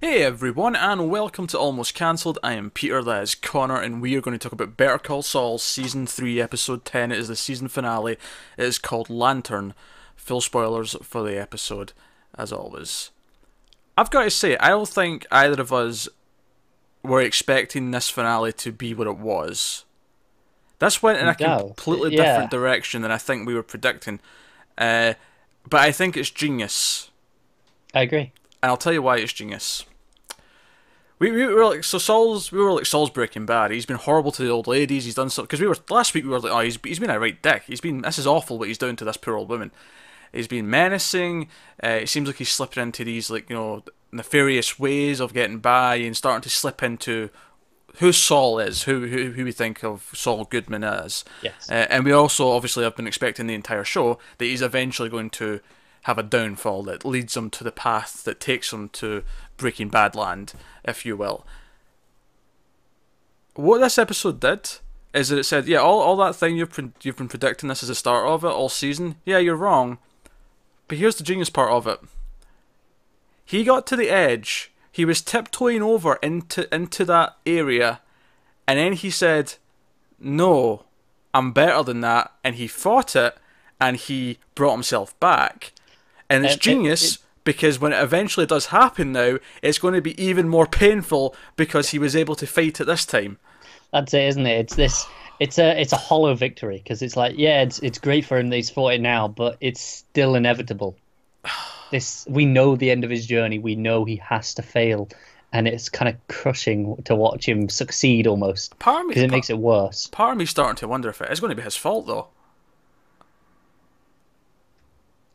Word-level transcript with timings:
Hey 0.00 0.22
everyone, 0.22 0.76
and 0.76 1.10
welcome 1.10 1.46
to 1.48 1.58
Almost 1.58 1.94
Cancelled. 1.94 2.38
I 2.42 2.52
am 2.52 2.70
Peter, 2.70 3.02
that 3.02 3.22
is 3.22 3.34
Connor, 3.34 3.80
and 3.80 4.00
we 4.00 4.14
are 4.16 4.20
going 4.20 4.38
to 4.38 4.42
talk 4.42 4.52
about 4.52 4.76
Better 4.76 4.98
Call 4.98 5.22
Saul 5.22 5.58
Season 5.58 6.06
3, 6.06 6.40
Episode 6.40 6.84
10. 6.84 7.10
It 7.10 7.18
is 7.18 7.26
the 7.28 7.34
season 7.34 7.66
finale. 7.66 8.12
It 8.56 8.64
is 8.64 8.78
called 8.78 9.10
Lantern. 9.10 9.74
Full 10.14 10.40
spoilers 10.40 10.94
for 11.02 11.22
the 11.24 11.40
episode, 11.40 11.92
as 12.36 12.52
always. 12.52 13.10
I've 13.96 14.10
got 14.10 14.22
to 14.24 14.30
say, 14.30 14.56
I 14.58 14.68
don't 14.68 14.88
think 14.88 15.26
either 15.32 15.60
of 15.60 15.72
us 15.72 16.08
were 17.02 17.20
expecting 17.20 17.90
this 17.90 18.08
finale 18.08 18.52
to 18.52 18.70
be 18.70 18.94
what 18.94 19.06
it 19.08 19.18
was. 19.18 19.84
This 20.78 21.02
went 21.02 21.18
in 21.18 21.26
a 21.26 21.34
No, 21.40 21.58
completely 21.74 22.14
yeah. 22.14 22.24
different 22.24 22.50
direction 22.52 23.02
than 23.02 23.10
I 23.10 23.18
think 23.18 23.46
we 23.48 23.54
were 23.54 23.64
predicting. 23.64 24.20
Uh, 24.76 25.14
but 25.68 25.80
I 25.80 25.90
think 25.90 26.16
it's 26.16 26.30
genius 26.30 27.10
I 27.92 28.02
agree. 28.02 28.30
and 28.62 28.70
I'll 28.70 28.76
tell 28.76 28.92
you 28.92 29.02
why 29.02 29.16
it's 29.18 29.32
genius. 29.32 29.84
We, 31.18 31.32
we 31.32 31.46
were 31.46 31.64
like 31.64 31.84
so 31.84 31.98
Saul's 31.98 32.52
we 32.52 32.58
were 32.58 32.72
like 32.72 32.86
Saul's 32.86 33.10
Breaking 33.10 33.46
Bad. 33.46 33.70
He's 33.70 33.86
been 33.86 33.96
horrible 33.96 34.32
to 34.32 34.42
the 34.42 34.50
old 34.50 34.66
ladies. 34.66 35.04
He's 35.04 35.14
done 35.14 35.30
so 35.30 35.42
because 35.42 35.60
we 35.60 35.66
were 35.66 35.76
last 35.90 36.14
week 36.14 36.24
we 36.24 36.30
were 36.30 36.40
like 36.40 36.52
oh 36.52 36.60
he's 36.60 36.78
he's 36.84 36.98
been 36.98 37.10
a 37.10 37.18
right 37.18 37.40
dick. 37.42 37.64
He's 37.66 37.80
been 37.80 38.02
this 38.02 38.18
is 38.18 38.26
awful 38.26 38.58
what 38.58 38.68
he's 38.68 38.78
doing 38.78 38.96
to 38.96 39.04
this 39.04 39.16
poor 39.16 39.36
old 39.36 39.48
woman. 39.48 39.70
He's 40.32 40.48
been 40.48 40.68
menacing. 40.68 41.48
Uh, 41.82 41.88
it 41.88 42.08
seems 42.08 42.28
like 42.28 42.36
he's 42.36 42.50
slipping 42.50 42.82
into 42.82 43.04
these 43.04 43.30
like 43.30 43.50
you 43.50 43.56
know 43.56 43.82
nefarious 44.12 44.78
ways 44.78 45.20
of 45.20 45.34
getting 45.34 45.58
by 45.58 45.96
and 45.96 46.16
starting 46.16 46.42
to 46.42 46.50
slip 46.50 46.82
into 46.82 47.30
who 47.96 48.12
Saul 48.12 48.58
is, 48.60 48.84
who 48.84 49.06
who, 49.06 49.32
who 49.32 49.44
we 49.44 49.52
think 49.52 49.82
of 49.82 50.10
Saul 50.14 50.44
Goodman 50.44 50.84
as. 50.84 51.24
Yes. 51.42 51.68
Uh, 51.70 51.86
and 51.90 52.04
we 52.04 52.12
also 52.12 52.50
obviously 52.50 52.84
have 52.84 52.96
been 52.96 53.06
expecting 53.08 53.46
the 53.46 53.54
entire 53.54 53.84
show 53.84 54.18
that 54.38 54.44
he's 54.44 54.62
eventually 54.62 55.08
going 55.08 55.30
to 55.30 55.60
have 56.02 56.18
a 56.18 56.22
downfall 56.22 56.84
that 56.84 57.04
leads 57.04 57.36
him 57.36 57.50
to 57.50 57.64
the 57.64 57.72
path 57.72 58.22
that 58.24 58.40
takes 58.40 58.72
him 58.72 58.88
to 58.90 59.24
Breaking 59.58 59.88
Bad 59.88 60.14
land, 60.14 60.54
if 60.84 61.04
you 61.04 61.16
will. 61.16 61.44
What 63.54 63.80
this 63.80 63.98
episode 63.98 64.40
did 64.40 64.70
is 65.12 65.28
that 65.28 65.38
it 65.38 65.44
said, 65.44 65.66
yeah, 65.66 65.78
all, 65.78 66.00
all 66.00 66.16
that 66.18 66.36
thing 66.36 66.56
you've 66.56 66.70
pre- 66.70 66.92
you've 67.02 67.16
been 67.16 67.28
predicting 67.28 67.68
this 67.68 67.82
is 67.82 67.88
the 67.88 67.94
start 67.94 68.26
of 68.26 68.44
it 68.44 68.48
all 68.48 68.68
season. 68.68 69.16
Yeah, 69.24 69.38
you're 69.38 69.56
wrong. 69.56 69.98
But 70.86 70.98
here's 70.98 71.16
the 71.16 71.24
genius 71.24 71.50
part 71.50 71.70
of 71.70 71.86
it. 71.86 72.00
He 73.44 73.64
got 73.64 73.86
to 73.88 73.96
the 73.96 74.08
edge. 74.10 74.70
He 74.92 75.04
was 75.04 75.20
tiptoeing 75.22 75.82
over 75.82 76.14
into 76.22 76.72
into 76.74 77.04
that 77.06 77.36
area, 77.46 78.00
and 78.66 78.78
then 78.78 78.92
he 78.94 79.10
said, 79.10 79.54
"No, 80.18 80.84
I'm 81.32 81.52
better 81.52 81.82
than 81.82 82.00
that," 82.02 82.32
and 82.44 82.56
he 82.56 82.66
fought 82.66 83.14
it, 83.16 83.36
and 83.80 83.96
he 83.96 84.38
brought 84.54 84.72
himself 84.72 85.18
back. 85.20 85.72
And 86.28 86.44
it's 86.44 86.54
And 86.54 86.60
it- 86.60 86.62
genius 86.62 87.14
it- 87.14 87.18
because 87.48 87.80
when 87.80 87.94
it 87.94 88.02
eventually 88.02 88.44
does 88.44 88.66
happen 88.66 89.10
now, 89.10 89.38
it's 89.62 89.78
going 89.78 89.94
to 89.94 90.02
be 90.02 90.22
even 90.22 90.50
more 90.50 90.66
painful 90.66 91.34
because 91.56 91.88
he 91.88 91.98
was 91.98 92.14
able 92.14 92.34
to 92.34 92.46
fight 92.46 92.78
it 92.78 92.84
this 92.84 93.06
time. 93.06 93.38
That's 93.90 94.12
it, 94.12 94.24
isn't 94.24 94.46
it? 94.46 94.60
It's 94.60 94.74
this. 94.74 95.06
It's 95.40 95.58
a 95.58 95.80
it's 95.80 95.94
a 95.94 95.96
hollow 95.96 96.34
victory 96.34 96.76
because 96.76 97.00
it's 97.00 97.16
like 97.16 97.38
yeah, 97.38 97.62
it's 97.62 97.78
it's 97.78 97.98
great 97.98 98.26
for 98.26 98.36
him 98.36 98.50
that 98.50 98.56
he's 98.56 98.68
fought 98.68 98.92
it 98.92 99.00
now, 99.00 99.28
but 99.28 99.56
it's 99.62 99.80
still 99.80 100.34
inevitable. 100.34 100.94
This 101.90 102.26
we 102.28 102.44
know 102.44 102.76
the 102.76 102.90
end 102.90 103.02
of 103.02 103.08
his 103.08 103.24
journey. 103.24 103.58
We 103.58 103.74
know 103.74 104.04
he 104.04 104.16
has 104.16 104.52
to 104.52 104.62
fail, 104.62 105.08
and 105.50 105.66
it's 105.66 105.88
kind 105.88 106.10
of 106.10 106.16
crushing 106.28 107.02
to 107.04 107.16
watch 107.16 107.48
him 107.48 107.70
succeed 107.70 108.26
almost 108.26 108.72
because 108.72 109.06
it 109.16 109.20
part, 109.20 109.30
makes 109.30 109.48
it 109.48 109.56
worse. 109.56 110.06
part 110.08 110.38
of 110.38 110.50
starting 110.50 110.76
to 110.76 110.86
wonder 110.86 111.08
if 111.08 111.22
it 111.22 111.32
is 111.32 111.40
going 111.40 111.48
to 111.48 111.56
be 111.56 111.62
his 111.62 111.76
fault 111.76 112.06
though. 112.06 112.28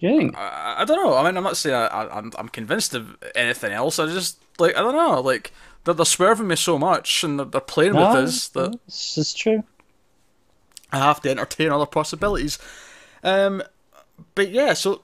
Do 0.03 0.09
you 0.09 0.17
think? 0.17 0.37
I, 0.37 0.75
I 0.79 0.85
don't 0.85 1.01
know. 1.01 1.15
I 1.15 1.23
mean, 1.23 1.37
I'm 1.37 1.43
not 1.43 1.55
saying 1.55 1.73
I, 1.75 1.87
I, 1.87 2.17
I'm 2.17 2.29
I'm 2.37 2.49
convinced 2.49 2.93
of 2.93 3.15
anything 3.35 3.71
else. 3.71 3.99
I 3.99 4.05
just 4.07 4.37
like 4.59 4.75
I 4.75 4.81
don't 4.81 4.95
know. 4.95 5.21
Like 5.21 5.53
they're, 5.85 5.93
they're 5.93 6.05
swerving 6.05 6.47
me 6.47 6.57
so 6.57 6.77
much 6.77 7.23
and 7.23 7.39
they're, 7.39 7.45
they're 7.45 7.61
playing 7.61 7.93
with 7.93 8.09
No, 8.09 8.17
us 8.17 8.49
that 8.49 8.77
This 8.85 9.17
is 9.17 9.33
true. 9.33 9.63
I 10.91 10.97
have 10.97 11.21
to 11.21 11.29
entertain 11.31 11.71
other 11.71 11.85
possibilities. 11.85 12.59
Um, 13.23 13.63
but 14.35 14.51
yeah, 14.51 14.73
so 14.73 15.03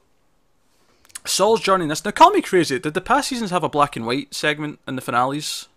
Saul's 1.25 1.61
journey 1.61 1.83
in 1.83 1.89
this. 1.89 2.03
Now, 2.03 2.11
call 2.11 2.31
me 2.31 2.41
crazy. 2.41 2.77
Did 2.77 2.93
the 2.93 2.99
past 2.99 3.29
seasons 3.29 3.51
have 3.51 3.63
a 3.63 3.69
black 3.69 3.95
and 3.95 4.05
white 4.05 4.33
segment 4.33 4.79
in 4.85 4.97
the 4.97 5.01
finales? 5.01 5.69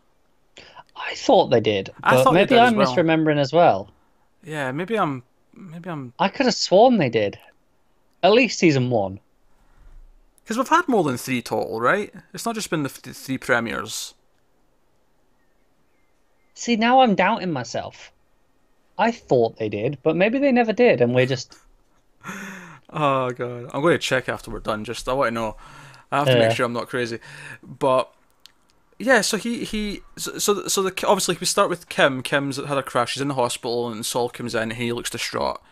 I 0.97 1.15
thought 1.15 1.47
they 1.47 1.61
did, 1.61 1.91
I 2.03 2.23
thought 2.23 2.33
they 2.33 2.41
maybe 2.41 2.49
did 2.49 2.59
I'm 2.59 2.75
well. 2.75 2.93
misremembering 2.95 3.39
as 3.39 3.53
well. 3.53 3.89
Yeah, 4.43 4.73
maybe 4.73 4.99
I'm. 4.99 5.23
Maybe 5.55 5.89
I'm. 5.91 6.13
I 6.19 6.29
could 6.29 6.47
have 6.47 6.55
sworn 6.55 6.99
they 6.99 7.09
did. 7.09 7.39
At 8.23 8.33
least 8.33 8.59
season 8.59 8.91
one. 8.91 9.21
Because 10.45 10.59
we've 10.59 10.69
had 10.69 10.89
more 10.89 11.03
than 11.05 11.17
three 11.17 11.41
total, 11.43 11.81
right? 11.81 12.13
It's 12.35 12.45
not 12.47 12.55
just 12.55 12.71
been 12.71 12.83
the 12.83 12.89
th- 12.89 13.17
three 13.17 13.39
premieres. 13.39 14.15
See, 16.55 16.77
now 16.77 17.01
I'm 17.01 17.15
doubting 17.15 17.53
myself. 17.53 18.13
I 18.99 19.11
thought 19.11 19.57
they 19.57 19.69
did, 19.69 19.99
but 20.03 20.17
maybe 20.17 20.39
they 20.39 20.53
never 20.53 20.73
did, 20.73 21.01
and 21.01 21.15
we're 21.15 21.27
just. 21.27 21.57
Oh 22.95 23.31
god, 23.31 23.71
I'm 23.73 23.81
going 23.81 23.95
to 23.95 23.99
check 23.99 24.29
after 24.29 24.51
we're 24.51 24.61
done. 24.61 24.85
Just 24.85 25.09
I 25.09 25.15
want 25.15 25.29
to 25.29 25.35
know. 25.35 25.57
I 26.11 26.19
have 26.19 26.27
to 26.27 26.33
Yeah. 26.35 26.41
make 26.49 26.55
sure 26.55 26.67
I'm 26.67 26.75
not 26.75 26.91
crazy. 26.91 27.21
But 27.63 28.13
yeah, 28.99 29.23
so 29.23 29.39
he 29.39 29.65
he 29.65 30.03
so 30.19 30.37
so, 30.37 30.69
so 30.69 30.83
the 30.83 30.91
obviously 31.07 31.39
we 31.41 31.47
start 31.47 31.71
with 31.71 31.89
Kim. 31.89 32.23
Kim's 32.23 32.59
had 32.59 32.77
a 32.77 32.83
crash. 32.83 33.13
She's 33.13 33.23
in 33.23 33.29
the 33.29 33.35
hospital, 33.35 33.91
and 33.91 34.05
Saul 34.05 34.29
comes 34.29 34.55
in. 34.55 34.61
and 34.65 34.73
He 34.75 34.93
looks 34.93 35.09
distraught, 35.09 35.63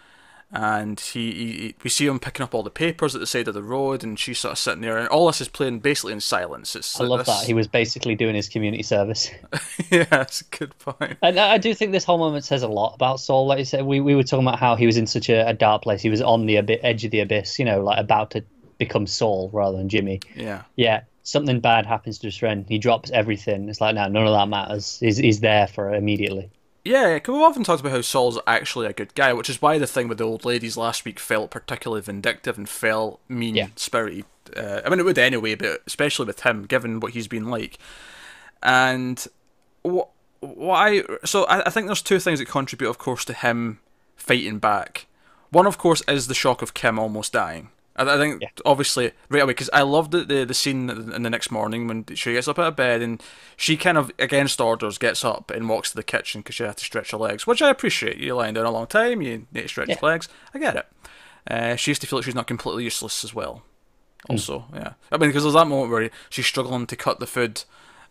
and 0.52 0.98
he, 0.98 1.32
he, 1.32 1.74
we 1.84 1.90
see 1.90 2.06
him 2.06 2.18
picking 2.18 2.42
up 2.42 2.54
all 2.54 2.64
the 2.64 2.70
papers 2.70 3.14
at 3.14 3.20
the 3.20 3.26
side 3.26 3.46
of 3.46 3.54
the 3.54 3.62
road, 3.62 4.02
and 4.02 4.18
she's 4.18 4.40
sort 4.40 4.52
of 4.52 4.58
sitting 4.58 4.80
there, 4.80 4.98
and 4.98 5.08
all 5.08 5.26
this 5.26 5.40
is 5.40 5.48
playing 5.48 5.78
basically 5.78 6.12
in 6.12 6.20
silence. 6.20 6.74
It's 6.74 7.00
I 7.00 7.04
love 7.04 7.24
that. 7.26 7.44
He 7.44 7.54
was 7.54 7.68
basically 7.68 8.16
doing 8.16 8.34
his 8.34 8.48
community 8.48 8.82
service. 8.82 9.30
yeah, 9.90 10.04
that's 10.04 10.40
a 10.40 10.44
good 10.46 10.76
point. 10.78 11.18
And 11.22 11.38
I 11.38 11.58
do 11.58 11.72
think 11.72 11.92
this 11.92 12.04
whole 12.04 12.18
moment 12.18 12.44
says 12.44 12.62
a 12.62 12.68
lot 12.68 12.94
about 12.94 13.20
Saul. 13.20 13.46
Like 13.46 13.60
you 13.60 13.64
said, 13.64 13.86
we, 13.86 14.00
we 14.00 14.16
were 14.16 14.24
talking 14.24 14.46
about 14.46 14.58
how 14.58 14.74
he 14.74 14.86
was 14.86 14.96
in 14.96 15.06
such 15.06 15.28
a, 15.28 15.48
a 15.48 15.54
dark 15.54 15.82
place. 15.82 16.02
He 16.02 16.10
was 16.10 16.20
on 16.20 16.46
the 16.46 16.58
edge 16.58 17.04
of 17.04 17.12
the 17.12 17.20
abyss, 17.20 17.58
you 17.58 17.64
know, 17.64 17.82
like 17.82 17.98
about 17.98 18.32
to 18.32 18.44
become 18.78 19.06
Saul 19.06 19.50
rather 19.52 19.76
than 19.76 19.88
Jimmy. 19.88 20.20
Yeah. 20.34 20.62
Yeah, 20.74 21.02
something 21.22 21.60
bad 21.60 21.86
happens 21.86 22.18
to 22.18 22.26
his 22.26 22.36
friend. 22.36 22.66
He 22.68 22.78
drops 22.78 23.12
everything. 23.12 23.68
It's 23.68 23.80
like, 23.80 23.94
no, 23.94 24.08
none 24.08 24.26
of 24.26 24.32
that 24.32 24.48
matters. 24.48 24.98
He's, 24.98 25.16
he's 25.16 25.40
there 25.40 25.68
for 25.68 25.94
it 25.94 25.98
immediately. 25.98 26.50
Yeah, 26.84 27.18
'cause 27.18 27.32
we've 27.34 27.42
often 27.42 27.62
talked 27.64 27.80
about 27.80 27.92
how 27.92 28.00
Saul's 28.00 28.38
actually 28.46 28.86
a 28.86 28.92
good 28.94 29.14
guy, 29.14 29.32
which 29.34 29.50
is 29.50 29.60
why 29.60 29.76
the 29.78 29.86
thing 29.86 30.08
with 30.08 30.18
the 30.18 30.24
old 30.24 30.44
ladies 30.44 30.76
last 30.78 31.04
week 31.04 31.18
felt 31.20 31.50
particularly 31.50 32.00
vindictive 32.02 32.56
and 32.56 32.68
felt 32.68 33.20
mean 33.28 33.54
Yeah. 33.54 33.66
spirited. 33.76 34.24
Uh, 34.56 34.80
I 34.84 34.88
mean, 34.88 34.98
it 34.98 35.04
would 35.04 35.18
anyway, 35.18 35.54
but 35.54 35.82
especially 35.86 36.26
with 36.26 36.40
him, 36.40 36.64
given 36.64 36.98
what 37.00 37.12
he's 37.12 37.28
been 37.28 37.50
like. 37.50 37.78
And 38.62 39.24
what, 39.82 40.08
what 40.40 40.76
I 40.76 41.04
so 41.24 41.44
I, 41.44 41.66
I 41.66 41.70
think 41.70 41.86
there's 41.86 42.02
two 42.02 42.18
things 42.18 42.38
that 42.38 42.46
contribute, 42.46 42.88
of 42.88 42.98
course, 42.98 43.24
to 43.26 43.34
him 43.34 43.80
fighting 44.16 44.58
back. 44.58 45.06
One, 45.50 45.66
of 45.66 45.76
course, 45.78 46.02
is 46.08 46.28
the 46.28 46.34
shock 46.34 46.62
of 46.62 46.72
Kim 46.74 46.98
almost 46.98 47.32
dying. 47.32 47.70
I, 47.96 48.14
I 48.14 48.16
think 48.18 48.42
Yeah. 48.42 48.48
obviously 48.64 49.12
right 49.28 49.42
away 49.42 49.50
because 49.52 49.70
I 49.72 49.82
loved 49.82 50.12
the, 50.12 50.24
the 50.24 50.44
the 50.44 50.54
scene 50.54 50.88
in 50.90 51.22
the 51.22 51.30
next 51.30 51.50
morning 51.50 51.86
when 51.88 52.04
she 52.14 52.32
gets 52.32 52.48
up 52.48 52.58
out 52.58 52.68
of 52.68 52.76
bed 52.76 53.02
and 53.02 53.22
she 53.56 53.76
kind 53.76 53.98
of 53.98 54.10
against 54.18 54.60
orders 54.60 54.98
gets 54.98 55.24
up 55.24 55.50
and 55.50 55.68
walks 55.68 55.90
to 55.90 55.96
the 55.96 56.02
kitchen 56.02 56.40
because 56.40 56.54
she 56.54 56.62
had 56.64 56.76
to 56.76 56.84
stretch 56.84 57.10
her 57.10 57.18
legs, 57.18 57.46
which 57.46 57.62
I 57.62 57.70
appreciate. 57.70 58.18
You're 58.18 58.36
lying 58.36 58.54
down 58.54 58.66
a 58.66 58.70
long 58.70 58.86
time, 58.86 59.22
you 59.22 59.46
need 59.52 59.62
to 59.62 59.68
stretch 59.68 59.88
Yeah. 59.88 59.96
your 60.00 60.10
legs. 60.10 60.28
I 60.54 60.58
get 60.58 60.76
it. 60.76 60.86
Uh, 61.50 61.74
she 61.76 61.90
used 61.90 62.00
to 62.02 62.06
feel 62.06 62.18
like 62.18 62.24
she's 62.26 62.34
not 62.34 62.46
completely 62.46 62.84
useless 62.84 63.24
as 63.24 63.34
well. 63.34 63.62
Hmm. 64.26 64.32
Also, 64.34 64.66
yeah. 64.74 64.92
I 65.10 65.16
mean, 65.16 65.30
because 65.30 65.42
there's 65.44 65.54
that 65.54 65.66
moment 65.66 65.90
where 65.90 66.10
she's 66.28 66.46
struggling 66.46 66.86
to 66.86 66.96
cut 66.96 67.18
the 67.20 67.26
food 67.26 67.64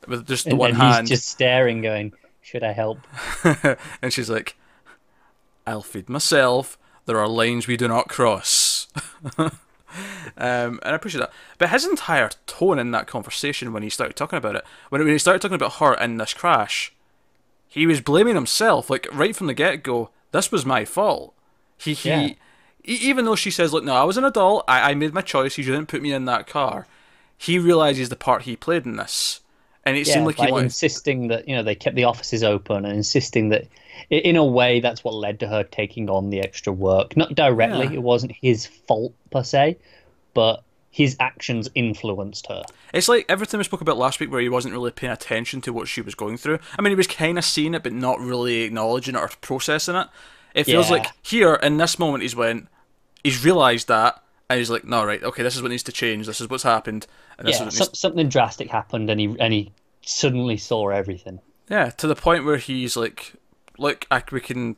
with 0.07 0.27
just 0.27 0.45
the 0.45 0.51
And, 0.51 0.59
one 0.59 0.71
and 0.71 0.79
hand, 0.79 1.07
he's 1.07 1.19
just 1.19 1.29
staring, 1.29 1.81
going, 1.81 2.13
should 2.41 2.63
I 2.63 2.71
help? 2.71 2.99
and 4.01 4.11
she's 4.11 4.29
like, 4.29 4.55
"I'll 5.67 5.83
feed 5.83 6.09
myself. 6.09 6.77
There 7.05 7.19
are 7.19 7.27
lines 7.27 7.67
we 7.67 7.77
do 7.77 7.87
not 7.87 8.09
cross." 8.09 8.87
um, 10.37 10.79
and 10.83 10.93
I 10.93 10.95
appreciate 10.95 11.21
that. 11.21 11.33
But 11.57 11.69
his 11.69 11.85
entire 11.85 12.29
tone 12.45 12.79
in 12.79 12.91
that 12.91 13.07
conversation 13.07 13.73
when 13.73 13.83
he 13.83 13.89
started 13.89 14.15
talking 14.15 14.37
about 14.37 14.55
it, 14.55 14.65
when 14.89 15.03
when 15.03 15.11
he 15.11 15.17
started 15.17 15.41
talking 15.41 15.55
about 15.55 15.75
her 15.75 15.93
in 15.95 16.17
this 16.17 16.33
crash, 16.33 16.93
he 17.67 17.85
was 17.85 18.01
blaming 18.01 18.35
himself. 18.35 18.89
Like 18.89 19.07
right 19.11 19.35
from 19.35 19.47
the 19.47 19.53
get 19.53 19.83
go, 19.83 20.09
this 20.31 20.51
was 20.51 20.65
my 20.65 20.85
fault. 20.85 21.33
He 21.77 21.93
he. 21.93 22.09
Yeah. 22.09 22.33
Even 22.85 23.25
though 23.25 23.35
she 23.35 23.51
says, 23.51 23.73
"Look, 23.73 23.83
no, 23.83 23.93
I 23.93 24.03
was 24.03 24.17
an 24.17 24.23
adult. 24.23 24.63
I, 24.67 24.91
I 24.91 24.93
made 24.95 25.13
my 25.13 25.21
choice. 25.21 25.57
You 25.57 25.65
didn't 25.65 25.87
put 25.87 26.01
me 26.01 26.13
in 26.13 26.25
that 26.25 26.47
car." 26.47 26.87
He 27.37 27.59
realizes 27.59 28.09
the 28.09 28.15
part 28.15 28.43
he 28.43 28.55
played 28.55 28.85
in 28.85 28.95
this, 28.95 29.41
and 29.85 29.97
it 29.97 30.07
yeah, 30.07 30.13
seemed 30.13 30.25
like 30.25 30.37
he 30.37 30.51
wanted. 30.51 30.65
insisting 30.65 31.27
that 31.27 31.47
you 31.47 31.55
know 31.55 31.61
they 31.61 31.75
kept 31.75 31.95
the 31.95 32.05
offices 32.05 32.41
open 32.41 32.85
and 32.85 32.95
insisting 32.95 33.49
that 33.49 33.67
in 34.09 34.35
a 34.35 34.45
way 34.45 34.79
that's 34.79 35.03
what 35.03 35.13
led 35.13 35.39
to 35.39 35.47
her 35.47 35.63
taking 35.63 36.09
on 36.09 36.29
the 36.29 36.39
extra 36.39 36.71
work 36.73 37.15
not 37.17 37.33
directly 37.35 37.85
Yeah. 37.87 37.93
it 37.93 38.03
wasn't 38.03 38.31
his 38.41 38.65
fault 38.65 39.13
per 39.31 39.43
se 39.43 39.77
but 40.33 40.63
his 40.91 41.15
actions 41.19 41.69
influenced 41.75 42.47
her 42.47 42.63
It's 42.93 43.07
like 43.07 43.25
everything 43.29 43.59
we 43.59 43.63
spoke 43.63 43.81
about 43.81 43.97
last 43.97 44.19
week, 44.19 44.31
where 44.31 44.41
he 44.41 44.49
wasn't 44.49 44.73
really 44.73 44.89
paying 44.91 45.13
attention 45.13 45.61
to 45.61 45.71
what 45.71 45.87
she 45.87 46.01
was 46.01 46.15
going 46.15 46.35
through. 46.35 46.57
I 46.77 46.81
mean, 46.81 46.89
he 46.91 46.95
was 46.95 47.05
kind 47.05 47.37
of 47.37 47.45
seeing 47.45 47.75
it, 47.75 47.83
but 47.83 47.93
not 47.93 48.19
really 48.19 48.61
acknowledging 48.61 49.13
it 49.13 49.19
or 49.19 49.29
processing 49.39 49.95
it. 49.95 50.07
It 50.55 50.63
feels 50.63 50.87
Yeah. 50.89 50.95
like 50.97 51.05
here 51.21 51.53
in 51.61 51.77
this 51.77 51.99
moment, 51.99 52.23
he's 52.23 52.35
went, 52.35 52.67
he's 53.23 53.45
realised 53.45 53.87
that, 53.87 54.21
and 54.49 54.57
he's 54.57 54.71
like, 54.71 54.83
no, 54.83 55.05
right, 55.05 55.21
okay, 55.23 55.43
this 55.43 55.55
is 55.55 55.61
what 55.61 55.69
needs 55.69 55.83
to 55.83 55.91
change. 55.91 56.25
This 56.25 56.41
is 56.41 56.49
what's 56.49 56.63
happened, 56.63 57.05
and 57.37 57.47
this 57.47 57.59
yeah 57.59 57.67
is 57.67 57.79
needs. 57.79 57.99
something 57.99 58.27
drastic 58.27 58.69
happened 58.69 59.11
and 59.11 59.19
he 59.21 59.35
and 59.39 59.53
he 59.53 59.71
suddenly 60.01 60.57
saw 60.57 60.89
everything. 60.89 61.39
Yeah, 61.69 61.91
to 61.91 62.07
the 62.07 62.15
point 62.15 62.45
where 62.45 62.57
he's 62.57 62.97
like, 62.97 63.33
look, 63.79 64.05
I, 64.11 64.21
we 64.31 64.41
can, 64.41 64.75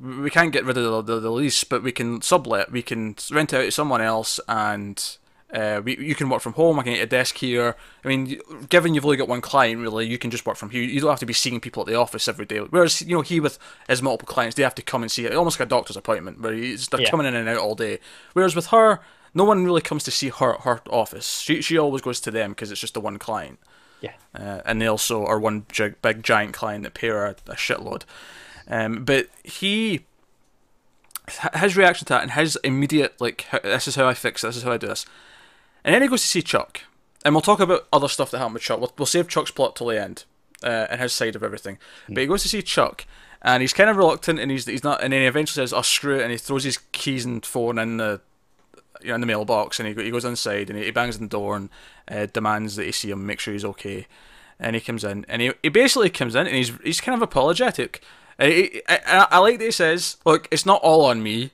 we 0.00 0.30
can't 0.30 0.52
get 0.52 0.64
rid 0.64 0.76
of 0.78 1.06
the, 1.06 1.14
the, 1.14 1.20
the 1.20 1.30
lease, 1.30 1.64
but 1.64 1.82
we 1.82 1.92
can 1.92 2.20
sublet, 2.22 2.70
we 2.72 2.82
can 2.82 3.16
rent 3.30 3.52
it 3.52 3.56
out 3.56 3.64
to 3.64 3.70
someone 3.70 4.00
else, 4.00 4.38
and 4.48 5.16
uh, 5.52 5.82
we, 5.84 5.98
you 5.98 6.14
can 6.14 6.30
work 6.30 6.40
from 6.40 6.54
home. 6.54 6.78
I 6.78 6.82
can 6.82 6.94
get 6.94 7.02
a 7.02 7.06
desk 7.06 7.36
here. 7.38 7.76
I 8.04 8.08
mean, 8.08 8.40
given 8.70 8.94
you've 8.94 9.04
only 9.04 9.18
got 9.18 9.28
one 9.28 9.42
client, 9.42 9.80
really, 9.82 10.06
you 10.06 10.16
can 10.18 10.30
just 10.30 10.46
work 10.46 10.56
from 10.56 10.70
here. 10.70 10.82
You 10.82 11.00
don't 11.00 11.10
have 11.10 11.18
to 11.20 11.26
be 11.26 11.34
seeing 11.34 11.60
people 11.60 11.82
at 11.82 11.86
the 11.86 11.94
office 11.94 12.26
every 12.26 12.46
day. 12.46 12.58
Whereas, 12.58 13.02
you 13.02 13.14
know, 13.16 13.20
he 13.22 13.38
with 13.38 13.58
his 13.88 14.00
multiple 14.02 14.32
clients, 14.32 14.56
they 14.56 14.62
have 14.62 14.74
to 14.76 14.82
come 14.82 15.02
and 15.02 15.12
see 15.12 15.26
it, 15.26 15.34
almost 15.34 15.60
like 15.60 15.66
a 15.66 15.70
doctor's 15.70 15.96
appointment, 15.98 16.40
where 16.40 16.54
he's 16.54 16.88
they're 16.88 17.02
Yeah. 17.02 17.10
coming 17.10 17.26
in 17.26 17.34
and 17.34 17.48
out 17.48 17.58
all 17.58 17.74
day. 17.74 17.98
Whereas 18.32 18.56
with 18.56 18.68
her, 18.68 19.00
no 19.34 19.44
one 19.44 19.64
really 19.64 19.82
comes 19.82 20.04
to 20.04 20.10
see 20.10 20.30
her 20.30 20.54
her 20.60 20.80
office. 20.88 21.40
She 21.40 21.60
she 21.60 21.76
always 21.76 22.00
goes 22.02 22.20
to 22.20 22.30
them 22.30 22.52
because 22.52 22.70
it's 22.70 22.80
just 22.80 22.94
the 22.94 23.00
one 23.00 23.18
client. 23.18 23.58
Yeah. 24.00 24.14
Uh, 24.34 24.62
and 24.64 24.80
they 24.80 24.86
also 24.86 25.24
are 25.26 25.38
one 25.38 25.66
gi- 25.70 25.94
big 26.00 26.22
giant 26.22 26.54
client 26.54 26.82
that 26.84 26.94
pay 26.94 27.08
her 27.08 27.26
a, 27.26 27.30
a 27.46 27.54
shitload. 27.56 28.02
Um, 28.72 29.04
but 29.04 29.28
he, 29.44 30.00
his 31.54 31.76
reaction 31.76 32.06
to 32.06 32.14
that 32.14 32.22
and 32.22 32.32
his 32.32 32.56
immediate 32.64 33.20
like, 33.20 33.46
this 33.62 33.86
is 33.86 33.96
how 33.96 34.08
I 34.08 34.14
fix 34.14 34.42
it, 34.42 34.46
this 34.46 34.56
is 34.56 34.62
how 34.62 34.72
I 34.72 34.78
do 34.78 34.86
this, 34.86 35.04
and 35.84 35.94
then 35.94 36.00
he 36.00 36.08
goes 36.08 36.22
to 36.22 36.28
see 36.28 36.40
Chuck, 36.40 36.80
and 37.22 37.34
we'll 37.34 37.42
talk 37.42 37.60
about 37.60 37.86
other 37.92 38.08
stuff 38.08 38.30
that 38.30 38.38
happened 38.38 38.54
with 38.54 38.62
Chuck. 38.62 38.80
We'll, 38.80 38.92
we'll 38.96 39.06
save 39.06 39.28
Chuck's 39.28 39.50
plot 39.50 39.76
till 39.76 39.88
the 39.88 40.00
end, 40.00 40.24
uh, 40.62 40.86
and 40.90 41.00
his 41.00 41.12
side 41.12 41.36
of 41.36 41.42
everything. 41.42 41.78
But 42.08 42.18
he 42.18 42.26
goes 42.26 42.42
to 42.44 42.48
see 42.48 42.62
Chuck, 42.62 43.04
and 43.42 43.60
he's 43.60 43.74
kind 43.74 43.90
of 43.90 43.96
reluctant, 43.98 44.40
and 44.40 44.50
he's 44.50 44.64
he's 44.64 44.84
not, 44.84 45.02
and 45.02 45.12
then 45.12 45.20
he 45.20 45.26
eventually 45.26 45.62
says, 45.62 45.74
"Oh 45.74 45.82
screw 45.82 46.18
it," 46.18 46.22
and 46.22 46.32
he 46.32 46.38
throws 46.38 46.64
his 46.64 46.78
keys 46.92 47.26
and 47.26 47.44
phone 47.44 47.78
in 47.78 47.98
the 47.98 48.20
you 49.02 49.08
know, 49.08 49.16
in 49.16 49.20
the 49.20 49.26
mailbox, 49.26 49.80
and 49.80 49.88
he, 49.88 50.04
he 50.04 50.10
goes 50.10 50.24
inside 50.24 50.70
and 50.70 50.78
he, 50.78 50.86
he 50.86 50.90
bangs 50.90 51.16
on 51.16 51.22
the 51.22 51.28
door 51.28 51.56
and 51.56 51.68
uh, 52.08 52.26
demands 52.32 52.76
that 52.76 52.84
he 52.84 52.92
see 52.92 53.10
him, 53.10 53.26
make 53.26 53.40
sure 53.40 53.52
he's 53.52 53.64
okay. 53.64 54.06
And 54.58 54.76
he 54.76 54.80
comes 54.80 55.02
in, 55.02 55.26
and 55.28 55.42
he, 55.42 55.52
he 55.62 55.68
basically 55.68 56.10
comes 56.10 56.34
in 56.34 56.46
and 56.46 56.54
he's 56.54 56.72
he's 56.84 57.00
kind 57.00 57.16
of 57.16 57.22
apologetic. 57.22 58.02
I, 58.38 58.82
I, 58.88 59.26
I 59.32 59.38
like 59.38 59.58
that 59.58 59.64
he 59.66 59.70
says, 59.70 60.16
"Look, 60.24 60.48
it's 60.50 60.66
not 60.66 60.80
all 60.82 61.04
on 61.04 61.22
me. 61.22 61.50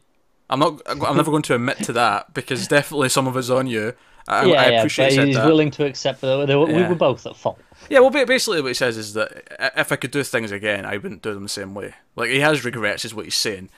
I'm 0.51 0.61
not. 0.61 0.81
I'm 0.87 1.17
never 1.17 1.31
going 1.31 1.43
to 1.43 1.55
admit 1.55 1.79
to 1.79 1.93
that 1.95 2.33
because 2.35 2.67
definitely 2.69 3.09
some 3.11 3.27
of 3.27 3.37
it's 3.37 3.51
on 3.51 3.67
you. 3.67 3.95
I, 4.27 4.45
yeah, 4.45 4.61
I 4.61 4.69
yeah, 4.71 4.79
appreciate 4.79 5.17
but 5.17 5.27
he's 5.27 5.37
that. 5.37 5.47
willing 5.47 5.71
to 5.73 5.87
accept 5.87 6.21
that 6.21 6.47
we 6.47 6.73
Yeah. 6.75 6.89
were 6.89 6.95
both 6.95 7.27
at 7.27 7.37
fault. 7.37 7.59
Yeah, 7.89 8.01
well, 8.01 8.11
basically 8.11 8.61
what 8.61 8.69
he 8.69 8.75
says 8.75 8.99
is 8.99 9.15
that 9.15 9.73
if 9.77 9.91
I 9.91 9.97
could 9.97 10.11
do 10.11 10.23
things 10.23 10.53
again, 10.53 10.85
I 10.85 10.99
wouldn't 10.99 11.23
do 11.23 11.33
them 11.33 11.45
the 11.45 11.49
same 11.49 11.75
way. 11.75 11.95
Like 12.15 12.29
he 12.31 12.41
has 12.41 12.65
regrets, 12.65 13.05
is 13.05 13.15
what 13.15 13.25
he's 13.25 13.35
saying. 13.35 13.71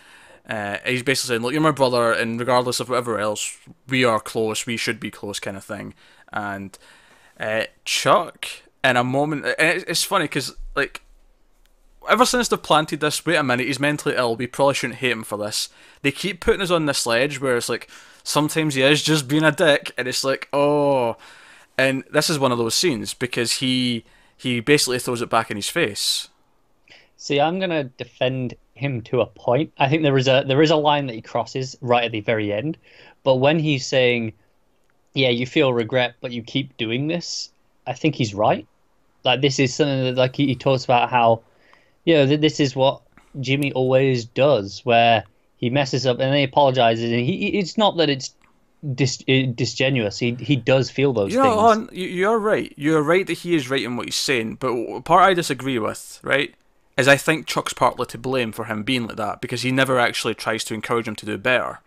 Uh, 0.49 0.79
he's 0.85 1.03
basically 1.05 1.35
saying, 1.35 1.43
"Look, 1.43 1.53
you're 1.53 1.61
my 1.61 1.71
brother, 1.71 2.13
and 2.13 2.39
regardless 2.41 2.81
of 2.81 2.89
whatever 2.89 3.19
else, 3.21 3.57
we 3.89 4.05
are 4.05 4.19
close. 4.19 4.67
We 4.67 4.77
should 4.77 4.99
be 4.99 5.11
close, 5.11 5.39
kind 5.39 5.57
of 5.57 5.65
thing." 5.65 5.95
And 6.33 6.77
uh, 7.39 7.65
Chuck, 7.85 8.47
in 8.83 8.97
a 8.97 9.05
moment, 9.05 9.47
and 9.59 9.85
it's 9.87 10.03
funny 10.03 10.25
because 10.25 10.57
like 10.75 11.03
ever 12.09 12.25
since 12.25 12.49
they've 12.49 12.63
planted 12.63 13.01
this, 13.01 13.25
wait 13.25 13.37
a 13.37 13.43
minute, 13.43 13.67
he's 13.67 13.81
mentally 13.81 14.17
ill. 14.17 14.37
We 14.37 14.47
probably 14.47 14.75
shouldn't 14.75 15.01
hate 15.01 15.13
him 15.13 15.23
for 15.23 15.39
this. 15.39 15.69
They 16.03 16.11
keep 16.11 16.41
putting 16.41 16.63
us 16.63 16.71
on 16.71 16.87
this 16.87 17.07
ledge 17.07 17.41
where 17.41 17.57
it's 17.57 17.69
like 17.69 17.89
sometimes 18.23 18.75
he 18.75 18.83
is 18.83 19.03
just 19.03 19.29
being 19.29 19.45
a 19.45 19.53
dick, 19.53 19.93
and 19.99 20.09
it's 20.09 20.25
like, 20.25 20.49
oh. 20.53 21.17
And 21.77 22.05
this 22.13 22.29
is 22.29 22.39
one 22.39 22.53
of 22.53 22.59
those 22.59 22.75
scenes 22.75 23.15
because 23.15 23.53
he 23.53 24.05
he 24.37 24.61
basically 24.61 24.99
throws 24.99 25.23
it 25.23 25.31
back 25.31 25.51
in 25.51 25.57
his 25.57 25.69
face. 25.69 26.29
See, 27.17 27.39
I'm 27.39 27.61
gonna 27.61 27.85
defend 27.85 28.55
him 28.75 29.03
to 29.03 29.21
a 29.21 29.27
point. 29.27 29.73
I 29.79 29.89
think 29.89 30.03
there 30.03 30.17
is 30.17 30.29
a 30.29 30.45
there 30.47 30.63
is 30.63 30.71
a 30.71 30.77
line 30.77 31.07
that 31.07 31.15
he 31.15 31.23
crosses 31.23 31.77
right 31.81 32.05
at 32.05 32.13
the 32.13 32.21
very 32.21 32.53
end, 32.53 32.79
but 33.23 33.37
when 33.37 33.59
he's 33.59 33.87
saying, 33.87 34.33
"Yeah, 35.15 35.29
you 35.29 35.47
feel 35.47 35.73
regret, 35.73 36.15
but 36.21 36.33
you 36.33 36.43
keep 36.43 36.77
doing 36.79 37.07
this," 37.09 37.51
I 37.87 37.93
think 37.93 38.15
he's 38.15 38.35
right. 38.35 38.67
Like 39.25 39.43
this 39.43 39.59
is 39.59 39.75
something 39.75 40.05
that 40.05 40.17
like 40.17 40.37
he, 40.37 40.47
he 40.47 40.55
talks 40.55 40.85
about 40.85 41.11
how, 41.11 41.43
you 42.05 42.15
know, 42.15 42.27
th- 42.27 42.41
this 42.41 42.61
is 42.61 42.75
what 42.77 43.03
Jimmy 43.41 43.73
always 43.73 44.25
does, 44.25 44.81
where 44.85 45.25
he 45.57 45.71
messes 45.71 46.07
up 46.07 46.19
and 46.19 46.33
then 46.33 46.39
he 46.39 46.45
apologizes, 46.45 47.11
and 47.11 47.21
he 47.21 47.59
it's 47.59 47.77
not 47.79 47.97
that 47.99 48.09
it's 48.11 48.35
dis, 48.95 49.23
uh, 49.29 49.43
disgenuous. 49.55 50.19
He 50.19 50.35
he 50.35 50.57
does 50.57 50.91
feel 50.91 51.13
those 51.13 51.33
You 51.33 51.43
know, 51.43 51.75
things. 51.75 51.91
you're 51.93 52.39
right. 52.39 52.73
You're 52.77 53.03
right 53.03 53.27
that 53.27 53.39
he 53.39 53.55
is 53.55 53.69
right 53.71 53.83
in 53.83 53.97
what 53.97 54.07
he's 54.07 54.17
saying. 54.17 54.57
But 54.57 55.03
part 55.05 55.23
I 55.23 55.35
disagree 55.35 55.79
with, 55.79 56.19
right, 56.23 56.55
is 56.97 57.07
I 57.09 57.17
think 57.17 57.47
Chuck's 57.47 57.73
partly 57.75 58.07
to 58.07 58.19
blame 58.19 58.53
for 58.53 58.65
him 58.65 58.83
being 58.83 59.07
like 59.07 59.17
that 59.17 59.41
because 59.41 59.63
he 59.63 59.71
never 59.71 59.99
actually 59.99 60.35
tries 60.35 60.65
to 60.65 60.75
encourage 60.75 61.07
him 61.07 61.17
to 61.17 61.27
do 61.27 61.37
better. 61.39 61.81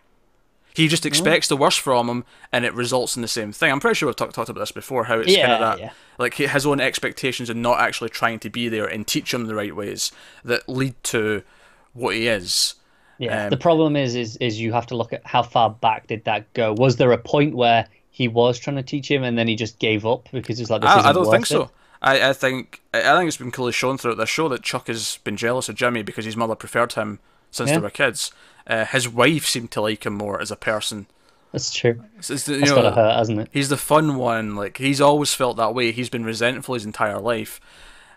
He 0.74 0.88
just 0.88 1.06
expects 1.06 1.46
the 1.46 1.56
worst 1.56 1.78
from 1.78 2.08
him, 2.08 2.24
and 2.52 2.64
it 2.64 2.74
results 2.74 3.14
in 3.14 3.22
the 3.22 3.28
same 3.28 3.52
thing. 3.52 3.70
I'm 3.70 3.78
pretty 3.78 3.94
sure 3.94 4.08
we've 4.08 4.16
talked 4.16 4.34
talked 4.34 4.48
about 4.48 4.60
this 4.60 4.72
before. 4.72 5.04
How 5.04 5.20
it's 5.20 5.34
kind 5.34 5.52
of 5.52 5.60
that, 5.60 5.78
yeah. 5.78 5.90
like 6.18 6.34
his 6.34 6.66
own 6.66 6.80
expectations 6.80 7.48
and 7.48 7.62
not 7.62 7.78
actually 7.78 8.10
trying 8.10 8.40
to 8.40 8.50
be 8.50 8.68
there 8.68 8.84
and 8.84 9.06
teach 9.06 9.32
him 9.32 9.46
the 9.46 9.54
right 9.54 9.74
ways 9.74 10.10
that 10.44 10.68
lead 10.68 10.94
to 11.04 11.44
what 11.92 12.16
he 12.16 12.26
is. 12.26 12.74
Yeah. 13.18 13.44
Um, 13.44 13.50
the 13.50 13.56
problem 13.56 13.94
is, 13.94 14.16
is, 14.16 14.36
is 14.38 14.60
you 14.60 14.72
have 14.72 14.86
to 14.86 14.96
look 14.96 15.12
at 15.12 15.24
how 15.24 15.42
far 15.42 15.70
back 15.70 16.08
did 16.08 16.24
that 16.24 16.52
go. 16.54 16.72
Was 16.72 16.96
there 16.96 17.12
a 17.12 17.18
point 17.18 17.54
where 17.54 17.86
he 18.10 18.28
was 18.28 18.58
trying 18.58 18.76
to 18.76 18.82
teach 18.82 19.10
him 19.10 19.22
and 19.22 19.38
then 19.38 19.48
he 19.48 19.56
just 19.56 19.78
gave 19.78 20.04
up 20.04 20.28
because 20.32 20.60
it's 20.60 20.70
like 20.70 20.82
this 20.82 20.90
I, 20.90 20.98
isn't 20.98 21.08
I 21.08 21.12
don't 21.12 21.26
worth 21.26 21.32
think 21.32 21.44
it? 21.44 21.48
so. 21.48 21.70
I, 22.02 22.30
I 22.30 22.32
think 22.32 22.82
I 22.92 23.16
think 23.16 23.28
it's 23.28 23.36
been 23.36 23.50
clearly 23.50 23.72
shown 23.72 23.96
throughout 23.96 24.18
this 24.18 24.28
show 24.28 24.48
that 24.48 24.62
Chuck 24.62 24.88
has 24.88 25.18
been 25.24 25.36
jealous 25.36 25.68
of 25.68 25.76
Jimmy 25.76 26.02
because 26.02 26.24
his 26.24 26.36
mother 26.36 26.54
preferred 26.54 26.92
him 26.92 27.18
since 27.54 27.70
Yeah. 27.70 27.76
they 27.76 27.82
were 27.82 27.90
kids. 27.90 28.30
Uh, 28.66 28.84
his 28.84 29.08
wife 29.08 29.46
seemed 29.46 29.70
to 29.72 29.80
like 29.80 30.06
him 30.06 30.14
more 30.14 30.40
as 30.40 30.50
a 30.50 30.56
person. 30.56 31.06
That's 31.52 31.72
true. 31.72 32.02
It's, 32.18 32.30
it's 32.30 32.48
you 32.48 32.58
That's 32.58 32.70
know, 32.70 32.76
gotta 32.82 32.94
hurt, 32.94 33.16
hasn't 33.16 33.40
it? 33.40 33.48
he's 33.52 33.68
the 33.68 33.76
fun 33.76 34.16
one. 34.16 34.56
Like 34.56 34.78
he's 34.78 35.00
always 35.00 35.34
felt 35.34 35.56
that 35.58 35.74
way. 35.74 35.92
He's 35.92 36.08
been 36.10 36.24
resentful 36.24 36.74
his 36.74 36.84
entire 36.84 37.20
life, 37.20 37.60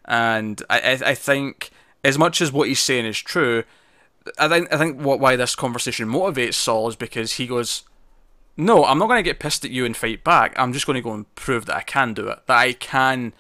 and 0.06 0.62
I 0.70 0.80
I, 0.80 0.92
I 1.12 1.14
think 1.16 1.70
as 2.04 2.18
much 2.18 2.42
as 2.42 2.52
what 2.52 2.68
he's 2.68 2.80
saying 2.82 3.06
is 3.06 3.20
true, 3.20 3.64
I 4.40 4.48
think 4.48 4.74
I 4.74 4.78
think 4.78 5.00
what 5.02 5.20
why 5.20 5.36
this 5.36 5.56
conversation 5.56 6.08
motivates 6.08 6.56
Saul 6.56 6.88
is 6.88 6.96
because 6.96 7.34
he 7.34 7.46
goes, 7.46 7.84
no, 8.56 8.86
I'm 8.86 8.98
not 8.98 9.08
going 9.08 9.20
to 9.20 9.30
get 9.30 9.40
pissed 9.40 9.64
at 9.66 9.72
you 9.72 9.86
and 9.86 9.96
fight 9.96 10.24
back. 10.24 10.58
I'm 10.58 10.74
just 10.74 10.88
going 10.88 10.96
to 10.96 11.02
go 11.02 11.14
and 11.14 11.34
prove 11.36 11.66
that 11.68 11.76
I 11.76 11.82
can 11.84 12.14
do 12.16 12.28
it. 12.30 12.40
That 12.48 12.58
I 12.58 12.74
can 12.74 13.34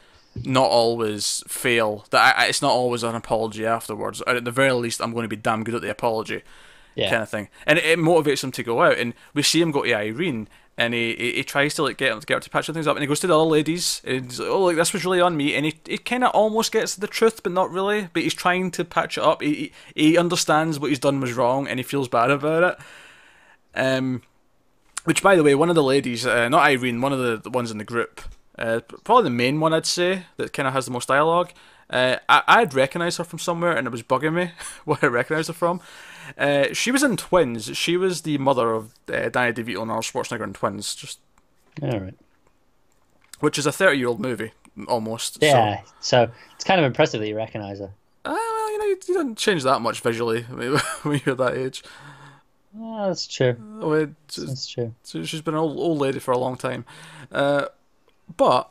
not 0.46 0.70
always 0.70 1.44
fail. 1.48 2.06
That 2.12 2.38
I, 2.38 2.46
it's 2.46 2.62
not 2.62 2.72
always 2.72 3.04
an 3.04 3.16
apology 3.16 3.66
afterwards. 3.66 4.22
Or 4.22 4.36
at 4.36 4.46
the 4.46 4.52
very 4.52 4.72
least, 4.74 5.02
I'm 5.02 5.12
going 5.14 5.24
to 5.24 5.28
be 5.30 5.36
damn 5.36 5.64
good 5.64 5.76
at 5.76 5.82
the 5.82 5.90
apology 5.90 6.44
Yeah. 6.96 7.10
kind 7.10 7.24
of 7.24 7.30
thing. 7.30 7.50
And 7.66 7.80
it, 7.80 7.86
it 7.86 8.00
motivates 8.00 8.44
him 8.44 8.52
to 8.54 8.64
go 8.64 8.82
out. 8.82 8.98
And 8.98 9.14
we 9.34 9.42
see 9.44 9.62
him 9.62 9.72
go 9.72 9.84
to 9.84 9.94
Irene, 9.94 10.48
and 10.78 10.94
he, 10.94 11.16
he, 11.16 11.32
he 11.34 11.44
tries 11.44 11.74
to 11.76 11.84
like 11.84 11.98
get 11.98 12.26
get 12.28 12.36
her 12.36 12.40
to 12.40 12.50
patch 12.50 12.68
things 12.68 12.86
up. 12.88 12.96
And 12.96 13.02
he 13.04 13.08
goes 13.08 13.20
to 13.22 13.28
the 13.28 13.36
other 13.36 13.50
ladies, 13.50 14.02
and 14.06 14.26
he's 14.26 14.40
like, 14.40 14.50
"Oh, 14.50 14.64
like 14.66 14.76
this 14.76 14.94
was 14.94 15.04
really 15.06 15.20
on 15.22 15.36
me." 15.36 15.56
And 15.56 15.66
he, 15.66 15.74
he 15.88 15.98
kind 15.98 16.24
of 16.24 16.32
almost 16.32 16.72
gets 16.72 16.96
the 16.96 17.08
truth, 17.08 17.42
but 17.42 17.52
not 17.52 17.72
really. 17.72 18.10
But 18.14 18.22
he's 18.24 18.36
trying 18.36 18.70
to 18.72 18.86
patch 18.86 19.18
it 19.18 19.24
up. 19.24 19.42
He 19.42 19.72
he, 19.96 20.04
he 20.12 20.18
understands 20.18 20.80
what 20.80 20.90
he's 20.90 21.00
done 21.00 21.20
was 21.20 21.34
wrong, 21.34 21.68
and 21.68 21.80
he 21.80 21.84
feels 21.84 22.08
bad 22.08 22.30
about 22.30 22.64
it. 22.64 22.78
Um, 23.80 24.22
which, 25.06 25.24
by 25.24 25.36
the 25.36 25.44
way, 25.44 25.56
one 25.56 25.70
of 25.70 25.76
the 25.76 25.84
ladies, 25.84 26.26
uh, 26.26 26.50
not 26.50 26.64
Irene, 26.64 27.00
one 27.02 27.14
of 27.14 27.20
the, 27.20 27.38
the 27.38 27.50
ones 27.50 27.72
in 27.72 27.78
the 27.78 27.84
group, 27.84 28.22
uh, 28.58 28.80
probably 29.04 29.24
the 29.26 29.30
main 29.32 29.60
one, 29.60 29.74
I'd 29.74 29.86
say, 29.86 30.24
that 30.38 30.54
kind 30.54 30.68
of 30.68 30.74
has 30.74 30.86
the 30.86 30.92
most 30.92 31.08
dialogue. 31.08 31.52
Uh, 31.90 32.18
I, 32.28 32.44
I'd 32.48 32.74
recognise 32.74 33.18
her 33.18 33.24
from 33.24 33.40
somewhere, 33.40 33.72
and 33.76 33.88
it 33.88 33.92
was 33.92 34.04
bugging 34.04 34.34
me 34.34 34.52
where 34.86 34.98
I 35.02 35.06
recognised 35.08 35.48
her 35.48 35.54
from. 35.54 35.80
Uh, 36.38 36.74
she 36.74 36.92
was 36.92 37.04
in 37.04 37.16
Twins. 37.18 37.78
She 37.78 37.96
was 37.98 38.24
the 38.24 38.38
mother 38.38 38.74
of 38.74 38.94
uh, 39.12 39.30
Danny 39.30 39.54
DeVito 39.54 39.82
and 39.82 39.92
Arnold 39.92 40.04
Schwarzenegger 40.04 40.44
in 40.44 40.54
Twins, 40.54 40.94
just 40.96 41.20
All 41.82 41.98
right. 42.00 42.14
which 43.40 43.58
is 43.58 43.66
a 43.66 43.72
thirty-year-old 43.72 44.20
movie 44.20 44.52
almost. 44.90 45.38
Yeah. 45.42 45.82
So 46.02 46.30
it's 46.56 46.64
kind 46.66 46.80
of 46.82 46.86
impressive 46.86 47.22
that 47.22 47.28
you 47.28 47.36
recognize 47.38 47.80
her. 47.80 47.92
So, 48.26 48.32
uh, 48.32 48.34
well, 48.34 48.72
you 48.74 48.78
know, 48.80 48.86
you, 48.86 48.98
you 49.08 49.14
don't 49.14 49.38
change 49.38 49.64
that 49.64 49.80
much 49.80 50.02
visually 50.02 50.42
when 51.04 51.22
you're 51.26 51.36
that 51.36 51.56
age. 51.56 51.84
Oh, 52.78 53.08
that's 53.08 53.26
true. 53.26 53.56
Oh, 53.82 53.94
it's- 53.94 54.36
That's 54.36 54.68
true. 54.68 54.94
So 55.04 55.24
she's 55.24 55.42
been 55.42 55.54
an 55.54 55.62
old, 55.62 55.78
old 55.78 55.98
lady 56.00 56.20
for 56.20 56.32
a 56.32 56.38
long 56.38 56.58
time. 56.58 56.84
Uh, 57.32 57.68
but, 58.36 58.70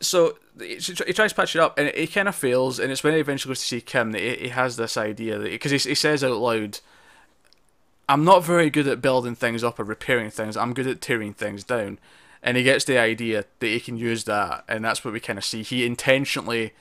so 0.00 0.38
he, 0.58 0.76
he 0.76 1.12
tries 1.12 1.32
to 1.32 1.36
patch 1.36 1.56
it 1.56 1.60
up 1.60 1.78
and 1.78 1.88
it, 1.88 2.12
kind 2.12 2.28
of 2.28 2.34
fails. 2.34 2.78
And 2.78 2.92
it's 2.92 3.02
when 3.02 3.14
he 3.14 3.20
eventually 3.20 3.50
goes 3.50 3.60
to 3.60 3.66
see 3.66 3.80
Kim 3.80 4.12
that 4.12 4.22
he, 4.22 4.34
he 4.36 4.48
has 4.48 4.76
this 4.76 4.96
idea 4.96 5.38
that, 5.38 5.50
because 5.50 5.72
he, 5.72 5.90
he 5.90 5.94
says 5.94 6.22
out 6.22 6.36
loud, 6.36 6.80
I'm 8.08 8.24
not 8.24 8.44
very 8.44 8.70
good 8.70 8.86
at 8.86 9.02
building 9.02 9.34
things 9.34 9.64
up 9.64 9.80
or 9.80 9.84
repairing 9.84 10.30
things, 10.30 10.56
I'm 10.56 10.74
good 10.74 10.86
at 10.86 11.00
tearing 11.00 11.34
things 11.34 11.64
down. 11.64 11.98
And 12.42 12.56
he 12.56 12.62
gets 12.62 12.84
the 12.84 12.98
idea 12.98 13.44
that 13.58 13.66
he 13.66 13.80
can 13.80 13.96
use 13.96 14.24
that, 14.24 14.62
and 14.68 14.84
that's 14.84 15.04
what 15.04 15.12
we 15.12 15.18
kind 15.18 15.38
of 15.38 15.44
see. 15.44 15.64
He 15.64 15.84
intentionally 15.84 16.74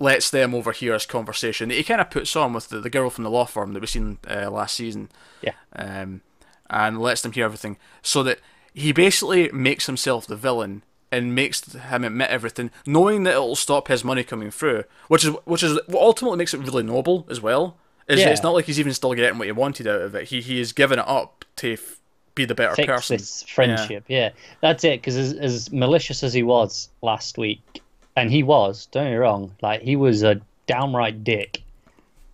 lets 0.00 0.28
them 0.28 0.54
overhear 0.54 0.94
his 0.94 1.06
conversation 1.06 1.68
that 1.68 1.76
he 1.76 1.84
kind 1.84 2.00
of 2.00 2.10
puts 2.10 2.34
on 2.34 2.52
with 2.52 2.68
the, 2.68 2.80
the 2.80 2.90
girl 2.90 3.08
from 3.08 3.22
the 3.22 3.30
law 3.30 3.44
firm 3.44 3.72
that 3.72 3.80
we've 3.80 3.88
seen 3.88 4.18
uh, 4.28 4.50
last 4.50 4.74
season 4.74 5.08
Yeah. 5.40 5.52
um, 5.76 6.20
and 6.68 7.00
lets 7.00 7.22
them 7.22 7.30
hear 7.32 7.44
everything, 7.44 7.76
so 8.02 8.24
that 8.24 8.40
he 8.74 8.90
basically 8.90 9.50
makes 9.52 9.86
himself 9.86 10.26
the 10.26 10.36
villain 10.36 10.82
and 11.12 11.34
makes 11.34 11.72
him 11.72 12.04
admit 12.04 12.28
everything, 12.30 12.70
knowing 12.84 13.22
that 13.24 13.34
it'll 13.34 13.56
stop 13.56 13.88
his 13.88 14.02
money 14.04 14.24
coming 14.24 14.50
through, 14.50 14.84
which 15.08 15.24
is 15.24 15.30
which 15.44 15.62
is 15.62 15.78
what 15.86 16.02
ultimately 16.02 16.36
makes 16.38 16.52
it 16.54 16.58
really 16.60 16.82
noble 16.82 17.26
as 17.30 17.40
well. 17.40 17.76
Is 18.08 18.20
Yeah. 18.20 18.28
it's 18.30 18.42
not 18.42 18.54
like 18.54 18.66
he's 18.66 18.78
even 18.80 18.92
still 18.94 19.14
getting 19.14 19.38
what 19.38 19.46
he 19.46 19.52
wanted 19.52 19.86
out 19.86 20.00
of 20.00 20.14
it. 20.14 20.28
He 20.28 20.40
he 20.40 20.58
has 20.58 20.72
given 20.72 20.98
it 20.98 21.08
up 21.08 21.44
to 21.56 21.72
f- 21.74 22.00
be 22.34 22.44
the 22.44 22.54
better 22.54 22.74
Fix 22.74 22.86
person. 22.86 23.16
this 23.16 23.42
friendship. 23.44 24.04
Yeah. 24.08 24.30
That's 24.60 24.84
it. 24.84 25.00
Because 25.00 25.16
as, 25.16 25.32
as 25.32 25.72
malicious 25.72 26.22
as 26.22 26.32
he 26.34 26.42
was 26.42 26.88
last 27.02 27.38
week, 27.38 27.80
and 28.14 28.30
he 28.30 28.42
was. 28.42 28.86
Don't 28.86 29.04
get 29.04 29.10
me 29.10 29.16
wrong. 29.16 29.52
Like 29.62 29.82
he 29.82 29.96
was 29.96 30.22
a 30.22 30.40
downright 30.66 31.24
dick. 31.24 31.62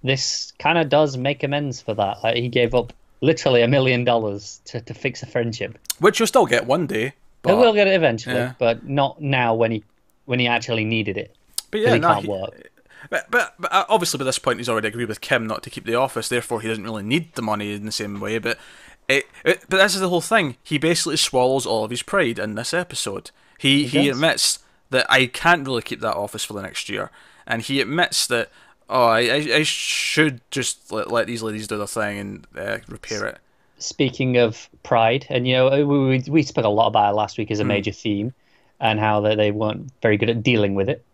This 0.03 0.53
kind 0.59 0.79
of 0.79 0.89
does 0.89 1.17
make 1.17 1.43
amends 1.45 1.81
for 1.81 1.95
that. 1.95 2.23
Like 2.25 2.37
he 2.37 2.49
gave 2.49 2.75
up 2.75 2.93
literally 3.21 3.63
a 3.63 3.69
million 3.69 4.05
dollars 4.05 4.61
to 4.67 4.81
to 4.81 4.95
fix 4.95 5.23
a 5.23 5.27
friendship. 5.27 5.79
Which 6.01 6.19
you'll 6.19 6.27
still 6.27 6.47
get 6.47 6.67
one 6.67 6.87
day. 6.87 7.15
But, 7.43 7.55
But, 7.55 7.59
we'll 7.59 7.75
get 7.75 7.89
it 7.89 7.95
eventually, 7.95 8.37
yeah. 8.37 8.55
but 8.59 8.89
not 8.89 9.21
now 9.21 9.55
when 9.55 9.73
he 9.73 9.85
when 10.25 10.39
he 10.39 10.47
actually 10.47 10.85
needed 10.85 11.17
it. 11.17 11.35
but 11.71 11.81
yeah, 11.81 11.95
he 11.95 11.99
no, 11.99 12.09
can't 12.09 12.25
he- 12.25 12.31
work. 12.31 12.69
But, 13.11 13.29
but, 13.33 13.55
but 13.59 13.73
uh, 13.73 13.85
obviously, 13.89 14.19
by 14.19 14.25
this 14.25 14.39
point, 14.39 14.61
he's 14.61 14.69
already 14.69 14.87
agreed 14.87 15.09
with 15.09 15.21
Kim 15.21 15.47
not 15.49 15.65
to 15.65 15.71
keep 15.71 15.85
the 15.85 15.97
office. 15.97 16.29
Therefore, 16.29 16.61
he 16.61 16.69
doesn't 16.69 16.85
really 16.85 17.03
need 17.03 17.35
the 17.35 17.43
money 17.43 17.73
in 17.75 17.85
the 17.85 17.91
same 17.91 18.21
way. 18.21 18.39
But 18.39 18.59
it, 19.09 19.27
it 19.45 19.65
but 19.69 19.79
this 19.79 19.97
is 19.97 20.01
the 20.01 20.09
whole 20.09 20.21
thing. 20.21 20.57
He 20.63 20.79
basically 20.79 21.17
swallows 21.17 21.67
all 21.67 21.85
of 21.85 21.91
his 21.91 22.03
pride 22.03 22.39
in 22.39 22.55
this 22.55 22.73
episode. 22.73 23.33
He 23.59 23.87
he, 23.87 24.07
does. 24.07 24.17
admits 24.17 24.59
that 24.91 25.07
I 25.11 25.27
can't 25.27 25.67
really 25.67 25.83
keep 25.83 26.01
that 26.01 26.15
office 26.15 26.45
for 26.45 26.53
the 26.53 26.63
next 26.63 26.89
year, 26.89 27.11
and 27.45 27.63
he 27.63 27.81
admits 27.81 28.27
that 28.29 28.51
oh, 28.89 29.05
I 29.05 29.21
I, 29.21 29.37
I 29.57 29.63
should 29.65 30.41
just 30.51 30.93
let, 30.93 31.11
let 31.11 31.27
these 31.27 31.43
ladies 31.43 31.67
do 31.67 31.79
their 31.79 31.87
thing 31.89 32.19
and 32.19 32.47
uh, 32.57 32.79
repair 32.89 33.27
it. 33.27 33.39
Speaking 33.85 34.37
of 34.37 34.69
pride, 34.83 35.27
and 35.29 35.47
you 35.47 35.55
know, 35.55 35.87
we, 35.87 36.23
we, 36.29 36.43
spoke 36.43 36.65
a 36.65 36.69
lot 36.69 36.87
about 36.87 37.13
it 37.13 37.17
last 37.17 37.39
week 37.39 37.51
as 37.51 37.61
a 37.61 37.65
major 37.65 37.93
theme, 37.93 38.33
and 38.81 38.99
how 38.99 39.21
they, 39.21 39.35
they 39.35 39.51
weren't 39.51 39.91
very 40.01 40.17
good 40.17 40.31
at 40.31 40.43
dealing 40.43 40.75
with 40.75 40.89
it. 40.89 41.05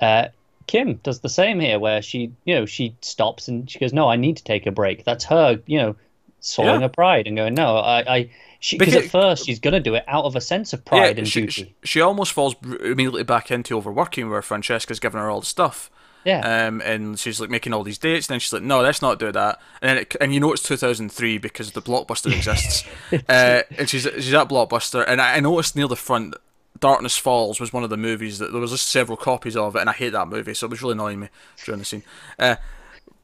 Uh, 0.00 0.28
Kim 0.66 0.94
does 1.02 1.20
the 1.20 1.28
same 1.28 1.60
here, 1.60 1.78
where 1.78 2.02
she, 2.02 2.32
you 2.44 2.54
know, 2.54 2.66
she 2.66 2.94
stops 3.00 3.48
and 3.48 3.70
she 3.70 3.78
goes, 3.78 3.92
"No, 3.92 4.08
I 4.08 4.16
need 4.16 4.36
to 4.38 4.44
take 4.44 4.66
a 4.66 4.72
break." 4.72 5.04
That's 5.04 5.24
her, 5.24 5.60
you 5.66 5.78
know, 5.78 5.96
swallowing 6.40 6.80
Yeah. 6.80 6.88
her 6.88 6.92
pride 6.92 7.26
and 7.26 7.36
going, 7.36 7.54
"No, 7.54 7.76
I." 7.76 8.14
I 8.16 8.30
she 8.58 8.78
because 8.78 8.96
at 8.96 9.04
first 9.04 9.44
she's 9.44 9.60
gonna 9.60 9.80
do 9.80 9.94
it 9.94 10.04
out 10.08 10.24
of 10.24 10.34
a 10.34 10.40
sense 10.40 10.72
of 10.72 10.84
pride 10.84 11.18
and 11.18 11.28
she, 11.28 11.42
duty. 11.42 11.52
she, 11.52 11.74
she 11.84 12.00
almost 12.00 12.32
falls 12.32 12.56
immediately 12.80 13.22
back 13.22 13.50
into 13.50 13.76
overworking 13.76 14.30
where 14.30 14.42
Francesca's 14.42 14.98
giving 14.98 15.20
her 15.20 15.30
all 15.30 15.40
the 15.40 15.46
stuff. 15.46 15.90
Yeah, 16.26 16.66
um, 16.66 16.80
and 16.80 17.16
she's 17.18 17.40
like 17.40 17.50
making 17.50 17.72
all 17.72 17.84
these 17.84 17.98
dates. 17.98 18.26
And 18.26 18.34
then 18.34 18.40
she's 18.40 18.52
like, 18.52 18.64
"No, 18.64 18.80
let's 18.80 19.00
not 19.00 19.20
do 19.20 19.30
that." 19.30 19.60
And 19.80 19.88
then 19.88 19.98
it, 19.98 20.16
and 20.20 20.34
you 20.34 20.40
know 20.40 20.52
it's 20.52 20.62
2003 20.64 21.38
because 21.38 21.70
the 21.70 21.80
blockbuster 21.80 22.34
exists. 22.36 22.84
uh, 23.28 23.62
and 23.78 23.88
she's 23.88 24.02
she's 24.02 24.34
at 24.34 24.48
blockbuster, 24.48 25.04
and 25.06 25.20
I, 25.20 25.36
I 25.36 25.40
noticed 25.40 25.76
near 25.76 25.86
the 25.86 25.94
front, 25.94 26.34
Darkness 26.80 27.16
Falls 27.16 27.60
was 27.60 27.72
one 27.72 27.84
of 27.84 27.90
the 27.90 27.96
movies 27.96 28.40
that 28.40 28.50
there 28.50 28.60
was 28.60 28.72
just 28.72 28.86
several 28.88 29.16
copies 29.16 29.56
of 29.56 29.76
it, 29.76 29.80
and 29.80 29.88
I 29.88 29.92
hate 29.92 30.10
that 30.10 30.26
movie, 30.26 30.52
so 30.52 30.66
it 30.66 30.70
was 30.70 30.82
really 30.82 30.94
annoying 30.94 31.20
me 31.20 31.28
during 31.64 31.78
the 31.78 31.84
scene. 31.84 32.02
Uh, 32.40 32.56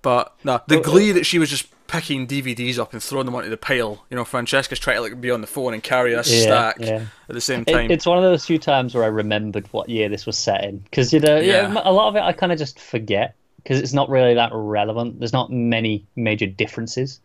but 0.02 0.34
no, 0.44 0.60
the 0.68 0.80
glee 0.80 1.10
that 1.10 1.26
she 1.26 1.40
was 1.40 1.50
just 1.50 1.66
picking 1.92 2.26
DVDs 2.26 2.78
up 2.78 2.92
and 2.94 3.02
throwing 3.02 3.26
them 3.26 3.34
onto 3.34 3.50
the 3.50 3.56
pile. 3.56 4.04
You 4.10 4.16
know, 4.16 4.24
Francesca's 4.24 4.78
trying 4.78 4.96
to 4.96 5.02
like 5.02 5.20
be 5.20 5.30
on 5.30 5.40
the 5.42 5.46
phone 5.46 5.74
and 5.74 5.82
carry 5.82 6.12
a 6.14 6.16
Yeah, 6.16 6.22
stack 6.22 6.76
yeah. 6.80 7.04
at 7.28 7.34
the 7.34 7.40
same 7.40 7.62
It- 7.66 7.72
time. 7.72 7.90
it's 7.90 8.06
one 8.06 8.16
of 8.18 8.24
those 8.24 8.44
few 8.46 8.58
times 8.58 8.94
where 8.94 9.04
I 9.04 9.08
remembered 9.08 9.66
what 9.72 9.88
year 9.88 10.08
this 10.08 10.24
was 10.26 10.36
set 10.38 10.64
in 10.64 10.78
because 10.78 11.12
you 11.12 11.20
know, 11.20 11.36
yeah. 11.38 11.72
Yeah. 11.72 11.82
a 11.84 11.92
lot 11.92 12.08
of 12.08 12.16
it 12.16 12.20
I 12.22 12.32
kind 12.32 12.50
of 12.50 12.58
just 12.58 12.80
forget 12.80 13.34
because 13.58 13.78
it's 13.78 13.92
not 13.92 14.08
really 14.08 14.34
that 14.34 14.50
relevant. 14.52 15.18
There's 15.20 15.32
not 15.32 15.52
many 15.52 16.04
major 16.16 16.46
differences. 16.46 17.20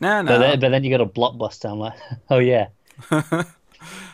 nah, 0.00 0.22
But, 0.22 0.32
nah. 0.32 0.38
then, 0.38 0.60
but 0.60 0.68
then 0.68 0.84
you 0.84 0.90
go 0.90 0.98
to 0.98 1.06
Blockbuster, 1.06 1.70
I'm 1.72 1.78
like, 1.80 1.98
oh 2.30 2.38
yeah, 2.38 2.68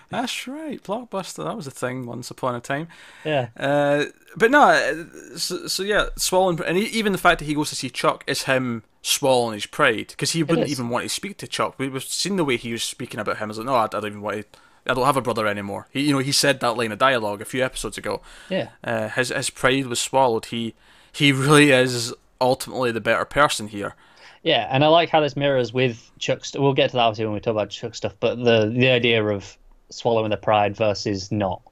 That's 0.11 0.47
right, 0.47 0.83
blockbuster. 0.83 1.45
That 1.45 1.57
was 1.57 1.67
a 1.67 1.71
thing 1.71 2.07
once 2.07 2.31
upon 2.31 2.55
a 2.55 2.61
time. 2.61 2.89
yeah, 3.25 3.49
Uh, 3.57 4.05
but 4.37 4.51
no, 4.51 5.07
so, 5.37 5.67
so 5.67 5.83
yeah, 5.83 6.07
swallowing, 6.17 6.61
and 6.67 6.77
e- 6.79 6.83
even 6.93 7.13
the 7.13 7.19
fact 7.19 7.39
that 7.41 7.45
he 7.47 7.55
goes 7.55 7.71
to 7.71 7.77
see 7.77 7.91
Chuck 7.91 8.25
is 8.27 8.45
him 8.45 8.83
swallowing 9.03 9.55
his 9.55 9.67
pride 9.67 10.09
because 10.09 10.33
he 10.33 10.43
wouldn't 10.43 10.69
even 10.69 10.89
want 10.89 11.05
to 11.05 11.09
speak 11.09 11.37
to 11.39 11.47
Chuck. 11.47 11.75
We- 11.79 11.89
We've 11.89 12.03
seen 12.03 12.37
the 12.37 12.45
way 12.45 12.57
he 12.57 12.73
was 12.73 12.83
speaking 12.83 13.21
about 13.21 13.39
him. 13.39 13.45
I 13.45 13.49
was 13.49 13.59
like, 13.59 13.67
no, 13.67 13.75
I, 13.75 13.85
I 13.85 13.89
don't 13.89 14.07
even 14.07 14.23
want 14.23 14.53
to. 14.53 14.59
I 14.87 14.93
don't 14.93 15.07
have 15.07 15.17
a 15.17 15.23
brother 15.23 15.47
anymore. 15.47 15.89
He, 15.91 16.03
you 16.03 16.13
know, 16.13 16.19
he 16.19 16.31
said 16.33 16.61
that 16.61 16.77
line 16.77 16.93
of 16.93 16.99
dialogue 16.99 17.41
a 17.41 17.47
few 17.47 17.65
episodes 17.65 17.97
ago. 17.97 18.21
yeah. 18.51 18.69
Uh, 18.85 19.09
his 19.09 19.31
his 19.31 19.49
pride 19.51 19.87
was 19.87 19.99
swallowed. 19.99 20.47
He 20.47 20.75
he 21.13 21.33
really 21.47 21.71
is 21.71 22.13
ultimately 22.41 22.93
the 22.93 23.01
better 23.01 23.25
person 23.25 23.69
here. 23.69 23.95
Yeah, 24.43 24.69
and 24.71 24.85
I 24.85 24.89
like 24.89 25.09
how 25.09 25.21
this 25.21 25.37
mirrors 25.37 25.73
with 25.73 26.11
Chuck. 26.19 26.45
St- 26.45 26.63
we'll 26.63 26.75
get 26.75 26.91
to 26.91 26.97
that 26.97 27.03
obviously 27.03 27.25
when 27.25 27.33
we 27.35 27.41
talk 27.41 27.53
about 27.53 27.71
Chuck 27.71 27.95
stuff, 27.95 28.13
but 28.21 28.35
the 28.37 28.71
the 28.77 28.91
idea 28.91 29.25
of 29.25 29.57
swallowing 29.91 30.31
the 30.31 30.37
pride 30.37 30.77
versus 30.77 31.31
not. 31.31 31.63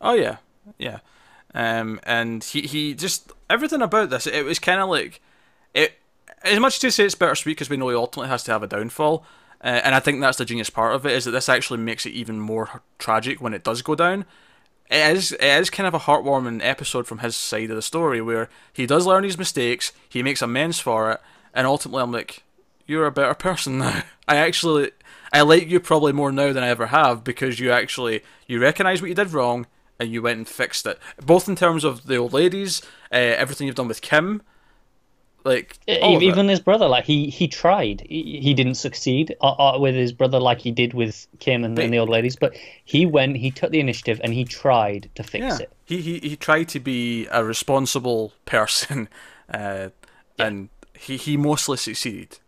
Oh 0.00 0.14
yeah, 0.14 0.36
yeah. 0.78 0.98
Um, 1.54 2.00
and 2.02 2.44
he 2.44 2.62
he 2.62 2.94
just 2.94 3.32
everything 3.48 3.82
about 3.82 4.10
this. 4.10 4.26
It 4.26 4.44
was 4.44 4.58
kind 4.58 4.80
of 4.80 4.88
like 4.88 5.20
it. 5.74 5.94
As 6.42 6.60
much 6.60 6.74
as 6.74 6.80
to 6.80 6.90
say 6.90 7.04
it's 7.04 7.14
bittersweet 7.14 7.56
because 7.56 7.70
we 7.70 7.76
know 7.76 7.88
he 7.88 7.96
ultimately 7.96 8.28
has 8.28 8.44
to 8.44 8.52
have 8.52 8.62
a 8.62 8.66
downfall, 8.68 9.24
uh, 9.64 9.80
and 9.82 9.94
I 9.94 10.00
think 10.00 10.20
that's 10.20 10.38
the 10.38 10.44
genius 10.44 10.70
part 10.70 10.94
of 10.94 11.06
it 11.06 11.12
is 11.12 11.24
that 11.24 11.30
this 11.30 11.48
actually 11.48 11.78
makes 11.78 12.06
it 12.06 12.10
even 12.12 12.38
more 12.38 12.82
tragic 12.98 13.40
when 13.40 13.54
it 13.54 13.64
does 13.64 13.82
go 13.82 13.94
down. 13.94 14.26
It 14.90 15.16
is 15.16 15.32
it 15.32 15.42
is 15.42 15.70
kind 15.70 15.86
of 15.86 15.94
a 15.94 16.00
heartwarming 16.00 16.60
episode 16.62 17.06
from 17.06 17.18
his 17.18 17.34
side 17.34 17.70
of 17.70 17.76
the 17.76 17.82
story 17.82 18.20
where 18.20 18.48
he 18.72 18.86
does 18.86 19.06
learn 19.06 19.24
his 19.24 19.38
mistakes, 19.38 19.92
he 20.08 20.22
makes 20.22 20.42
amends 20.42 20.78
for 20.78 21.10
it, 21.12 21.20
and 21.54 21.66
ultimately 21.66 22.02
I'm 22.02 22.12
like, 22.12 22.44
you're 22.86 23.06
a 23.06 23.12
better 23.12 23.34
person 23.34 23.78
now. 23.78 24.02
I 24.28 24.36
actually 24.36 24.90
I 25.32 25.42
like 25.42 25.68
you 25.68 25.80
probably 25.80 26.12
more 26.12 26.32
now 26.32 26.52
than 26.52 26.62
I 26.62 26.68
ever 26.68 26.86
have 26.86 27.24
because 27.24 27.60
you 27.60 27.70
actually 27.70 28.22
you 28.46 28.60
recognize 28.60 29.00
what 29.00 29.08
you 29.08 29.14
did 29.14 29.32
wrong 29.32 29.66
and 29.98 30.10
you 30.10 30.22
went 30.22 30.38
and 30.38 30.48
fixed 30.48 30.86
it. 30.86 30.98
Both 31.24 31.48
in 31.48 31.56
terms 31.56 31.84
of 31.84 32.06
the 32.06 32.16
old 32.16 32.32
ladies, 32.32 32.82
uh, 33.12 33.16
everything 33.16 33.66
you've 33.66 33.76
done 33.76 33.88
with 33.88 34.02
Kim, 34.02 34.42
like 35.46 35.78
all 36.02 36.16
of 36.16 36.22
it. 36.22 36.26
Even 36.26 36.48
his 36.48 36.60
brother, 36.60 36.88
like 36.88 37.04
he 37.04 37.30
he 37.30 37.48
tried, 37.48 38.02
he, 38.08 38.40
he 38.40 38.52
didn't 38.52 38.74
succeed 38.74 39.34
uh, 39.40 39.52
uh, 39.52 39.78
with 39.78 39.94
his 39.94 40.12
brother 40.12 40.40
like 40.40 40.60
he 40.60 40.72
did 40.72 40.92
with 40.92 41.26
Kim 41.38 41.64
and, 41.64 41.78
and 41.78 41.92
the 41.92 41.98
old 41.98 42.08
ladies, 42.08 42.36
but 42.36 42.54
he 42.84 43.06
went, 43.06 43.36
he 43.36 43.50
took 43.50 43.70
the 43.70 43.80
initiative 43.80 44.20
and 44.24 44.34
he 44.34 44.44
tried 44.44 45.08
to 45.14 45.22
fix 45.22 45.42
yeah, 45.42 45.58
it. 45.58 45.72
he, 45.84 46.00
he 46.00 46.18
he 46.18 46.36
tried 46.36 46.68
to 46.70 46.80
be 46.80 47.26
a 47.30 47.44
responsible 47.44 48.32
person, 48.44 49.08
uh, 49.48 49.90
and 50.38 50.68
he 50.94 51.16
he 51.16 51.36
mostly 51.36 51.76
succeeded. 51.76 52.40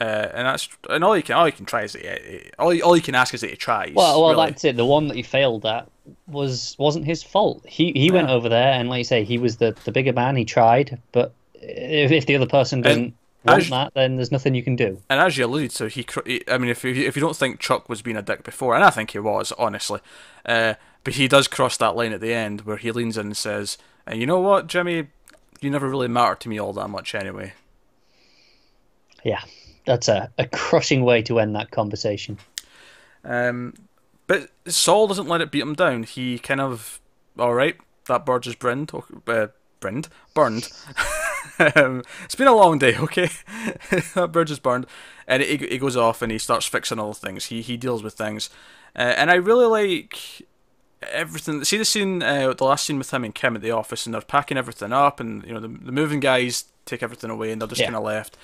Yeah. 0.00 0.06
Uh, 0.06 0.30
and 0.34 0.46
that's 0.46 0.68
and 0.90 1.02
all 1.02 1.16
you 1.16 1.22
can 1.22 1.36
all 1.36 1.46
you 1.46 1.52
can 1.52 1.64
try 1.64 1.82
is 1.82 1.94
that 1.94 2.52
all 2.58 2.72
you, 2.72 2.82
all 2.82 2.96
you 2.96 3.02
can 3.02 3.14
ask 3.14 3.32
is 3.32 3.40
that 3.40 3.50
he 3.50 3.56
tries. 3.56 3.94
Well, 3.94 4.20
well, 4.20 4.32
really. 4.32 4.50
that's 4.50 4.64
it. 4.64 4.76
The 4.76 4.84
one 4.84 5.08
that 5.08 5.16
he 5.16 5.22
failed 5.22 5.64
at 5.64 5.88
was 6.26 6.76
wasn't 6.78 7.06
his 7.06 7.22
fault. 7.22 7.64
He 7.66 7.92
he 7.92 8.10
went 8.10 8.28
over 8.28 8.48
there, 8.48 8.72
and 8.72 8.88
like 8.88 8.98
you 8.98 9.04
say, 9.04 9.24
he 9.24 9.38
was 9.38 9.56
the 9.56 9.74
the 9.84 9.92
bigger 9.92 10.12
man. 10.12 10.36
He 10.36 10.44
tried, 10.44 11.00
but 11.12 11.32
if, 11.54 12.12
if 12.12 12.26
the 12.26 12.36
other 12.36 12.46
person 12.46 12.82
doesn't 12.82 13.14
want 13.44 13.62
as- 13.62 13.70
that, 13.70 13.94
then 13.94 14.16
there's 14.16 14.32
nothing 14.32 14.54
you 14.54 14.62
can 14.62 14.76
do. 14.76 15.00
And 15.08 15.20
as 15.20 15.36
you 15.36 15.46
alluded 15.46 15.70
to, 15.72 15.88
he, 15.88 16.06
he 16.24 16.42
I 16.48 16.58
mean, 16.58 16.70
if 16.70 16.84
you 16.84 16.92
if 16.92 17.16
you 17.16 17.20
don't 17.20 17.36
think 17.36 17.60
Chuck 17.60 17.88
was 17.88 18.02
being 18.02 18.16
a 18.16 18.22
dick 18.22 18.42
before, 18.42 18.74
and 18.74 18.84
I 18.84 18.90
think 18.90 19.12
he 19.12 19.18
was, 19.18 19.52
honestly, 19.52 20.00
uh, 20.44 20.74
but 21.04 21.14
he 21.14 21.28
does 21.28 21.48
cross 21.48 21.76
that 21.78 21.96
line 21.96 22.12
at 22.12 22.20
the 22.20 22.34
end 22.34 22.62
where 22.62 22.76
he 22.76 22.90
leans 22.90 23.16
in 23.16 23.26
and 23.26 23.36
says, 23.36 23.78
"And 24.06 24.20
you 24.20 24.26
know 24.26 24.40
what, 24.40 24.66
Jimmy, 24.66 25.08
you 25.60 25.70
never 25.70 25.88
really 25.88 26.08
mattered 26.08 26.40
to 26.40 26.48
me 26.48 26.58
all 26.58 26.72
that 26.74 26.88
much 26.88 27.14
anyway." 27.14 27.54
Yeah, 29.24 29.42
that's 29.86 30.08
a, 30.08 30.30
a 30.38 30.46
crushing 30.46 31.02
way 31.04 31.22
to 31.22 31.38
end 31.38 31.54
that 31.56 31.70
conversation. 31.70 32.38
Um, 33.24 33.74
but 34.26 34.50
Saul 34.66 35.06
doesn't 35.06 35.28
let 35.28 35.40
it 35.40 35.50
beat 35.50 35.62
him 35.62 35.74
down. 35.74 36.02
He 36.02 36.38
kind 36.38 36.60
of, 36.60 37.00
all 37.38 37.54
right, 37.54 37.76
that 38.08 38.26
bird 38.26 38.46
is 38.46 38.54
burned, 38.56 38.90
uh, 39.26 39.46
burned, 39.80 40.08
burned. 40.34 40.68
um, 41.76 42.02
it's 42.24 42.34
been 42.34 42.46
a 42.46 42.54
long 42.54 42.78
day, 42.78 42.96
okay? 43.00 43.28
that 44.14 44.30
bird 44.32 44.50
is 44.50 44.58
burned, 44.58 44.86
and 45.26 45.42
he, 45.42 45.56
he 45.56 45.78
goes 45.78 45.96
off 45.96 46.22
and 46.22 46.30
he 46.32 46.38
starts 46.38 46.66
fixing 46.66 46.98
all 46.98 47.08
the 47.08 47.14
things. 47.20 47.46
He 47.46 47.62
he 47.62 47.76
deals 47.76 48.02
with 48.02 48.14
things, 48.14 48.50
uh, 48.96 49.14
and 49.16 49.30
I 49.30 49.34
really 49.34 49.66
like 49.66 50.18
everything. 51.12 51.62
See 51.64 51.78
the 51.78 51.84
scene, 51.84 52.22
uh, 52.22 52.52
the 52.52 52.64
last 52.64 52.86
scene 52.86 52.98
with 52.98 53.12
him 53.12 53.24
and 53.24 53.34
Kim 53.34 53.54
at 53.56 53.62
the 53.62 53.70
office, 53.70 54.06
and 54.06 54.14
they're 54.14 54.22
packing 54.22 54.56
everything 54.58 54.92
up, 54.92 55.20
and 55.20 55.44
you 55.44 55.52
know 55.54 55.60
the 55.60 55.68
the 55.68 55.92
moving 55.92 56.20
guys 56.20 56.64
take 56.84 57.02
everything 57.02 57.30
away, 57.30 57.52
and 57.52 57.60
they're 57.60 57.68
just 57.68 57.80
Yeah. 57.80 57.86
kind 57.88 57.96
of 57.96 58.04
left. 58.04 58.36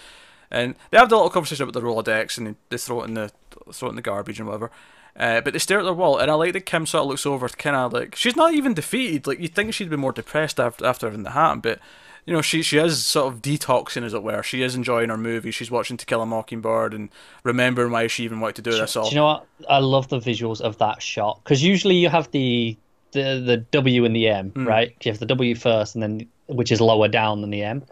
And 0.53 0.77
they 0.91 0.99
have 0.99 1.09
the 1.09 1.17
little 1.17 1.31
conversation 1.31 1.65
about 1.69 1.73
the 1.75 1.85
Rolodex, 1.85 2.39
and 2.39 2.55
they 2.69 2.77
throw 2.77 3.01
it 3.03 3.07
in 3.09 3.15
the 3.15 3.33
throw 3.73 3.89
it 3.89 3.93
in 3.93 3.97
the 3.97 4.03
garbage 4.03 4.39
and 4.39 4.47
whatever. 4.47 4.71
Uh, 5.17 5.41
but 5.41 5.53
they 5.53 5.59
stare 5.59 5.79
at 5.81 5.85
their 5.85 5.93
wall, 5.93 6.19
and 6.19 6.31
I 6.31 6.35
like 6.35 6.53
that 6.53 6.67
Kim 6.67 6.87
sort 6.87 7.03
of 7.03 7.09
looks 7.09 7.27
over, 7.27 7.49
to 7.49 7.57
kind 7.57 7.75
of 7.77 7.93
like 7.93 8.15
she's 8.15 8.37
not 8.37 8.55
even 8.55 8.73
defeated. 8.75 9.27
Like 9.27 9.41
you'd 9.41 9.55
think 9.55 9.75
she'd 9.75 9.91
be 9.91 9.97
more 9.97 10.13
depressed 10.13 10.61
after 10.61 10.87
after 10.87 11.07
everything 11.07 11.25
that 11.25 11.31
happened, 11.31 11.63
but 11.63 11.81
you 12.27 12.33
know 12.35 12.41
she 12.43 12.63
she 12.63 12.79
is 12.79 13.05
sort 13.05 13.33
of 13.33 13.41
detoxing, 13.43 14.05
as 14.05 14.15
it 14.15 14.23
were. 14.23 14.43
She 14.43 14.63
is 14.63 14.75
enjoying 14.75 15.09
her 15.11 15.17
movie. 15.19 15.51
She's 15.51 15.71
watching 15.71 15.97
To 15.97 16.07
Kill 16.07 16.23
a 16.23 16.27
Mockingbird 16.27 16.93
and 16.95 17.09
remembering 17.45 17.91
why 17.93 18.07
she 18.07 18.25
even 18.25 18.41
wanted 18.41 18.57
to 18.57 18.71
do 18.71 18.73
this 18.73 18.95
all. 18.97 19.05
Do 19.05 19.11
you 19.11 19.17
know 19.17 19.27
what? 19.27 19.47
I 19.69 19.79
love 19.79 20.09
the 20.09 20.19
visuals 20.21 20.61
of 20.61 20.79
that 20.79 21.03
shot 21.03 21.41
because 21.45 21.63
usually 21.63 21.97
you 21.97 22.09
have 22.11 22.31
the 22.31 22.77
the 23.13 23.43
the 23.45 23.57
W 23.71 24.05
and 24.05 24.15
the 24.17 24.29
M, 24.29 24.51
Hmm. 24.51 24.67
right? 24.69 24.95
You 25.03 25.13
have 25.13 25.19
the 25.19 25.27
W 25.27 25.55
first, 25.55 25.95
and 25.95 26.03
then 26.03 26.27
which 26.47 26.73
is 26.73 26.81
lower 26.81 27.09
down 27.09 27.41
than 27.43 27.51
the 27.51 27.63
M. 27.63 27.83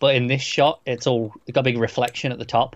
But 0.00 0.16
in 0.16 0.26
this 0.26 0.42
shot, 0.42 0.80
it's 0.86 1.06
all 1.06 1.32
it's 1.46 1.54
got 1.54 1.60
a 1.60 1.64
big 1.64 1.78
reflection 1.78 2.32
at 2.32 2.38
the 2.38 2.44
top, 2.44 2.74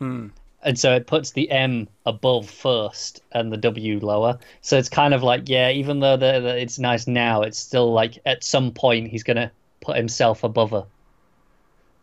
Hmm. 0.00 0.28
and 0.62 0.76
so 0.78 0.92
it 0.94 1.06
puts 1.06 1.30
the 1.30 1.48
M 1.50 1.86
above 2.06 2.50
first 2.50 3.22
and 3.32 3.52
the 3.52 3.56
W 3.56 4.00
lower. 4.00 4.38
So 4.62 4.76
it's 4.78 4.88
kind 4.88 5.14
of 5.14 5.22
like 5.22 5.48
yeah, 5.48 5.70
even 5.70 6.00
though 6.00 6.16
the, 6.16 6.40
the, 6.40 6.56
it's 6.58 6.78
nice 6.78 7.06
now, 7.06 7.42
it's 7.42 7.58
still 7.58 7.92
like 7.92 8.18
at 8.26 8.42
some 8.42 8.72
point 8.72 9.08
he's 9.10 9.22
gonna 9.22 9.50
put 9.82 9.96
himself 9.96 10.42
above 10.42 10.70
her. 10.72 10.84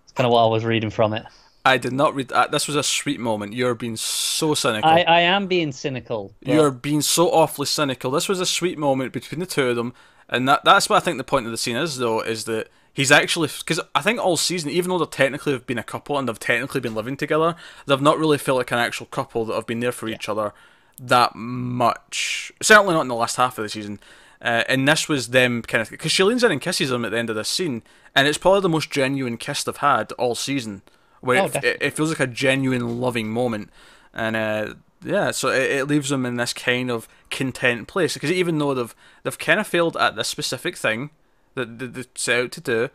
It's 0.03 0.13
kind 0.13 0.25
of 0.25 0.31
what 0.31 0.43
I 0.43 0.47
was 0.47 0.63
reading 0.63 0.89
from 0.89 1.13
it. 1.13 1.25
I 1.63 1.77
did 1.77 1.93
not 1.93 2.15
read 2.15 2.29
that. 2.29 2.51
This 2.51 2.65
was 2.67 2.75
a 2.75 2.81
sweet 2.83 3.19
moment. 3.19 3.53
You're 3.53 3.75
being 3.75 3.95
so 3.95 4.55
cynical. 4.55 4.89
I, 4.89 5.01
I 5.01 5.19
am 5.21 5.45
being 5.47 5.71
cynical. 5.71 6.33
but- 6.41 6.53
You're 6.53 6.71
being 6.71 7.01
so 7.01 7.29
awfully 7.31 7.67
cynical. 7.67 8.09
This 8.11 8.27
was 8.27 8.39
a 8.39 8.45
sweet 8.47 8.77
moment 8.79 9.13
between 9.13 9.39
the 9.39 9.45
two 9.45 9.67
of 9.69 9.75
them, 9.75 9.93
and 10.29 10.47
that 10.49 10.63
that's 10.65 10.89
what 10.89 10.97
I 10.97 10.99
think 11.01 11.17
the 11.17 11.23
point 11.23 11.45
of 11.45 11.51
the 11.51 11.57
scene 11.57 11.75
is, 11.77 11.97
though, 11.97 12.21
is 12.21 12.45
that 12.45 12.67
he's 12.93 13.11
actually 13.11 13.49
because 13.59 13.79
I 13.95 14.01
think 14.01 14.19
all 14.19 14.37
season, 14.37 14.69
even 14.69 14.89
though 14.89 14.99
they 14.99 15.05
technically 15.05 15.53
have 15.53 15.65
been 15.65 15.77
a 15.77 15.83
couple 15.83 16.17
and 16.17 16.27
they've 16.27 16.39
technically 16.39 16.81
been 16.81 16.95
living 16.95 17.17
together, 17.17 17.55
they've 17.85 18.01
not 18.01 18.17
really 18.17 18.37
felt 18.37 18.57
like 18.57 18.71
an 18.71 18.79
actual 18.79 19.05
couple 19.07 19.45
that 19.45 19.55
have 19.55 19.67
been 19.67 19.79
there 19.79 19.91
for 19.91 20.07
each 20.07 20.27
other 20.29 20.53
that 20.99 21.35
much. 21.35 22.51
Certainly 22.61 22.93
not 22.93 23.01
in 23.01 23.07
the 23.07 23.15
last 23.15 23.35
half 23.37 23.57
of 23.57 23.63
the 23.63 23.69
season. 23.69 23.99
Uh, 24.41 24.63
and 24.67 24.87
this 24.87 25.07
was 25.07 25.29
them 25.29 25.61
kind 25.61 25.83
of 25.83 25.89
because 25.91 26.11
she 26.11 26.23
leans 26.23 26.43
in 26.43 26.51
and 26.51 26.61
kisses 26.61 26.89
him 26.89 27.05
at 27.05 27.11
the 27.11 27.17
end 27.17 27.29
of 27.29 27.35
this 27.35 27.47
scene, 27.47 27.83
and 28.15 28.27
it's 28.27 28.39
probably 28.39 28.61
the 28.61 28.69
most 28.69 28.89
genuine 28.89 29.37
kiss 29.37 29.63
they've 29.63 29.77
had 29.77 30.11
all 30.13 30.33
season, 30.33 30.81
where 31.19 31.43
Oh, 31.43 31.45
it, 31.45 31.63
it, 31.63 31.77
it 31.79 31.93
feels 31.93 32.09
like 32.09 32.19
a 32.19 32.25
genuine 32.25 32.99
loving 32.99 33.29
moment, 33.29 33.69
and 34.15 34.35
uh, 34.35 34.73
yeah, 35.03 35.29
so 35.29 35.49
it, 35.49 35.69
it 35.71 35.85
leaves 35.85 36.09
them 36.09 36.25
in 36.25 36.37
this 36.37 36.53
kind 36.53 36.89
of 36.89 37.07
content 37.29 37.87
place 37.87 38.15
because 38.15 38.31
even 38.31 38.57
though 38.57 38.73
they've 38.73 38.95
they've 39.21 39.37
kind 39.37 39.59
of 39.59 39.67
failed 39.67 39.95
at 39.95 40.15
this 40.15 40.27
specific 40.27 40.75
thing 40.75 41.11
that 41.55 41.79
that 41.79 41.93
they 41.93 42.03
set 42.15 42.43
out 42.43 42.51
to 42.53 42.61
do, 42.61 42.89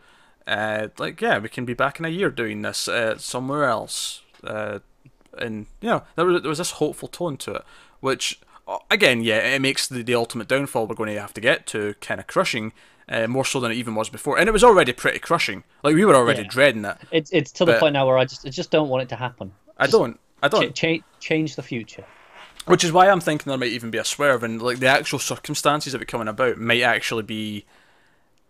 uh, 0.47 0.87
like 0.97 1.21
yeah, 1.21 1.37
we 1.39 1.49
can 1.49 1.65
be 1.65 1.73
back 1.73 1.99
in 1.99 2.05
a 2.05 2.09
year 2.09 2.29
doing 2.29 2.61
this 2.61 2.87
uh, 2.87 3.17
somewhere 3.17 3.65
else, 3.65 4.21
uh, 4.43 4.79
and 5.37 5.67
you 5.81 5.89
know 5.89 6.03
there 6.15 6.25
was 6.25 6.41
there 6.41 6.49
was 6.49 6.57
this 6.57 6.71
hopeful 6.71 7.07
tone 7.07 7.37
to 7.37 7.55
it, 7.55 7.63
which 7.99 8.39
uh, 8.67 8.77
again, 8.89 9.21
yeah, 9.23 9.39
it 9.39 9.61
makes 9.61 9.87
the, 9.87 10.03
the 10.03 10.15
ultimate 10.15 10.47
downfall 10.47 10.87
we're 10.87 10.95
going 10.95 11.13
to 11.13 11.21
have 11.21 11.33
to 11.33 11.41
get 11.41 11.65
to 11.67 11.95
kind 12.01 12.19
of 12.19 12.27
crushing. 12.27 12.73
Uh, 13.09 13.25
more 13.25 13.45
so 13.45 13.61
than 13.61 13.71
it 13.71 13.75
even 13.75 13.95
was 13.95 14.09
before, 14.09 14.37
and 14.37 14.49
it 14.49 14.51
was 14.51 14.65
already 14.65 14.91
pretty 14.91 15.17
crushing. 15.17 15.63
Like 15.81 15.95
we 15.95 16.03
were 16.03 16.13
already 16.13 16.41
Yeah. 16.41 16.49
dreading 16.49 16.83
it. 16.83 16.97
It's 17.09 17.31
it's 17.31 17.53
to 17.53 17.63
the 17.63 17.79
point 17.79 17.93
now 17.93 18.05
where 18.05 18.17
I 18.17 18.25
just 18.25 18.45
I 18.45 18.49
just 18.49 18.69
don't 18.69 18.89
want 18.89 19.03
it 19.03 19.07
to 19.07 19.15
happen. 19.15 19.53
I 19.77 19.87
don't, 19.87 20.19
I 20.43 20.49
don't. 20.49 20.75
Ch- 20.75 20.77
cha- 20.77 21.05
change 21.21 21.55
the 21.55 21.63
future. 21.63 22.03
Which 22.65 22.83
is 22.83 22.91
why 22.91 23.07
I'm 23.09 23.21
thinking 23.21 23.49
there 23.49 23.57
might 23.57 23.71
even 23.71 23.91
be 23.91 23.97
a 23.97 24.03
swerve, 24.03 24.43
and 24.43 24.61
like 24.61 24.79
the 24.79 24.87
actual 24.87 25.19
circumstances 25.19 25.93
of 25.93 26.01
it 26.01 26.09
coming 26.09 26.27
about 26.27 26.57
might 26.57 26.81
actually 26.81 27.23
be. 27.23 27.63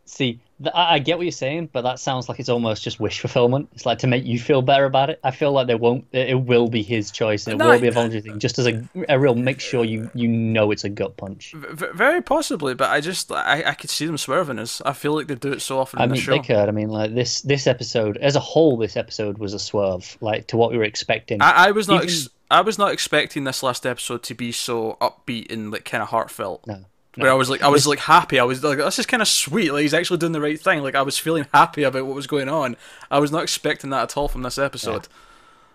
See, 0.09 0.39
th- 0.63 0.71
I, 0.73 0.99
get 0.99 1.17
what 1.17 1.23
you're 1.25 1.31
saying, 1.33 1.69
but 1.73 1.81
that 1.81 1.99
sounds 1.99 2.29
like 2.29 2.39
it's 2.39 2.47
almost 2.47 2.81
just 2.81 2.97
wish 2.97 3.19
fulfillment. 3.19 3.67
It's 3.73 3.85
like 3.85 3.99
to 3.99 4.07
make 4.07 4.23
you 4.23 4.39
feel 4.39 4.61
better 4.61 4.85
about 4.85 5.09
it. 5.09 5.19
I 5.21 5.31
feel 5.31 5.51
like 5.51 5.67
they 5.67 5.75
won't. 5.75 6.05
It 6.13 6.33
will 6.45 6.69
be 6.69 6.81
his 6.81 7.11
choice, 7.11 7.45
and 7.45 7.55
it 7.55 7.57
No, 7.57 7.71
will 7.71 7.79
be 7.81 7.87
a 7.89 7.91
voluntary 7.91 8.21
thing, 8.21 8.39
just 8.39 8.57
as 8.57 8.67
a 8.67 8.81
a 9.09 9.19
real 9.19 9.35
make 9.35 9.59
sure 9.59 9.83
you 9.83 10.09
you 10.13 10.29
know 10.29 10.71
it's 10.71 10.85
a 10.85 10.89
gut 10.89 11.17
punch. 11.17 11.51
V- 11.53 11.87
very 11.93 12.21
possibly, 12.21 12.73
but 12.73 12.89
I 12.89 13.01
just 13.01 13.31
I, 13.33 13.63
I 13.67 13.73
could 13.73 13.89
see 13.89 14.05
them 14.05 14.17
swerving 14.17 14.59
us. 14.59 14.81
I 14.85 14.93
feel 14.93 15.13
like 15.13 15.27
they 15.27 15.35
do 15.35 15.51
it 15.51 15.61
so 15.61 15.77
often 15.79 15.99
I 15.99 16.03
in 16.05 16.09
the 16.09 16.13
mean, 16.13 16.21
show. 16.21 16.31
they 16.31 16.39
could. 16.39 16.69
I 16.69 16.71
mean, 16.71 16.87
like 16.89 17.13
this 17.13 17.41
this 17.41 17.67
episode 17.67 18.15
as 18.17 18.37
a 18.37 18.39
whole, 18.39 18.77
this 18.77 18.95
episode 18.95 19.39
was 19.39 19.53
a 19.53 19.59
swerve, 19.59 20.17
like 20.21 20.47
to 20.47 20.57
what 20.57 20.71
we 20.71 20.77
were 20.77 20.85
expecting. 20.85 21.41
I, 21.41 21.67
I 21.67 21.71
was 21.71 21.89
not 21.89 22.03
Even- 22.03 22.05
ex- 22.15 22.29
I 22.49 22.61
was 22.61 22.77
not 22.77 22.93
expecting 22.93 23.43
this 23.43 23.61
last 23.61 23.85
episode 23.85 24.23
to 24.23 24.33
be 24.33 24.53
so 24.53 24.97
upbeat 25.01 25.51
and 25.51 25.69
like 25.69 25.83
kind 25.83 26.01
of 26.01 26.07
heartfelt. 26.09 26.65
no, 26.65 26.85
Where 27.17 27.31
I 27.31 27.33
was 27.33 27.49
like 27.49 27.61
I 27.63 27.67
was 27.69 27.85
like 27.87 27.99
happy. 27.99 28.39
I 28.39 28.43
was 28.43 28.63
like 28.63 28.77
this 28.77 28.99
is 28.99 29.05
kind 29.05 29.21
of 29.21 29.27
sweet. 29.27 29.71
Like 29.71 29.81
he's 29.81 29.93
actually 29.93 30.17
doing 30.17 30.31
the 30.33 30.41
right 30.41 30.59
thing. 30.59 30.81
Like 30.83 30.95
I 30.95 31.01
was 31.01 31.17
feeling 31.17 31.45
happy 31.53 31.83
about 31.83 32.05
what 32.05 32.15
was 32.15 32.27
going 32.27 32.47
on. 32.49 32.77
I 33.11 33.19
was 33.19 33.31
not 33.31 33.43
expecting 33.43 33.89
that 33.89 34.03
at 34.03 34.17
all 34.17 34.27
from 34.27 34.43
this 34.43 34.57
episode. 34.57 35.07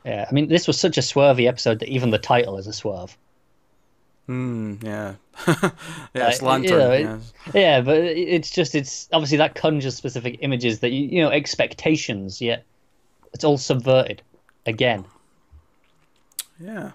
yeah. 0.05 0.27
I 0.31 0.33
mean, 0.33 0.49
this 0.49 0.67
was 0.67 0.79
such 0.79 0.97
a 0.99 1.01
swervy 1.01 1.49
episode 1.49 1.81
that 1.81 1.89
even 1.89 2.11
the 2.11 2.19
title 2.19 2.59
is 2.59 2.67
a 2.67 2.73
swerve. 2.73 3.17
Hmm. 4.27 4.75
Yeah. 4.83 5.15
yeah. 5.49 6.29
It's 6.29 6.43
lantern. 6.43 6.71
you 6.73 6.79
know, 6.79 6.91
it- 6.93 7.01
yeah. 7.03 7.19
Yeah, 7.55 7.81
but 7.81 7.97
it's 7.99 8.51
just 8.51 8.75
it's 8.77 9.09
obviously 9.13 9.39
that 9.39 9.55
conjures 9.57 9.97
specific 9.97 10.39
images 10.43 10.79
that 10.81 10.91
you 10.93 11.07
you 11.07 11.23
know 11.23 11.31
expectations. 11.31 12.41
Yet 12.41 12.65
it's 13.35 13.43
all 13.43 13.59
subverted 13.59 14.23
again. 14.65 15.05
Yeah. 16.61 16.93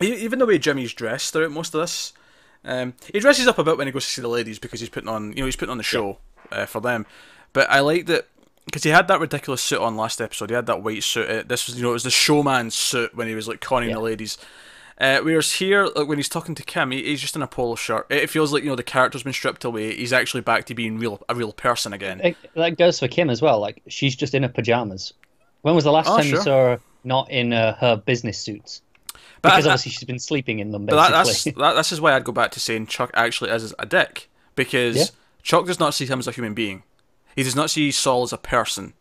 Even 0.00 0.38
the 0.38 0.46
way 0.46 0.58
Jimmy's 0.58 0.92
dressed 0.94 1.32
throughout 1.32 1.50
most 1.52 1.74
of 1.74 1.80
this, 1.80 2.12
um, 2.64 2.94
he 3.12 3.20
dresses 3.20 3.46
up 3.46 3.58
a 3.58 3.64
bit 3.64 3.76
when 3.76 3.86
he 3.86 3.92
goes 3.92 4.04
to 4.04 4.10
see 4.10 4.22
the 4.22 4.28
ladies 4.28 4.58
because 4.58 4.80
he's 4.80 4.88
putting 4.88 5.08
on, 5.08 5.30
you 5.32 5.40
know, 5.40 5.44
he's 5.46 5.56
putting 5.56 5.70
on 5.70 5.78
the 5.78 5.82
show 5.84 6.18
uh, 6.52 6.66
for 6.66 6.80
them. 6.80 7.06
But 7.52 7.70
I 7.70 7.80
like 7.80 8.06
that 8.06 8.26
because 8.64 8.82
he 8.82 8.90
had 8.90 9.06
that 9.08 9.20
ridiculous 9.20 9.60
suit 9.62 9.80
on 9.80 9.96
last 9.96 10.20
episode. 10.20 10.50
He 10.50 10.54
had 10.56 10.66
that 10.66 10.82
white 10.82 11.02
suit. 11.02 11.28
Uh, 11.28 11.42
this 11.46 11.66
was, 11.66 11.76
you 11.76 11.82
know, 11.82 11.90
it 11.90 11.94
was 11.94 12.04
the 12.04 12.10
showman 12.10 12.70
suit 12.70 13.14
when 13.14 13.28
he 13.28 13.34
was 13.34 13.46
like 13.48 13.60
conning 13.60 13.90
Yeah. 13.90 13.96
the 13.96 14.00
ladies. 14.00 14.38
Uh, 14.96 15.18
whereas 15.22 15.50
here, 15.54 15.86
like, 15.96 16.06
when 16.06 16.18
he's 16.18 16.28
talking 16.28 16.54
to 16.54 16.62
Kim, 16.62 16.92
he, 16.92 17.02
he's 17.02 17.20
just 17.20 17.34
in 17.34 17.42
a 17.42 17.48
polo 17.48 17.74
shirt. 17.74 18.06
It 18.10 18.30
feels 18.30 18.52
like 18.52 18.62
you 18.62 18.68
know 18.70 18.76
the 18.76 18.84
character's 18.84 19.24
been 19.24 19.32
stripped 19.32 19.64
away. 19.64 19.94
He's 19.96 20.12
actually 20.12 20.42
back 20.42 20.66
to 20.66 20.74
being 20.74 20.98
real, 20.98 21.20
a 21.28 21.34
real 21.34 21.52
person 21.52 21.92
again. 21.92 22.20
It, 22.22 22.36
that 22.54 22.78
goes 22.78 23.00
for 23.00 23.08
Kim 23.08 23.28
as 23.28 23.42
well. 23.42 23.58
Like 23.58 23.82
she's 23.88 24.14
just 24.14 24.34
in 24.34 24.44
her 24.44 24.48
pajamas. 24.48 25.12
When 25.62 25.74
was 25.74 25.82
the 25.84 25.90
last 25.92 26.08
Oh, 26.08 26.16
time 26.18 26.26
you 26.28 26.40
saw 26.40 26.58
her 26.74 26.80
not 27.02 27.28
in 27.30 27.52
uh, 27.52 27.74
her 27.76 27.96
business 27.96 28.38
suits? 28.38 28.82
But 29.44 29.50
Because 29.50 29.66
I- 29.66 29.70
obviously 29.72 29.92
she's 29.92 30.04
been 30.04 30.18
sleeping 30.18 30.58
in 30.60 30.70
them. 30.72 30.86
But 30.86 30.96
Basically, 30.96 31.52
that, 31.52 31.58
that's 31.58 31.74
that, 31.74 31.74
this 31.74 31.92
is 31.92 32.00
why 32.00 32.14
I'd 32.16 32.24
go 32.24 32.32
back 32.32 32.50
to 32.52 32.60
saying 32.60 32.86
Chuck 32.86 33.10
actually 33.12 33.50
is 33.50 33.74
a 33.78 33.84
dick 33.84 34.30
because 34.56 34.96
Yeah. 34.96 35.04
Chuck 35.42 35.66
does 35.66 35.78
not 35.78 35.92
see 35.92 36.06
him 36.06 36.18
as 36.18 36.26
a 36.26 36.32
human 36.32 36.54
being. 36.54 36.82
He 37.36 37.42
does 37.42 37.54
not 37.54 37.68
see 37.70 37.90
Saul 37.90 38.22
as 38.22 38.32
a 38.32 38.38
person. 38.38 38.94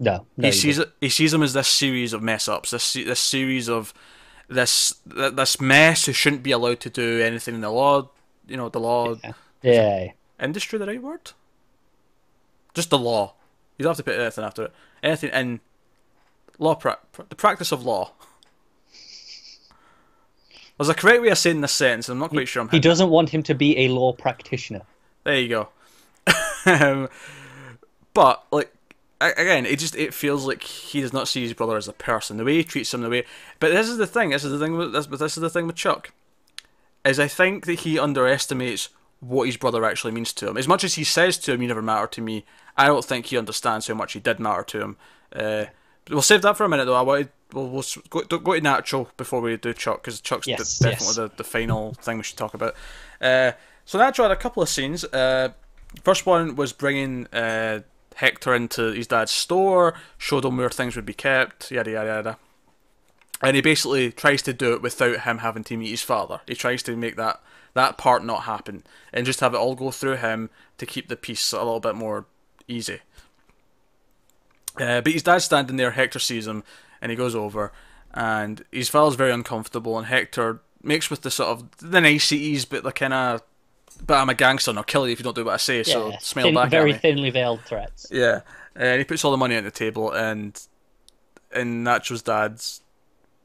no, 0.00 0.26
no, 0.36 0.48
he 0.48 0.52
sees 0.52 0.78
it. 0.78 0.90
He 1.00 1.08
sees 1.08 1.32
him 1.32 1.42
as 1.44 1.52
this 1.52 1.68
series 1.68 2.12
of 2.12 2.20
mess 2.22 2.48
ups. 2.48 2.72
This 2.72 2.92
this 2.94 3.20
series 3.20 3.68
of 3.68 3.94
this 4.48 4.94
this 5.06 5.60
mess 5.60 6.06
who 6.06 6.12
shouldn't 6.12 6.42
be 6.42 6.50
allowed 6.52 6.80
to 6.80 6.90
do 6.90 7.20
anything 7.22 7.54
in 7.54 7.60
the 7.60 7.70
law. 7.70 8.10
You 8.48 8.56
know 8.56 8.68
the 8.68 8.80
law 8.80 9.14
Yeah. 9.22 9.32
yeah. 9.62 10.08
industry. 10.40 10.78
The 10.80 10.86
right 10.86 11.00
word? 11.02 11.30
Just 12.74 12.90
the 12.90 12.98
law. 12.98 13.34
You 13.76 13.84
don't 13.84 13.90
have 13.90 13.96
to 13.98 14.02
put 14.02 14.18
anything 14.18 14.44
after 14.44 14.64
it. 14.64 14.72
Anything 15.02 15.30
in 15.30 15.60
law. 16.58 16.74
Pra- 16.74 16.98
pr- 17.12 17.22
the 17.28 17.36
practice 17.36 17.70
of 17.72 17.84
law. 17.84 18.12
There's 20.78 20.88
a 20.88 20.94
correct 20.94 21.22
way 21.22 21.28
of 21.28 21.38
saying 21.38 21.60
this 21.60 21.72
sentence. 21.72 22.08
I'm 22.08 22.18
not 22.18 22.30
quite 22.30 22.48
sure. 22.48 22.62
I'm 22.62 22.68
He 22.68 22.78
doesn't 22.78 23.10
want 23.10 23.30
him 23.30 23.42
to 23.44 23.54
be 23.54 23.76
a 23.78 23.88
law 23.88 24.12
practitioner. 24.12 24.82
There 25.24 25.38
you 25.38 25.48
go. 25.48 25.68
um, 26.66 27.08
but 28.14 28.44
like 28.50 28.72
again, 29.20 29.66
it 29.66 29.78
just 29.78 29.96
it 29.96 30.14
feels 30.14 30.46
like 30.46 30.62
he 30.62 31.00
does 31.00 31.12
not 31.12 31.28
see 31.28 31.42
his 31.42 31.54
brother 31.54 31.76
as 31.76 31.88
a 31.88 31.92
person. 31.92 32.36
The 32.36 32.44
way 32.44 32.54
he 32.54 32.64
treats 32.64 32.94
him, 32.94 33.00
the 33.00 33.10
way. 33.10 33.24
But 33.58 33.72
this 33.72 33.88
is 33.88 33.96
the 33.96 34.06
thing. 34.06 34.30
This 34.30 34.44
is 34.44 34.52
the 34.52 34.58
thing 34.58 34.76
with 34.76 34.92
this. 34.92 35.06
But 35.06 35.18
this 35.18 35.36
is 35.36 35.40
the 35.40 35.50
thing 35.50 35.66
with 35.66 35.76
Chuck. 35.76 36.12
Is 37.04 37.18
I 37.18 37.28
think 37.28 37.66
that 37.66 37.80
he 37.80 37.98
underestimates 37.98 38.88
what 39.20 39.46
his 39.46 39.56
brother 39.56 39.84
actually 39.84 40.12
means 40.12 40.32
to 40.34 40.48
him. 40.48 40.56
As 40.56 40.68
much 40.68 40.84
as 40.84 40.94
he 40.94 41.04
says 41.04 41.38
to 41.38 41.52
him, 41.52 41.62
"You 41.62 41.68
never 41.68 41.82
matter 41.82 42.06
to 42.06 42.20
me," 42.20 42.44
I 42.76 42.86
don't 42.86 43.04
think 43.04 43.26
he 43.26 43.38
understands 43.38 43.88
how 43.88 43.94
much 43.94 44.12
he 44.12 44.20
did 44.20 44.38
matter 44.38 44.62
to 44.64 44.80
him. 44.80 44.96
Uh, 45.34 45.64
we'll 46.08 46.22
save 46.22 46.42
that 46.42 46.56
for 46.56 46.64
a 46.64 46.68
minute, 46.68 46.84
though. 46.84 46.94
I 46.94 47.02
wanted 47.02 47.30
we'll, 47.52 47.68
we'll 47.68 47.84
go, 48.10 48.22
go 48.22 48.54
to 48.54 48.60
Nacho 48.60 49.08
before 49.16 49.40
we 49.40 49.56
do 49.56 49.72
Chuck 49.72 50.02
because 50.02 50.20
Chuck's 50.20 50.46
Yes, 50.46 50.78
definitely 50.78 51.06
yes. 51.06 51.16
the, 51.16 51.30
the 51.36 51.44
final 51.44 51.94
thing 51.94 52.18
we 52.18 52.22
should 52.22 52.36
talk 52.36 52.54
about. 52.54 52.74
Uh, 53.20 53.52
so 53.84 53.98
Nacho 53.98 54.22
had 54.22 54.30
a 54.30 54.36
couple 54.36 54.62
of 54.62 54.68
scenes. 54.68 55.04
Uh, 55.04 55.50
first 56.02 56.26
one 56.26 56.56
was 56.56 56.72
bringing 56.72 57.26
uh, 57.28 57.80
Hector 58.16 58.54
into 58.54 58.92
his 58.92 59.06
dad's 59.06 59.30
store, 59.30 59.94
showed 60.18 60.44
him 60.44 60.56
where 60.56 60.70
things 60.70 60.96
would 60.96 61.06
be 61.06 61.14
kept, 61.14 61.70
yada 61.70 61.90
yada 61.90 62.08
yada. 62.08 62.38
And 63.40 63.54
he 63.54 63.62
basically 63.62 64.10
tries 64.10 64.42
to 64.42 64.52
do 64.52 64.74
it 64.74 64.82
without 64.82 65.20
him 65.20 65.38
having 65.38 65.62
to 65.64 65.76
meet 65.76 65.90
his 65.90 66.02
father. 66.02 66.40
He 66.46 66.54
tries 66.54 66.82
to 66.84 66.96
make 66.96 67.16
that 67.16 67.40
that 67.74 67.96
part 67.96 68.24
not 68.24 68.42
happen 68.42 68.82
and 69.12 69.24
just 69.24 69.40
have 69.40 69.54
it 69.54 69.58
all 69.58 69.76
go 69.76 69.92
through 69.92 70.16
him 70.16 70.50
to 70.78 70.86
keep 70.86 71.08
the 71.08 71.16
peace 71.16 71.52
a 71.52 71.58
little 71.58 71.78
bit 71.78 71.94
more 71.94 72.26
easy. 72.66 73.00
Uh, 74.76 75.00
but 75.00 75.12
his 75.12 75.22
dad's 75.22 75.44
standing 75.44 75.76
there. 75.76 75.92
Hector 75.92 76.18
sees 76.18 76.46
him, 76.46 76.64
and 77.00 77.10
he 77.10 77.16
goes 77.16 77.34
over, 77.34 77.72
and 78.14 78.64
his 78.72 78.88
father's 78.88 79.14
very 79.16 79.32
uncomfortable. 79.32 79.96
And 79.98 80.06
Hector 80.06 80.60
makes 80.82 81.10
with 81.10 81.22
the 81.22 81.30
sort 81.30 81.48
of 81.50 81.78
the 81.78 82.00
niceties, 82.00 82.64
but 82.64 82.82
the 82.84 82.92
kind 82.92 83.12
of, 83.12 83.42
but 84.06 84.14
I'm 84.14 84.28
a 84.28 84.34
gangster, 84.34 84.70
and 84.70 84.78
I'll 84.78 84.84
kill 84.84 85.06
you 85.06 85.12
if 85.12 85.18
you 85.18 85.24
don't 85.24 85.34
do 85.36 85.44
what 85.44 85.54
I 85.54 85.58
say. 85.58 85.82
So 85.82 86.10
Yeah, 86.10 86.18
smile 86.18 86.44
thin- 86.46 86.54
back 86.54 86.70
very 86.70 86.94
thinly 86.94 87.30
veiled 87.30 87.62
threats. 87.62 88.06
Yeah, 88.10 88.40
and 88.76 88.98
he 88.98 89.04
puts 89.04 89.24
all 89.24 89.30
the 89.30 89.36
money 89.36 89.56
on 89.56 89.64
the 89.64 89.70
table, 89.70 90.10
and 90.12 90.60
and 91.52 91.84
Nacho's 91.84 92.22
dad 92.22 92.60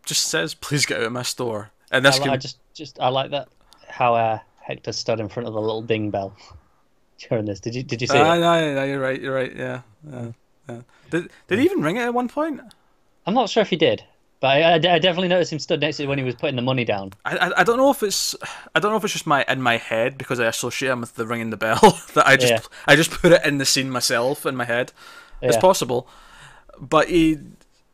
just 0.06 0.28
says, 0.28 0.54
"Please 0.54 0.86
get 0.86 1.00
out 1.00 1.06
of 1.08 1.12
my 1.12 1.24
store." 1.24 1.72
And 1.92 2.06
I, 2.06 2.10
this 2.10 2.18
li- 2.20 2.24
can, 2.24 2.34
I 2.34 2.38
just, 2.38 2.58
just, 2.74 3.00
I 3.00 3.10
like 3.10 3.32
that 3.32 3.48
how 3.88 4.16
uh, 4.16 4.40
Hector 4.62 4.92
stood 4.92 5.20
in 5.20 5.30
front 5.30 5.48
of 5.48 5.54
the 5.54 5.62
little 5.62 5.82
ding 5.84 6.10
bell 6.10 6.36
during 7.30 7.46
this. 7.46 7.60
Did 7.60 7.76
you, 7.76 7.84
did 7.84 8.02
you 8.02 8.08
see 8.08 8.18
Ah, 8.18 8.36
it? 8.36 8.40
no, 8.40 8.74
no, 8.76 8.84
you're 8.84 9.00
right. 9.00 9.22
You're 9.22 9.34
right. 9.36 9.56
Yeah, 9.56 9.82
yeah, 10.12 10.32
yeah. 10.70 10.82
Did 11.12 11.30
did 11.48 11.60
he 11.60 11.66
even 11.66 11.82
ring 11.82 11.98
it 11.98 12.02
at 12.02 12.14
one 12.14 12.28
point? 12.28 12.62
I'm 13.26 13.34
not 13.34 13.50
sure 13.50 13.62
if 13.62 13.70
he 13.70 13.76
did, 13.76 14.04
but 14.40 14.48
I, 14.48 14.62
I, 14.62 14.74
I 14.74 15.00
definitely 15.00 15.30
noticed 15.30 15.52
him 15.54 15.60
stood 15.60 15.80
next 15.82 15.98
to 15.98 16.04
it 16.04 16.08
when 16.08 16.18
he 16.18 16.24
was 16.24 16.36
putting 16.36 16.56
the 16.56 16.62
money 16.62 16.84
down. 16.86 17.14
I, 17.26 17.38
I 17.38 17.62
I 17.62 17.64
don't 17.64 17.78
know 17.78 17.90
if 17.92 18.04
it's 18.04 18.36
I 18.76 18.80
don't 18.80 18.92
know 18.92 18.98
if 18.98 19.04
it's 19.04 19.14
just 19.14 19.28
my 19.28 19.46
in 19.48 19.62
my 19.62 19.78
head 19.78 20.18
because 20.18 20.40
I 20.40 20.46
associate 20.48 20.90
him 20.92 21.02
with 21.02 21.16
the 21.16 21.26
ringing 21.26 21.50
the 21.50 21.58
bell 21.58 21.80
that 22.14 22.28
I 22.28 22.36
just 22.36 22.52
Yeah. 22.52 22.60
I 22.88 22.96
just 22.96 23.12
put 23.12 23.32
it 23.32 23.46
in 23.46 23.58
the 23.58 23.66
scene 23.66 23.90
myself 23.90 24.46
in 24.46 24.56
my 24.56 24.66
head. 24.66 24.92
It's 25.42 25.58
possible, 25.58 26.08
but 26.80 27.10
he. 27.10 27.38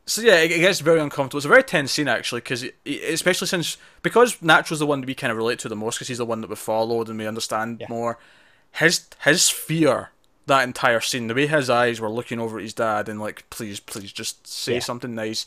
So 0.06 0.22
yeah, 0.22 0.36
it, 0.36 0.48
gets 0.48 0.80
very 0.80 0.98
uncomfortable. 1.00 1.38
It's 1.38 1.44
a 1.46 1.48
very 1.48 1.62
tense 1.62 1.92
scene 1.92 2.08
actually, 2.08 2.40
because 2.40 2.64
especially 2.86 3.46
since 3.46 3.76
because 4.02 4.36
Nacho's 4.40 4.78
the 4.80 4.86
one 4.86 5.02
we 5.02 5.14
kind 5.14 5.30
of 5.30 5.36
relate 5.36 5.60
to 5.60 5.68
the 5.68 5.76
most 5.76 5.96
because 5.96 6.08
he's 6.08 6.18
the 6.18 6.26
one 6.26 6.40
that 6.40 6.50
we 6.50 6.56
followed 6.56 7.08
and 7.08 7.16
we 7.18 7.26
understand 7.28 7.78
Yeah. 7.80 7.86
more. 7.88 8.18
His 8.72 9.06
his 9.24 9.50
fear 9.50 10.10
that 10.50 10.64
entire 10.64 11.00
scene, 11.00 11.26
the 11.28 11.34
way 11.34 11.46
his 11.46 11.70
eyes 11.70 12.00
were 12.00 12.10
looking 12.10 12.38
over 12.38 12.58
at 12.58 12.62
his 12.64 12.74
dad 12.74 13.08
and 13.08 13.18
like, 13.20 13.48
please, 13.50 13.80
please, 13.80 14.12
just 14.12 14.46
say 14.46 14.74
Yeah. 14.74 14.80
something 14.80 15.14
nice. 15.14 15.46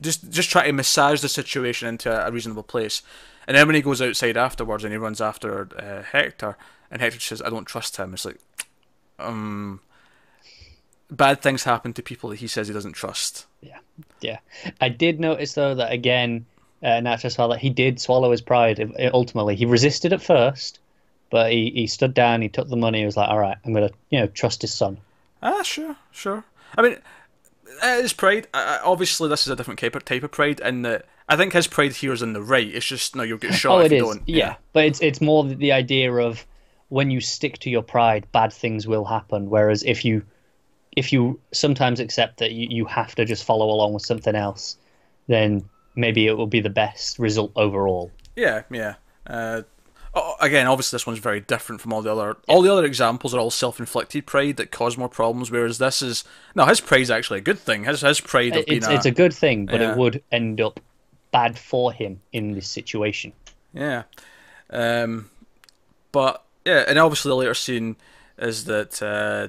Just, 0.00 0.30
just 0.30 0.50
try 0.50 0.66
to 0.66 0.72
massage 0.72 1.20
the 1.20 1.28
situation 1.28 1.88
into 1.88 2.10
a 2.10 2.30
reasonable 2.30 2.62
place. 2.62 3.02
And 3.46 3.56
then 3.56 3.66
when 3.66 3.74
he 3.76 3.82
goes 3.82 4.02
outside 4.02 4.36
afterwards 4.36 4.84
and 4.84 4.92
he 4.92 4.98
runs 4.98 5.20
after 5.20 5.68
uh, 5.78 6.02
Hector, 6.02 6.56
and 6.90 7.00
Hector 7.00 7.20
says, 7.20 7.42
"I 7.42 7.50
don't 7.50 7.64
trust 7.64 7.96
him," 7.96 8.14
it's 8.14 8.24
like, 8.24 8.38
um, 9.18 9.80
bad 11.10 11.40
things 11.42 11.64
happen 11.64 11.92
to 11.94 12.02
people 12.02 12.30
that 12.30 12.40
he 12.40 12.46
says 12.48 12.68
he 12.68 12.74
doesn't 12.74 12.92
trust. 12.92 13.46
Yeah, 13.60 13.78
yeah. 14.20 14.38
I 14.80 14.88
did 14.88 15.20
notice 15.20 15.54
though 15.54 15.74
that 15.74 15.92
again, 15.92 16.46
uh, 16.82 17.00
Nacho 17.00 17.30
saw 17.30 17.48
that 17.48 17.58
he 17.60 17.70
did 17.70 18.00
swallow 18.00 18.30
his 18.30 18.42
pride. 18.42 18.92
Ultimately, 19.12 19.56
he 19.56 19.64
resisted 19.66 20.12
at 20.12 20.22
first, 20.22 20.78
but 21.30 21.52
he, 21.52 21.70
he 21.74 21.86
stood 21.86 22.14
down. 22.14 22.42
He 22.42 22.48
took 22.48 22.68
the 22.68 22.76
money. 22.76 23.00
He 23.00 23.04
was 23.04 23.16
like, 23.16 23.28
"All 23.28 23.38
right, 23.38 23.56
I'm 23.64 23.72
gonna 23.72 23.90
you 24.10 24.20
know 24.20 24.26
trust 24.28 24.62
his 24.62 24.72
son." 24.74 24.98
Ah, 25.42 25.62
sure, 25.62 25.96
sure. 26.12 26.44
I 26.76 26.82
mean, 26.82 26.92
it 27.66 28.04
is 28.04 28.12
pride. 28.12 28.48
I, 28.54 28.76
I- 28.76 28.80
obviously, 28.84 29.28
this 29.28 29.42
is 29.46 29.48
a 29.52 29.56
different 29.56 29.78
type 29.80 29.94
of, 29.94 30.30
pride, 30.32 30.60
and 30.60 30.84
that 30.84 31.06
I 31.28 31.36
think 31.36 31.52
his 31.52 31.66
pride 31.66 31.92
here 31.92 32.12
is 32.12 32.22
in 32.22 32.32
the 32.32 32.42
right. 32.42 32.66
It's 32.74 32.86
just 32.86 33.14
no, 33.16 33.22
you'll 33.22 33.38
get 33.38 33.54
shot 33.62 33.76
oh, 33.76 33.80
if 33.80 33.92
it 33.92 33.96
you 33.96 34.08
is. 34.10 34.16
don't. 34.16 34.28
Yeah. 34.28 34.56
but 34.72 34.84
it's 34.84 35.00
it's 35.00 35.20
more 35.20 35.44
the- 35.44 35.72
idea 35.72 36.12
of 36.12 36.44
when 36.88 37.10
you 37.10 37.20
stick 37.20 37.58
to 37.58 37.70
your 37.70 37.82
pride, 37.82 38.26
bad 38.32 38.52
things 38.52 38.86
will 38.86 39.04
happen. 39.04 39.50
Whereas 39.50 39.82
if 39.82 40.04
you 40.04 40.22
if 40.96 41.12
you 41.12 41.38
sometimes 41.52 42.00
accept 42.00 42.38
that 42.38 42.52
you, 42.52 42.68
you 42.70 42.84
have 42.86 43.14
to 43.16 43.24
just 43.24 43.44
follow 43.44 43.66
along 43.68 43.92
with 43.92 44.04
something 44.04 44.34
else, 44.34 44.76
then 45.26 45.68
maybe 45.94 46.26
it 46.26 46.32
will 46.38 46.46
be 46.46 46.60
the 46.60 46.70
best 46.70 47.18
result 47.18 47.52
overall. 47.56 48.10
Yeah, 48.36 48.62
yeah. 48.70 48.94
Uh, 49.26 49.62
again, 50.40 50.66
obviously, 50.66 50.96
this 50.96 51.06
one's 51.06 51.18
very 51.18 51.40
different 51.40 51.80
from 51.80 51.92
all 51.92 52.02
the 52.02 52.12
other. 52.12 52.36
All 52.48 52.62
the 52.62 52.72
other 52.72 52.84
examples 52.84 53.34
are 53.34 53.38
all 53.38 53.50
self-inflicted 53.50 54.26
pride 54.26 54.56
that 54.56 54.70
cause 54.70 54.96
more 54.96 55.08
problems, 55.08 55.50
whereas 55.50 55.78
this 55.78 56.02
is 56.02 56.24
no. 56.54 56.64
His 56.64 56.80
pride's 56.80 57.10
actually 57.10 57.38
a 57.38 57.42
good 57.42 57.58
thing. 57.58 57.84
His 57.84 58.00
his 58.00 58.20
pride 58.20 58.56
of 58.56 58.66
being 58.66 58.82
It's 58.82 59.06
a, 59.06 59.08
a 59.08 59.12
good 59.12 59.34
thing, 59.34 59.66
but 59.66 59.80
Yeah. 59.80 59.92
it 59.92 59.98
would 59.98 60.22
end 60.32 60.60
up 60.60 60.80
bad 61.32 61.58
for 61.58 61.92
him 61.92 62.20
in 62.32 62.52
this 62.52 62.68
situation. 62.68 63.32
Yeah. 63.72 64.04
Um, 64.70 65.30
but 66.12 66.42
yeah, 66.64 66.84
and 66.88 66.98
obviously 66.98 67.28
the 67.30 67.36
later 67.36 67.54
scene 67.54 67.96
is 68.38 68.64
that 68.64 69.02
uh, 69.02 69.48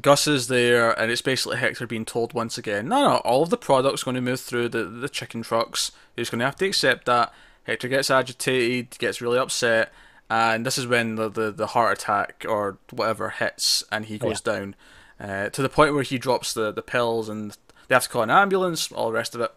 Gus 0.00 0.26
is 0.26 0.48
there, 0.48 0.98
and 0.98 1.10
it's 1.10 1.22
basically 1.22 1.56
Hector 1.58 1.86
being 1.86 2.04
told 2.04 2.34
once 2.34 2.58
again, 2.58 2.88
no, 2.88 3.00
no, 3.08 3.16
all 3.18 3.42
of 3.42 3.50
the 3.50 3.56
products 3.56 4.02
going 4.02 4.14
to 4.16 4.20
move 4.20 4.40
through 4.40 4.68
the 4.68 4.84
the 4.84 5.08
chicken 5.08 5.42
trucks. 5.42 5.92
You're 6.16 6.26
going 6.26 6.40
to 6.40 6.44
have 6.44 6.56
to 6.56 6.66
accept 6.66 7.06
that. 7.06 7.32
Hector 7.66 7.88
gets 7.88 8.10
agitated, 8.10 8.98
gets 8.98 9.20
really 9.20 9.38
upset, 9.38 9.92
and 10.30 10.64
this 10.64 10.78
is 10.78 10.86
when 10.86 11.16
the 11.16 11.28
the, 11.28 11.50
the 11.50 11.66
heart 11.68 11.98
attack 11.98 12.44
or 12.48 12.78
whatever 12.90 13.30
hits, 13.30 13.84
and 13.90 14.06
he 14.06 14.18
goes 14.18 14.40
down 14.40 14.74
uh, 15.20 15.48
to 15.50 15.62
the 15.62 15.68
point 15.68 15.94
where 15.94 16.02
he 16.02 16.18
drops 16.18 16.54
the 16.54 16.70
the 16.72 16.82
pills, 16.82 17.28
and 17.28 17.56
they 17.88 17.94
have 17.94 18.04
to 18.04 18.08
call 18.08 18.22
an 18.22 18.30
ambulance, 18.30 18.90
all 18.92 19.06
the 19.08 19.12
rest 19.14 19.34
of 19.34 19.40
it. 19.40 19.52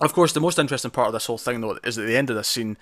Of 0.00 0.12
course, 0.12 0.32
the 0.32 0.40
most 0.40 0.58
interesting 0.58 0.90
part 0.90 1.06
of 1.08 1.12
this 1.12 1.26
whole 1.26 1.38
thing, 1.38 1.60
though, 1.60 1.78
is 1.84 1.96
at 1.96 2.06
the 2.06 2.16
end 2.16 2.28
of 2.28 2.36
this 2.36 2.48
scene 2.48 2.76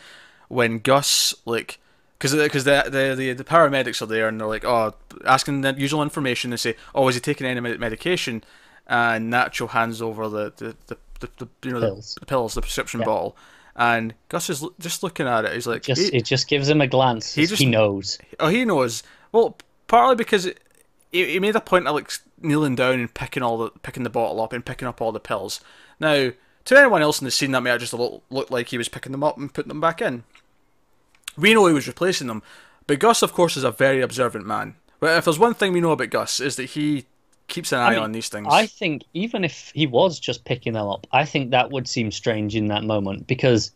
when 0.49 0.79
Gus, 0.79 1.35
like, 1.45 1.79
because 2.19 2.35
because 2.35 2.65
the, 2.65 2.85
the 2.89 3.15
the 3.15 3.33
the 3.35 3.45
paramedics 3.45 4.01
are 4.01 4.07
there 4.07 4.27
and 4.27 4.41
they're 4.41 4.49
like, 4.49 4.65
oh, 4.65 4.95
asking 5.27 5.61
the 5.61 5.75
usual 5.77 6.03
information. 6.03 6.51
They 6.51 6.57
say, 6.57 6.77
oh, 6.95 7.09
is 7.09 7.15
he 7.15 7.21
taking 7.21 7.47
any 7.47 7.61
medication? 7.61 8.43
And 8.87 9.33
Nacho 9.33 9.69
hands 9.69 10.01
over 10.03 10.29
the 10.29 10.53
the, 10.57 10.77
the, 10.87 10.97
the, 11.21 11.29
the 11.39 11.49
you 11.69 11.73
know 11.75 11.81
Pills. 11.81 12.15
The, 12.15 12.21
the 12.21 12.27
pills, 12.27 12.55
the 12.55 12.61
prescription 12.63 13.01
Yeah. 13.01 13.07
bottle, 13.07 13.37
and 13.77 14.15
Gus 14.29 14.51
is 14.51 14.63
l- 14.63 14.73
just 14.79 15.03
looking 15.03 15.27
at 15.27 15.45
it. 15.45 15.55
He's 15.55 15.67
like, 15.67 15.83
Just 15.83 16.11
he- 16.11 16.19
it 16.19 16.25
just 16.25 16.49
gives 16.49 16.69
him 16.69 16.81
a 16.81 16.87
glance. 16.87 17.35
he 17.35 17.47
just- 17.47 17.61
he 17.63 17.69
knows. 17.69 18.19
Oh, 18.39 18.49
he 18.49 18.65
knows. 18.65 19.03
Well, 19.33 19.57
partly 19.87 20.17
because 20.17 20.47
it, 20.47 20.61
he, 21.13 21.25
he 21.33 21.41
made 21.41 21.57
a 21.57 21.61
point 21.61 21.87
of 21.87 21.95
like 21.95 22.11
kneeling 22.41 22.75
down 22.77 22.95
and 23.01 23.13
picking 23.15 23.43
all 23.43 23.59
the 23.59 23.71
picking 23.83 24.03
the 24.03 24.11
bottle 24.11 24.41
up 24.41 24.53
and 24.53 24.65
picking 24.65 24.89
up 24.89 25.01
all 25.01 25.13
the 25.13 25.21
pills. 25.21 25.61
Now, 25.99 26.31
to 26.67 26.79
anyone 26.79 27.03
else 27.03 27.21
in 27.21 27.25
the 27.25 27.31
scene, 27.31 27.53
that 27.53 27.63
may 27.63 27.71
have 27.71 27.81
just 27.81 27.93
look, 27.95 28.23
looked 28.31 28.51
like 28.51 28.69
he 28.69 28.79
was 28.79 28.89
picking 28.89 29.13
them 29.13 29.25
up 29.25 29.37
and 29.39 29.53
putting 29.53 29.69
them 29.69 29.81
back 29.81 30.01
in. 30.03 30.25
We 31.37 31.55
know 31.55 31.67
he 31.67 31.75
was 31.75 31.87
replacing 31.89 32.27
them, 32.27 32.43
but 32.87 32.99
Gus, 32.99 33.23
of 33.23 33.33
course, 33.33 33.57
is 33.57 33.65
a 33.65 33.71
very 33.71 34.01
observant 34.03 34.47
man. 34.47 34.75
But 34.99 35.17
if 35.17 35.25
there's 35.25 35.39
one 35.39 35.55
thing 35.55 35.73
we 35.73 35.81
know 35.81 35.93
about 35.93 36.11
Gus, 36.11 36.41
is 36.41 36.57
that 36.57 36.71
he 36.71 37.07
keeps 37.51 37.73
an 37.73 37.81
eye 37.81 37.91
mean, 37.91 37.99
on 37.99 38.13
these 38.13 38.29
things. 38.29 38.47
I 38.51 38.67
think 38.67 39.05
even 39.13 39.45
if 39.45 39.73
he 39.75 39.87
was 39.87 40.19
just 40.19 40.45
picking 40.45 40.73
them 40.73 40.87
up, 40.87 41.07
I 41.13 41.25
think 41.25 41.51
that 41.51 41.71
would 41.71 41.87
seem 41.89 42.11
strange 42.11 42.57
in 42.57 42.69
that 42.69 42.85
moment 42.85 43.27
because 43.27 43.73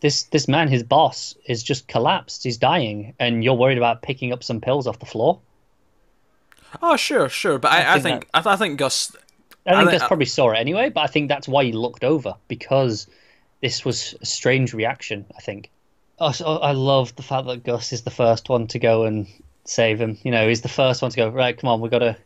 this 0.00 0.24
this 0.24 0.48
man, 0.48 0.68
his 0.68 0.82
boss, 0.82 1.36
is 1.46 1.62
just 1.62 1.86
collapsed. 1.86 2.42
He's 2.42 2.58
dying, 2.58 3.14
and 3.20 3.44
you're 3.44 3.54
worried 3.54 3.78
about 3.78 4.02
picking 4.02 4.32
up 4.32 4.42
some 4.42 4.60
pills 4.60 4.86
off 4.86 4.98
the 4.98 5.06
floor. 5.06 5.40
Oh, 6.82 6.96
sure, 6.96 7.28
sure, 7.28 7.58
but 7.58 7.70
I, 7.70 7.94
I 7.94 8.00
think 8.00 8.02
think 8.02 8.30
I, 8.34 8.40
th- 8.40 8.52
I 8.52 8.56
think 8.56 8.78
Gus. 8.78 9.14
I 9.66 9.76
think 9.76 9.88
I- 9.88 9.92
Gus 9.92 10.02
I- 10.02 10.08
probably 10.08 10.26
saw 10.26 10.50
it 10.50 10.58
anyway, 10.58 10.90
but 10.90 11.02
I 11.02 11.06
think 11.06 11.28
that's 11.28 11.46
why 11.46 11.64
he 11.64 11.72
looked 11.72 12.02
over 12.02 12.34
because 12.48 13.06
this 13.60 13.84
was 13.84 14.14
a 14.20 14.26
strange 14.26 14.74
reaction. 14.74 15.24
I 15.36 15.40
think. 15.40 15.70
Oh, 16.18 16.32
so 16.32 16.46
I 16.46 16.72
love 16.72 17.14
the 17.16 17.22
fact 17.22 17.46
that 17.46 17.64
Gus 17.64 17.92
is 17.92 18.02
the 18.02 18.10
first 18.10 18.48
one 18.48 18.66
to 18.68 18.78
go 18.78 19.04
and 19.04 19.26
save 19.64 20.00
him. 20.00 20.18
You 20.22 20.30
know, 20.30 20.48
he's 20.48 20.62
the 20.62 20.68
first 20.68 21.02
one 21.02 21.10
to 21.10 21.16
go. 21.16 21.28
Right, 21.28 21.56
come 21.56 21.68
on, 21.68 21.80
we 21.80 21.88
got 21.88 22.00
to 22.00 22.16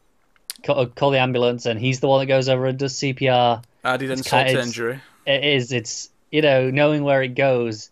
call, 0.63 0.87
call 0.87 1.11
the 1.11 1.19
ambulance, 1.19 1.67
and 1.67 1.79
he's 1.79 2.01
the 2.01 2.09
one 2.09 2.21
that 2.21 2.27
goes 2.27 2.49
over 2.49 2.67
and 2.67 2.79
does 2.79 2.95
CPR. 2.95 3.63
Added 3.85 4.11
It's 4.11 4.21
insult 4.21 4.49
to 4.49 4.61
injury. 4.61 5.01
It 5.27 5.45
is. 5.45 5.73
It's 5.73 6.11
you 6.31 6.43
know 6.43 6.71
knowing 6.71 7.05
where 7.05 7.23
it 7.23 7.35
goes. 7.35 7.91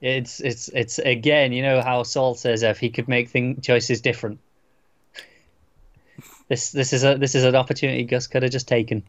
It's 0.00 0.40
it's 0.40 0.68
it's 0.68 0.98
again. 0.98 1.52
You 1.52 1.62
know 1.62 1.82
how 1.82 2.02
Saul 2.02 2.34
says 2.34 2.62
if 2.62 2.78
he 2.78 2.90
could 2.90 3.08
make 3.08 3.28
thing 3.30 3.60
choices 3.60 4.00
different. 4.00 4.38
This 6.48 6.72
this 6.72 6.92
is 6.92 7.04
a 7.04 7.16
this 7.16 7.36
is 7.36 7.44
an 7.44 7.54
opportunity 7.54 8.02
Gus 8.02 8.26
could 8.26 8.42
have 8.42 8.50
just 8.50 8.66
taken. 8.66 9.04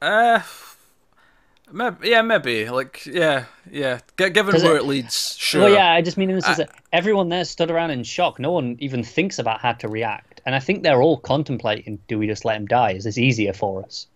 Uh, 0.00 0.40
maybe, 1.72 2.08
yeah, 2.08 2.22
maybe. 2.22 2.68
Like, 2.68 3.04
yeah, 3.06 3.44
yeah. 3.70 4.00
G- 4.18 4.30
given 4.30 4.54
where 4.62 4.76
it- 4.76 4.82
it 4.82 4.86
leads, 4.86 5.36
sure. 5.38 5.62
Well, 5.62 5.72
yeah, 5.72 5.92
I 5.92 6.02
just 6.02 6.16
mean 6.16 6.30
in 6.30 6.36
the 6.36 6.42
sense 6.42 6.58
I- 6.60 6.64
that 6.64 6.70
everyone 6.92 7.28
there 7.28 7.44
stood 7.44 7.70
around 7.70 7.90
in 7.90 8.02
shock. 8.04 8.38
No 8.38 8.52
one 8.52 8.76
even 8.80 9.02
thinks 9.02 9.38
about 9.38 9.60
how 9.60 9.72
to 9.72 9.88
react, 9.88 10.40
and 10.46 10.54
I 10.54 10.58
think 10.60 10.82
they're 10.82 11.02
all 11.02 11.16
contemplating: 11.18 11.98
Do 12.08 12.18
we 12.18 12.26
just 12.26 12.44
let 12.44 12.56
him 12.56 12.66
die? 12.66 12.92
Is 12.92 13.04
this 13.04 13.18
easier 13.18 13.52
for 13.52 13.82
us? 13.84 14.06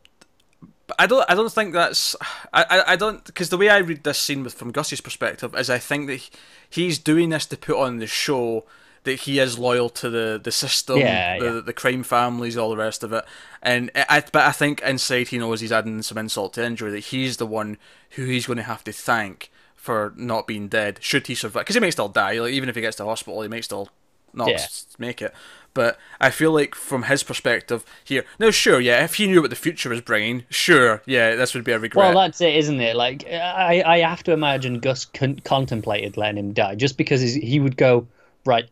I 0.99 1.07
don't. 1.07 1.29
I 1.29 1.35
don't 1.35 1.53
think 1.53 1.73
that's. 1.73 2.14
I. 2.53 2.62
I, 2.71 2.92
I 2.92 2.97
don't 2.97 3.25
because 3.25 3.49
the 3.49 3.57
way 3.59 3.69
I 3.69 3.79
read 3.79 4.05
this 4.05 4.19
scene 4.19 4.45
with 4.45 4.55
from 4.55 4.71
Gus's 4.71 5.01
perspective 5.01 5.55
is 5.57 5.69
I 5.69 5.79
think 5.79 6.07
that 6.07 6.16
he, 6.16 6.31
he's 6.71 6.99
doing 6.99 7.31
this 7.31 7.47
to 7.47 7.57
put 7.57 7.77
on 7.77 7.99
the 7.99 8.07
show 8.07 8.64
that 9.07 9.21
he 9.21 9.38
is 9.38 9.59
loyal 9.59 9.88
to 9.88 10.11
the 10.11 10.38
the 10.42 10.53
system, 10.53 10.99
Yeah, 10.99 11.38
the, 11.38 11.45
yeah. 11.47 11.61
the 11.61 11.73
crime 11.73 12.03
families, 12.03 12.57
all 12.59 12.69
the 12.71 12.77
rest 12.77 13.03
of 13.03 13.12
it. 13.12 13.25
And 13.62 13.90
I. 13.95 14.23
But 14.31 14.45
I 14.45 14.53
think 14.53 14.83
inside 14.83 15.29
he 15.29 15.38
knows 15.38 15.61
he's 15.61 15.73
adding 15.73 16.03
some 16.03 16.19
insult 16.19 16.53
to 16.55 16.64
injury 16.64 16.90
that 16.90 16.99
he's 17.07 17.38
the 17.38 17.47
one 17.47 17.79
who 18.11 18.27
he's 18.27 18.47
going 18.47 18.59
to 18.59 18.62
have 18.62 18.85
to 18.85 18.92
thank 18.92 19.51
for 19.75 20.12
not 20.16 20.47
being 20.47 20.69
dead. 20.69 20.99
Should 21.01 21.27
he 21.29 21.35
survive? 21.35 21.62
Because 21.62 21.75
he 21.77 21.81
may 21.81 21.90
still 21.90 22.09
die. 22.09 22.38
Like 22.38 22.53
even 22.53 22.69
if 22.69 22.75
he 22.75 22.83
gets 22.83 22.97
to 22.99 23.05
hospital, 23.05 23.40
he 23.42 23.49
may 23.49 23.62
still 23.62 23.88
not 24.35 24.49
Yeah. 24.49 24.66
make 24.99 25.23
it. 25.23 25.33
But 25.73 25.99
I 26.21 26.31
feel 26.31 26.53
like 26.53 26.75
from 26.75 27.03
his 27.05 27.23
perspective 27.23 27.85
here, 28.03 28.25
now 28.38 28.51
sure, 28.51 28.81
yeah, 28.81 29.05
if 29.05 29.16
he 29.16 29.27
knew 29.27 29.42
what 29.42 29.51
the 29.51 29.57
future 29.57 29.90
was 29.90 30.01
bringing, 30.01 30.45
sure, 30.49 31.03
yeah, 31.05 31.35
this 31.35 31.53
would 31.55 31.64
be 31.64 31.73
a 31.73 31.79
regret. 31.79 32.14
Well, 32.14 32.23
that's 32.25 32.40
it, 32.40 32.57
isn't 32.57 32.81
it? 32.81 32.97
Like, 32.97 33.27
I, 33.31 33.83
I 33.85 33.99
have 33.99 34.23
to 34.25 34.33
imagine 34.33 34.81
Gus 34.81 35.05
con- 35.05 35.40
contemplated 35.45 36.16
letting 36.16 36.38
him 36.38 36.53
die, 36.55 36.77
just 36.77 36.97
because 36.97 37.21
he 37.21 37.61
would 37.61 37.77
go, 37.77 38.07
right, 38.47 38.64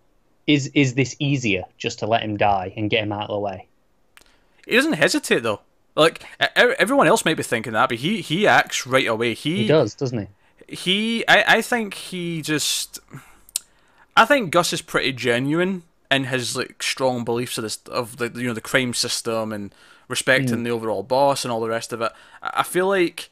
is 0.46 0.70
is 0.74 0.94
this 0.94 1.16
easier 1.18 1.64
just 1.78 1.98
to 2.00 2.06
let 2.06 2.22
him 2.22 2.36
die 2.36 2.72
and 2.76 2.90
get 2.90 3.02
him 3.02 3.12
out 3.12 3.30
of 3.30 3.34
the 3.34 3.38
way? 3.38 3.68
he 4.66 4.76
doesn't 4.76 4.94
hesitate 4.94 5.42
though. 5.42 5.60
Like 5.94 6.24
everyone 6.56 7.06
else 7.06 7.24
might 7.24 7.36
be 7.36 7.42
thinking 7.42 7.72
that, 7.74 7.88
but 7.88 7.98
he 7.98 8.20
he 8.20 8.46
acts 8.46 8.86
right 8.86 9.06
away. 9.06 9.34
He 9.34 9.58
He 9.58 9.66
does, 9.68 9.94
doesn't 9.94 10.18
he? 10.18 10.76
he 10.76 11.28
I, 11.28 11.56
I 11.58 11.62
think 11.62 11.94
he 11.94 12.42
just 12.42 12.98
I 14.16 14.24
think 14.24 14.50
Gus 14.50 14.72
is 14.72 14.82
pretty 14.82 15.12
genuine 15.12 15.82
in 16.10 16.24
his 16.24 16.56
like 16.56 16.82
strong 16.82 17.24
beliefs 17.24 17.58
of 17.58 17.62
this 17.62 17.76
of 17.86 18.16
the 18.16 18.28
you 18.34 18.48
know 18.48 18.54
the 18.54 18.60
crime 18.60 18.92
system 18.92 19.52
and 19.52 19.72
respecting 20.08 20.58
hmm. 20.58 20.62
the 20.64 20.70
overall 20.70 21.02
boss 21.02 21.44
and 21.44 21.52
all 21.52 21.60
the 21.60 21.68
rest 21.68 21.92
of 21.92 22.00
it. 22.00 22.12
I 22.42 22.64
feel 22.64 22.88
like 22.88 23.30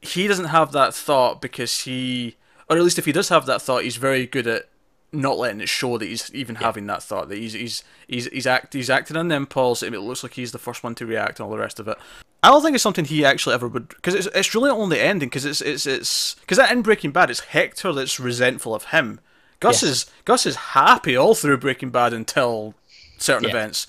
he 0.00 0.26
doesn't 0.26 0.46
have 0.46 0.72
that 0.72 0.94
thought 0.94 1.42
because 1.42 1.80
he 1.80 2.36
or 2.70 2.76
at 2.76 2.82
least 2.82 2.98
if 2.98 3.04
he 3.04 3.12
does 3.12 3.28
have 3.28 3.44
that 3.46 3.60
thought, 3.60 3.84
he's 3.84 3.96
very 3.96 4.26
good 4.26 4.46
at 4.46 4.68
not 5.16 5.38
letting 5.38 5.60
it 5.60 5.68
show 5.68 5.98
that 5.98 6.06
he's 6.06 6.30
even 6.34 6.56
having 6.56 6.86
that 6.86 7.02
thought 7.02 7.28
that 7.28 7.38
he's 7.38 7.52
he's 7.54 7.82
he's 8.06 8.26
he's 8.26 8.46
act 8.46 8.72
he's 8.74 8.90
acting 8.90 9.16
on 9.16 9.28
the 9.28 9.34
impulse. 9.34 9.82
It 9.82 9.92
looks 9.92 10.22
like 10.22 10.34
he's 10.34 10.52
the 10.52 10.58
first 10.58 10.82
one 10.84 10.94
to 10.96 11.06
react 11.06 11.38
and 11.40 11.44
all 11.46 11.50
the 11.52 11.58
rest 11.58 11.80
of 11.80 11.88
it. 11.88 11.96
I 12.42 12.50
don't 12.50 12.62
think 12.62 12.74
it's 12.74 12.82
something 12.82 13.04
he 13.06 13.24
actually 13.24 13.54
ever 13.54 13.66
would 13.68 13.88
because 13.88 14.14
it's 14.14 14.26
it's 14.34 14.54
really 14.54 14.70
only 14.70 15.00
ending 15.00 15.28
because 15.28 15.44
it's 15.44 15.60
it's 15.60 15.86
it's 15.86 16.34
because 16.40 16.58
that 16.58 16.70
in 16.70 16.82
Breaking 16.82 17.10
Bad 17.10 17.30
it's 17.30 17.40
Hector 17.40 17.92
that's 17.92 18.20
resentful 18.20 18.74
of 18.74 18.84
him. 18.86 19.20
Gus 19.58 19.82
Yes. 19.82 19.90
is 19.90 20.06
Gus 20.24 20.46
is 20.46 20.56
happy 20.56 21.16
all 21.16 21.34
through 21.34 21.56
Breaking 21.58 21.90
Bad 21.90 22.12
until 22.12 22.74
certain 23.18 23.44
Yeah. 23.44 23.50
events. 23.50 23.86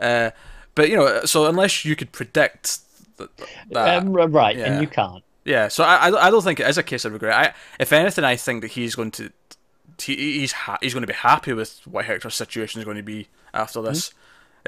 Uh, 0.00 0.30
but 0.74 0.88
you 0.88 0.96
know, 0.96 1.24
so 1.26 1.46
unless 1.46 1.84
you 1.84 1.94
could 1.94 2.10
predict 2.10 2.78
th- 3.18 3.28
th- 3.36 3.48
that, 3.72 3.98
Um, 4.02 4.12
right, 4.14 4.56
yeah. 4.56 4.72
and 4.72 4.80
you 4.80 4.88
can't. 4.88 5.22
yeah, 5.44 5.68
so 5.68 5.84
I, 5.84 6.06
I 6.26 6.30
don't 6.30 6.42
think 6.42 6.58
it 6.58 6.66
is 6.66 6.78
a 6.78 6.82
case 6.82 7.04
of 7.04 7.12
regret. 7.12 7.34
I, 7.36 7.52
if 7.82 7.92
anything, 7.92 8.24
I 8.24 8.36
think 8.36 8.62
that 8.62 8.68
he's 8.72 8.94
going 8.94 9.10
to 9.12 9.30
he's 10.02 10.52
ha- 10.52 10.78
he's 10.80 10.94
going 10.94 11.02
to 11.02 11.06
be 11.06 11.12
happy 11.12 11.52
with 11.52 11.80
what 11.86 12.04
Hector's 12.04 12.34
situation 12.34 12.80
is 12.80 12.84
going 12.84 12.96
to 12.96 13.02
be 13.02 13.28
after 13.52 13.82
this. 13.82 14.08
Mm-hmm. 14.08 14.16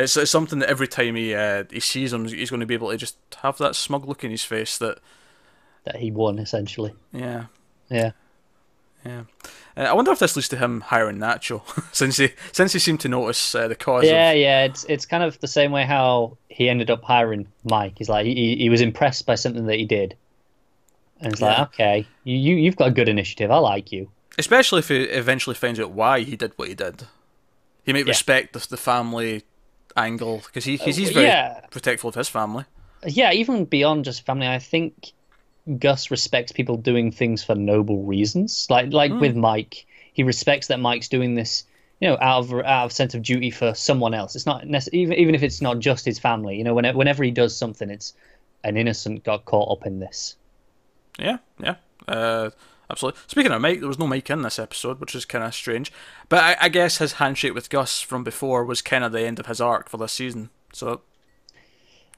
It's, 0.03 0.16
it's 0.16 0.31
something 0.31 0.59
that 0.61 0.71
every 0.71 0.88
time 0.88 1.16
he 1.16 1.35
uh, 1.35 1.64
he 1.71 1.81
sees 1.81 2.12
him, 2.12 2.27
he's 2.27 2.51
going 2.51 2.61
to 2.61 2.66
be 2.66 2.75
able 2.75 2.90
to 2.90 2.97
just 2.97 3.16
have 3.42 3.59
that 3.59 3.77
smug 3.77 4.07
look 4.07 4.25
in 4.25 4.31
his 4.31 4.45
face 4.45 4.79
that 4.79 4.99
that 5.85 5.97
he 5.97 6.11
won 6.11 6.38
essentially. 6.38 6.95
Yeah. 7.12 7.47
Yeah. 7.90 8.12
Yeah. 9.05 9.25
Uh, 9.77 9.81
I 9.81 9.92
wonder 9.95 10.12
if 10.12 10.18
this 10.18 10.37
leads 10.37 10.49
to 10.49 10.57
him 10.57 10.81
hiring 10.81 11.18
Nacho, 11.18 11.62
since 11.92 12.16
he 12.18 12.31
since 12.53 12.73
he 12.73 12.79
seemed 12.79 13.01
to 13.01 13.09
notice 13.09 13.55
uh, 13.55 13.68
the 13.68 13.75
cause. 13.75 14.05
Yeah, 14.05 14.31
of... 14.31 14.38
yeah. 14.38 14.64
It's 14.64 14.85
it's 14.85 15.07
kind 15.07 15.23
of 15.23 15.38
the 15.40 15.49
same 15.49 15.73
way 15.73 15.85
how 15.85 16.37
he 16.49 16.68
ended 16.68 16.90
up 16.90 17.03
hiring 17.03 17.49
Mike. 17.64 17.95
He's 17.97 18.09
like 18.09 18.27
he 18.27 18.57
he 18.57 18.68
was 18.68 18.81
impressed 18.81 19.27
by 19.27 19.35
something 19.35 19.66
that 19.66 19.77
he 19.77 19.85
did, 19.85 20.16
and 21.21 21.33
it's 21.33 21.42
yeah. 21.42 21.47
like 21.49 21.61
okay, 21.68 22.07
you 22.25 22.37
you 22.37 22.57
you've 22.57 22.77
got 22.77 22.88
a 22.88 22.92
good 22.92 23.09
initiative. 23.09 23.51
I 23.51 23.59
like 23.59 23.92
you. 23.92 24.09
Especially 24.38 24.79
if 24.79 24.88
he 24.88 25.03
eventually 25.03 25.55
finds 25.55 25.79
out 25.79 25.90
why 25.90 26.21
he 26.21 26.37
did 26.37 26.53
what 26.57 26.68
he 26.68 26.75
did, 26.75 27.05
he 27.85 27.92
might 27.92 28.07
yeah. 28.07 28.11
respect 28.11 28.53
the, 28.53 28.66
the 28.68 28.77
family 28.77 29.45
angle 29.97 30.42
because 30.47 30.64
he 30.64 30.77
he's 30.77 31.11
very 31.11 31.27
yeah. 31.27 31.61
protectful 31.71 32.09
of 32.09 32.14
his 32.14 32.29
family. 32.29 32.64
Yeah, 33.07 33.33
even 33.33 33.64
beyond 33.64 34.05
just 34.05 34.25
family, 34.25 34.47
I 34.47 34.59
think 34.59 35.12
Gus 35.79 36.11
respects 36.11 36.53
people 36.53 36.77
doing 36.77 37.11
things 37.12 37.42
for 37.45 37.55
noble 37.55 38.03
reasons. 38.05 38.66
Like 38.71 38.92
like 38.92 39.12
mm. 39.12 39.21
with 39.21 39.37
Mike, 39.37 39.87
he 40.12 40.23
respects 40.23 40.68
that 40.68 40.81
Mike's 40.81 41.09
doing 41.09 41.35
this, 41.35 41.64
you 42.01 42.09
know, 42.09 42.18
out 42.21 42.45
of 42.45 42.53
out 42.55 42.87
of 42.87 42.92
sense 42.92 43.14
of 43.14 43.23
duty 43.23 43.51
for 43.51 43.75
someone 43.75 44.14
else. 44.14 44.35
It's 44.35 44.47
not 44.47 44.66
nec- 44.66 44.92
even 44.92 45.18
even 45.18 45.35
if 45.35 45.42
it's 45.42 45.61
not 45.61 45.79
just 45.79 46.05
his 46.05 46.18
family. 46.18 46.57
You 46.57 46.64
know, 46.64 46.75
whenever 46.75 46.99
whenever 46.99 47.25
he 47.25 47.31
does 47.31 47.57
something, 47.57 47.90
it's 47.90 48.14
an 48.64 48.77
innocent 48.77 49.25
got 49.25 49.45
caught 49.45 49.71
up 49.71 49.87
in 49.87 49.99
this. 49.99 50.37
Yeah, 51.18 51.38
yeah, 51.61 51.77
uh, 52.09 52.51
absolutely. 52.92 53.20
Speaking 53.26 53.50
of 53.50 53.61
Mike, 53.61 53.81
there 53.81 53.88
was 53.88 53.98
no 53.98 54.07
Mike 54.07 54.31
in 54.31 54.42
this 54.42 54.59
episode, 54.59 55.00
which 55.00 55.14
is 55.14 55.24
kind 55.24 55.42
of 55.44 55.55
strange. 55.55 55.92
But 56.28 56.44
I, 56.44 56.57
I 56.61 56.68
guess 56.68 56.98
his 56.98 57.14
handshake 57.14 57.55
with 57.55 57.70
Gus 57.70 58.00
from 58.00 58.22
before 58.22 58.64
was 58.64 58.83
kind 58.83 59.02
of 59.02 59.11
the 59.12 59.22
end 59.22 59.40
of 59.40 59.46
his 59.46 59.61
arc 59.61 59.88
for 59.88 59.96
this 59.96 60.12
season. 60.12 60.50
So 60.72 61.00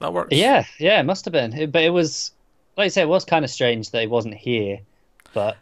that 0.01 0.13
works. 0.13 0.37
Yeah, 0.37 0.65
yeah, 0.79 1.01
it 1.01 1.05
must 1.05 1.25
have 1.25 1.33
been. 1.33 1.71
But 1.71 1.83
it 1.83 1.91
was 1.91 2.33
like 2.77 2.87
I 2.87 2.89
say, 2.89 3.03
it 3.03 3.09
was 3.09 3.25
kind 3.25 3.45
of 3.45 3.51
strange 3.51 3.91
that 3.91 4.01
he 4.01 4.07
wasn't 4.07 4.35
here, 4.35 4.81
but. 5.33 5.57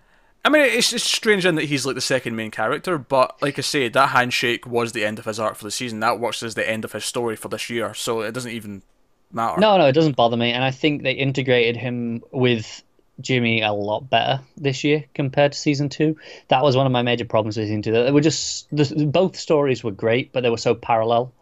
I 0.45 0.49
mean, 0.49 0.63
it's 0.63 0.91
just 0.91 1.07
strange 1.07 1.47
in 1.47 1.55
that 1.55 1.67
he's 1.67 1.87
like 1.87 1.95
the 1.95 2.01
second 2.01 2.35
main 2.35 2.51
character, 2.51 2.99
but 2.99 3.41
like 3.41 3.61
I 3.61 3.63
say, 3.63 3.89
that 3.89 4.09
handshake 4.09 4.67
was 4.67 4.91
the 4.91 5.05
end 5.05 5.21
of 5.21 5.25
his 5.27 5.39
arc 5.39 5.55
for 5.55 5.63
the 5.63 5.71
season. 5.71 6.01
That 6.01 6.19
works 6.19 6.43
as 6.43 6.57
the 6.57 6.69
end 6.69 6.85
of 6.85 6.91
his 6.91 7.05
story 7.05 7.37
for 7.37 7.47
this 7.47 7.71
year, 7.71 7.95
so 7.95 8.23
it 8.23 8.33
doesn't 8.33 8.51
even 8.51 8.83
matter. 9.31 9.61
No, 9.61 9.79
no, 9.79 9.87
it 9.87 9.93
doesn't 9.93 10.17
bother 10.17 10.37
me, 10.37 10.51
and 10.51 10.65
I 10.65 10.73
think 10.73 11.05
they 11.05 11.13
integrated 11.13 11.77
him 11.77 12.25
with 12.33 12.83
Jimmy 13.21 13.63
a 13.63 13.73
lot 13.73 14.09
better 14.09 14.41
this 14.57 14.85
year 14.85 15.05
compared 15.15 15.53
to 15.53 15.59
season 15.59 15.89
two. 15.89 16.17
That 16.49 16.63
was 16.63 16.77
one 16.77 16.87
of 16.87 16.93
my 16.93 17.03
major 17.03 17.25
problems 17.25 17.57
with 17.57 17.67
season 17.67 17.83
two. 17.83 17.93
They 17.93 18.11
were 18.11 18.21
just 18.21 18.69
the, 18.75 19.07
both 19.07 19.37
stories 19.37 19.85
were 19.85 19.91
great, 19.91 20.33
but 20.33 20.43
they 20.43 20.51
were 20.51 20.57
so 20.57 20.75
parallel, 20.75 21.33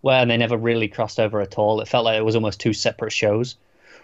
where 0.00 0.20
and 0.20 0.30
they 0.30 0.36
never 0.36 0.56
really 0.56 0.88
crossed 0.88 1.18
over 1.18 1.40
at 1.40 1.58
all. 1.58 1.80
It 1.80 1.88
felt 1.88 2.04
like 2.04 2.18
it 2.18 2.24
was 2.24 2.36
almost 2.36 2.60
two 2.60 2.72
separate 2.72 3.12
shows. 3.12 3.56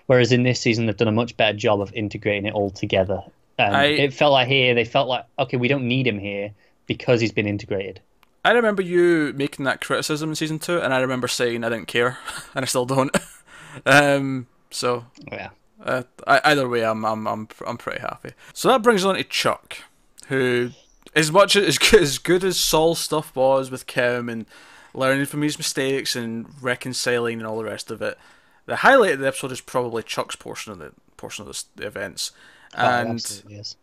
Whereas 0.07 0.33
in 0.33 0.43
this 0.43 0.61
season, 0.61 0.87
they've 0.87 0.97
done 0.97 1.09
a 1.09 1.13
much 1.13 1.37
better 1.37 1.57
job 1.57 1.81
of 1.81 1.93
integrating 1.95 2.47
it 2.47 2.55
all 2.55 2.71
together. 2.71 3.23
Um, 3.59 3.75
I, 3.75 3.85
it 3.85 4.13
felt 4.13 4.33
like 4.33 4.49
here 4.49 4.75
they 4.75 4.85
felt 4.85 5.09
like 5.09 5.25
okay, 5.39 5.57
we 5.57 5.69
don't 5.69 5.87
need 5.87 6.07
him 6.07 6.19
here 6.19 6.53
because 6.87 7.21
he's 7.21 7.33
been 7.33 7.47
integrated. 7.47 8.01
I 8.45 8.53
remember 8.53 8.83
you 8.83 9.33
making 9.37 9.65
that 9.67 9.81
criticism 9.81 10.31
in 10.31 10.35
season 10.35 10.59
two, 10.59 10.81
and 10.81 10.93
I 10.93 10.99
remember 10.99 11.29
saying 11.29 11.63
I 11.63 11.69
didn't 11.69 11.87
care, 11.87 12.19
and 12.55 12.65
I 12.65 12.67
still 12.67 12.87
don't. 12.87 13.17
um, 13.87 14.49
so 14.71 15.05
yeah. 15.31 15.51
Uh, 15.83 16.03
either 16.27 16.69
way, 16.69 16.85
I'm 16.85 17.05
I'm 17.05 17.27
I'm 17.27 17.49
I'm 17.67 17.77
pretty 17.77 18.01
happy. 18.01 18.31
So 18.53 18.69
that 18.69 18.83
brings 18.83 19.05
on 19.05 19.17
to 19.17 19.25
Chuck, 19.25 19.79
who, 20.29 20.71
as 21.15 21.33
much 21.33 21.57
as 21.57 21.79
as 21.93 22.19
good 22.19 22.45
as 22.45 22.57
Saul's 22.57 23.01
stuff 23.01 23.35
was 23.35 23.71
with 23.71 23.87
Kim 23.87 24.29
and 24.29 24.47
learning 24.95 25.27
from 25.27 25.43
his 25.43 25.59
mistakes 25.59 26.15
and 26.15 26.47
reconciling 26.61 27.39
and 27.39 27.47
all 27.47 27.59
the 27.59 27.65
rest 27.65 27.91
of 27.91 28.01
it, 28.01 28.17
the 28.67 28.77
highlight 28.77 29.15
of 29.15 29.21
the 29.21 29.27
episode 29.27 29.53
is 29.53 29.61
probably 29.61 30.03
Chuck's 30.03 30.37
portion 30.37 30.73
of 30.73 30.79
the 30.79 30.93
portion 31.17 31.47
of 31.47 31.53
the, 31.53 31.83
the 31.83 31.87
events, 31.87 32.31
oh, 32.77 32.87
and 32.87 33.43
yes. 33.49 33.77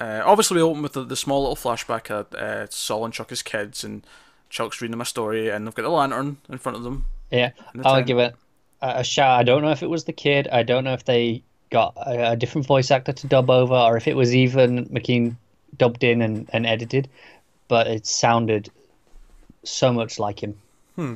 uh, 0.00 0.22
obviously 0.24 0.56
we 0.56 0.62
open 0.62 0.82
with 0.82 0.94
the, 0.94 1.04
the 1.04 1.16
small 1.16 1.42
little 1.42 1.56
flashback 1.56 2.10
at 2.10 2.34
uh, 2.34 2.66
Saul 2.68 3.04
and 3.04 3.14
Chuck 3.14 3.30
as 3.30 3.42
kids, 3.42 3.84
and 3.84 4.04
Chuck's 4.50 4.80
reading 4.80 4.92
them 4.92 5.00
a 5.00 5.04
story, 5.04 5.50
and 5.50 5.66
they've 5.66 5.74
got 5.74 5.82
the 5.82 5.88
lantern 5.88 6.38
in 6.48 6.58
front 6.58 6.76
of 6.76 6.82
them. 6.82 7.04
Yeah, 7.30 7.50
I'll 7.84 7.94
tent. 7.94 8.06
give 8.08 8.18
it 8.18 8.34
a 8.84 9.04
shout. 9.04 9.40
I 9.40 9.42
don't 9.42 9.62
know 9.62 9.70
if 9.70 9.82
it 9.82 9.90
was 9.90 10.04
the 10.04 10.12
kid. 10.12 10.48
I 10.52 10.62
don't 10.62 10.84
know 10.84 10.92
if 10.92 11.04
they 11.04 11.42
got 11.70 11.94
a, 11.96 12.32
a, 12.32 12.36
different 12.36 12.66
voice 12.66 12.90
actor 12.90 13.12
to 13.12 13.26
dub 13.26 13.50
over, 13.50 13.74
or 13.74 13.96
if 13.96 14.06
it 14.06 14.14
was 14.14 14.34
even 14.34 14.86
McKean 14.86 15.36
dubbed 15.76 16.04
in 16.04 16.22
and, 16.22 16.48
and 16.52 16.66
edited, 16.66 17.08
but 17.68 17.86
it 17.86 18.06
sounded 18.06 18.70
so 19.64 19.92
much 19.92 20.18
like 20.18 20.42
him. 20.42 20.56
Hmm. 20.96 21.14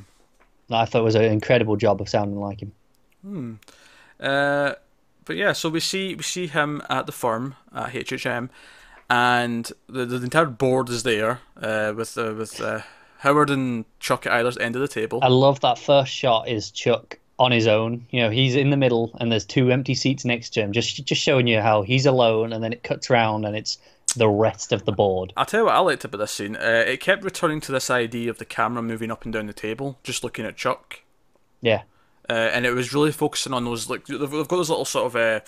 I 0.70 0.84
thought 0.84 1.00
it 1.00 1.04
was 1.04 1.14
an 1.14 1.24
incredible 1.24 1.76
job 1.76 2.00
of 2.00 2.08
sounding 2.08 2.40
like 2.40 2.60
him. 2.60 2.72
Hmm. 3.22 3.54
Uh, 4.20 4.72
but 5.24 5.36
yeah, 5.36 5.52
so 5.52 5.68
we 5.68 5.80
see 5.80 6.14
we 6.14 6.22
see 6.22 6.46
him 6.46 6.82
at 6.88 7.06
the 7.06 7.12
firm 7.12 7.54
at 7.74 7.92
HHM, 7.92 8.48
and 9.08 9.70
the 9.88 10.04
the 10.06 10.16
entire 10.16 10.46
board 10.46 10.88
is 10.88 11.02
there 11.02 11.40
uh, 11.60 11.92
with 11.94 12.16
uh, 12.18 12.34
with 12.36 12.60
uh, 12.60 12.80
Howard 13.18 13.50
and 13.50 13.84
Chuck 14.00 14.26
at 14.26 14.32
either 14.32 14.60
end 14.60 14.74
of 14.74 14.82
the 14.82 14.88
table. 14.88 15.20
I 15.22 15.28
love 15.28 15.60
that 15.60 15.78
first 15.78 16.12
shot 16.12 16.48
is 16.48 16.70
Chuck 16.70 17.18
on 17.38 17.52
his 17.52 17.66
own. 17.66 18.06
You 18.10 18.22
know, 18.22 18.30
he's 18.30 18.54
in 18.54 18.70
the 18.70 18.76
middle, 18.76 19.16
and 19.20 19.30
there's 19.30 19.44
two 19.44 19.70
empty 19.70 19.94
seats 19.94 20.24
next 20.24 20.50
to 20.50 20.60
him, 20.60 20.72
just 20.72 21.04
just 21.04 21.22
showing 21.22 21.46
you 21.46 21.60
how 21.60 21.82
he's 21.82 22.06
alone, 22.06 22.52
and 22.52 22.62
then 22.62 22.72
it 22.72 22.82
cuts 22.82 23.10
around, 23.10 23.44
and 23.44 23.56
it's 23.56 23.78
the 24.16 24.28
rest 24.28 24.72
of 24.72 24.84
the 24.84 24.92
board. 24.92 25.32
I'll 25.36 25.44
tell 25.44 25.60
you 25.60 25.66
what 25.66 25.74
I 25.74 25.80
liked 25.80 26.04
about 26.04 26.18
this 26.18 26.32
scene. 26.32 26.56
Uh, 26.56 26.84
it 26.86 27.00
kept 27.00 27.22
returning 27.24 27.60
to 27.62 27.72
this 27.72 27.90
idea 27.90 28.30
of 28.30 28.38
the 28.38 28.44
camera 28.44 28.82
moving 28.82 29.10
up 29.10 29.24
and 29.24 29.32
down 29.32 29.46
the 29.46 29.52
table, 29.52 29.98
just 30.02 30.24
looking 30.24 30.44
at 30.44 30.56
Chuck. 30.56 31.00
Yeah 31.60 31.82
uh, 32.28 32.32
and 32.32 32.66
it 32.66 32.72
was 32.72 32.92
really 32.92 33.12
focusing 33.12 33.52
on 33.52 33.64
those 33.64 33.88
like 33.88 34.06
they've, 34.06 34.18
got 34.18 34.48
those 34.48 34.70
little 34.70 34.84
sort 34.84 35.06
of 35.06 35.16
uh, 35.16 35.40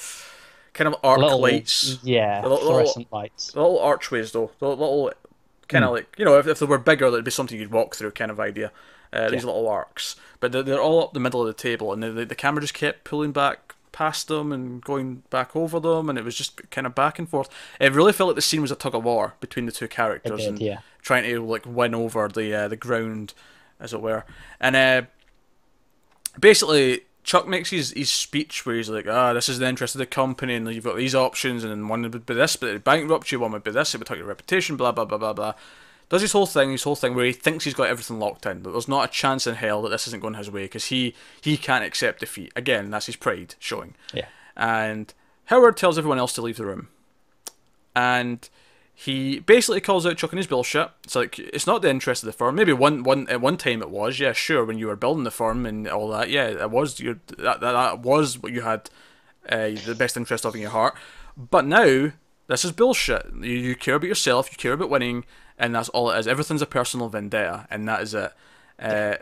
kind 0.73 0.89
of 0.89 0.97
arc 1.05 1.19
little, 1.19 1.41
lights. 1.41 1.99
Yeah, 2.03 2.41
little, 2.43 2.59
fluorescent 2.59 3.07
little, 3.07 3.19
lights. 3.19 3.55
Little 3.55 3.79
archways 3.79 4.33
though, 4.33 4.51
the 4.59 4.69
little 4.69 5.13
kind 5.69 5.85
of 5.85 5.91
mm. 5.91 5.95
like 5.95 6.15
you 6.19 6.25
know 6.25 6.39
if, 6.39 6.47
if 6.47 6.59
they 6.59 6.67
were 6.67 6.79
bigger, 6.79 7.07
it'd 7.07 7.25
be 7.25 7.31
something 7.31 7.59
you'd 7.59 7.71
walk 7.71 7.95
through 7.95 8.13
kind 8.13 8.31
of 8.31 8.41
idea. 8.41 8.73
Uh, 9.13 9.29
these 9.29 9.43
yeah. 9.43 9.47
little 9.47 9.69
arcs, 9.69 10.15
but 10.39 10.53
they're, 10.53 10.63
they're 10.63 10.81
all 10.81 11.03
up 11.03 11.13
the 11.13 11.21
middle 11.21 11.41
of 11.41 11.47
the 11.49 11.53
table, 11.53 11.93
and 11.93 12.03
the, 12.03 12.25
the 12.25 12.35
camera 12.35 12.61
just 12.61 12.75
kept 12.75 13.03
pulling 13.03 13.33
back 13.33 13.75
past 13.93 14.29
them 14.29 14.53
and 14.53 14.83
going 14.85 15.23
back 15.31 15.57
over 15.57 15.81
them, 15.81 16.09
and 16.09 16.19
it 16.19 16.25
was 16.25 16.37
just 16.37 16.71
kind 16.71 16.87
of 16.87 16.95
back 16.95 17.19
and 17.19 17.29
forth. 17.29 17.49
It 17.81 17.93
really 17.93 18.13
felt 18.13 18.29
like 18.29 18.37
the 18.37 18.43
scene 18.43 18.63
was 18.63 18.71
a 18.71 18.77
tug 18.77 18.95
of 18.95 19.03
war 19.03 19.35
between 19.41 19.67
the 19.67 19.73
two 19.73 19.89
characters 19.89 20.41
did, 20.41 20.49
and 20.49 20.61
yeah. 20.61 20.79
trying 21.03 21.25
to 21.25 21.45
like 21.45 21.67
win 21.67 21.95
over 21.95 22.29
the 22.29 22.55
uh, 22.55 22.69
the 22.69 22.77
ground, 22.77 23.35
as 23.81 23.93
it 23.93 24.01
were. 24.01 24.25
And 24.61 24.77
uh, 24.77 25.03
basically, 26.39 27.01
Chuck 27.23 27.47
makes 27.47 27.71
his, 27.71 27.91
his 27.93 28.11
speech 28.11 28.65
where 28.65 28.77
he's 28.77 28.89
like, 28.89 29.07
ah, 29.07 29.33
this 29.33 29.49
is 29.49 29.59
the 29.59 29.69
interest 29.69 29.95
of 29.95 29.99
the 29.99 30.07
company, 30.07 30.55
and 30.55 30.73
you've 30.73 30.85
got 30.85 30.97
these 30.97 31.15
options, 31.15 31.65
and 31.65 31.89
one 31.89 32.03
would 32.03 32.27
be 32.27 32.35
this, 32.35 32.57
but 32.57 32.71
it 32.71 32.85
bankrupt 32.85 33.31
you, 33.31 33.41
one 33.41 33.53
would 33.53 33.65
be 33.65 33.71
this, 33.71 33.95
it 33.95 33.99
would 33.99 34.07
take 34.07 34.19
your 34.19 34.27
reputation, 34.27 34.77
blah, 34.77 34.93
blah, 34.93 35.05
blah, 35.05 35.19
blah, 35.19 35.33
blah. 35.33 35.55
Does 36.11 36.21
his 36.21 36.33
whole 36.33 36.45
thing, 36.45 36.73
his 36.73 36.83
whole 36.83 36.97
thing 36.97 37.15
where 37.15 37.25
he 37.25 37.33
thinks 37.33 37.65
he's 37.65 37.73
got 37.73 37.89
everything 37.89 38.19
locked 38.19 38.45
in, 38.45 38.63
that 38.65 38.71
there's 38.71 38.89
not 38.89 39.09
a 39.09 39.13
chance 39.13 39.47
in 39.47 39.55
hell 39.55 39.81
that 39.83 39.89
this 39.89 40.07
isn't 40.09 40.21
going 40.21 40.35
his 40.35 40.51
way, 40.51 40.65
because 40.65 40.87
he, 40.87 41.15
he 41.41 41.57
can't 41.57 41.85
accept 41.85 42.21
defeat. 42.21 42.53
Again, 42.55 42.91
that's 42.91 43.07
his 43.07 43.17
pride 43.17 43.55
showing. 43.59 43.95
Yeah. 44.13 44.27
And 44.57 45.15
Howard 45.47 45.79
tells 45.79 45.97
everyone 45.97 46.19
else 46.19 46.35
to 46.35 46.43
leave 46.43 46.59
the 46.59 46.67
room. 46.67 46.89
And 47.97 48.49
he 48.95 49.39
basically 49.39 49.81
calls 49.81 50.05
out 50.05 50.19
Chuck 50.19 50.33
and 50.33 50.39
his 50.39 50.47
bullshit. 50.47 50.91
It's 51.05 51.17
like 51.17 51.39
it's 51.39 51.67
not 51.67 51.81
the 51.81 51.89
interest 51.89 52.23
of 52.23 52.27
the 52.27 52.35
firm. 52.35 52.55
Maybe 52.55 52.73
one 52.75 53.03
one 53.03 53.27
at 53.31 53.41
one 53.41 53.57
time 53.57 53.81
it 53.81 53.89
was, 53.89 54.21
yeah, 54.21 54.33
sure, 54.33 54.65
when 54.65 54.79
you 54.79 54.89
were 54.89 54.97
building 54.97 55.25
the 55.25 55.31
firm 55.31 55.65
and 55.65 55.89
all 55.89 56.09
that, 56.11 56.29
yeah, 56.29 56.49
it 56.49 56.71
was 56.71 57.01
your 57.01 57.19
that 57.39 57.61
that, 57.61 57.73
that 57.73 58.01
was 58.01 58.39
what 58.39 58.53
you 58.53 58.61
had 58.61 58.91
uh, 59.49 59.71
the 59.87 59.97
best 59.97 60.19
interest 60.19 60.45
of 60.45 60.55
in 60.55 60.61
your 60.61 60.71
heart. 60.71 60.95
But 61.35 61.65
now 61.65 62.13
this 62.47 62.65
is 62.65 62.73
bullshit. 62.73 63.27
You, 63.41 63.55
you 63.55 63.75
care 63.75 63.95
about 63.95 64.09
yourself, 64.09 64.53
you 64.53 64.59
care 64.59 64.75
about 64.75 64.91
winning, 64.91 65.25
and 65.61 65.75
that's 65.75 65.89
all 65.91 66.11
it 66.11 66.19
is. 66.19 66.27
Everything's 66.27 66.63
a 66.63 66.67
personal 66.67 67.09
vendetta, 67.09 67.67
and 67.71 67.87
that 67.89 68.03
is 68.03 68.15
it. 68.15 68.33
Uh, 68.79 69.17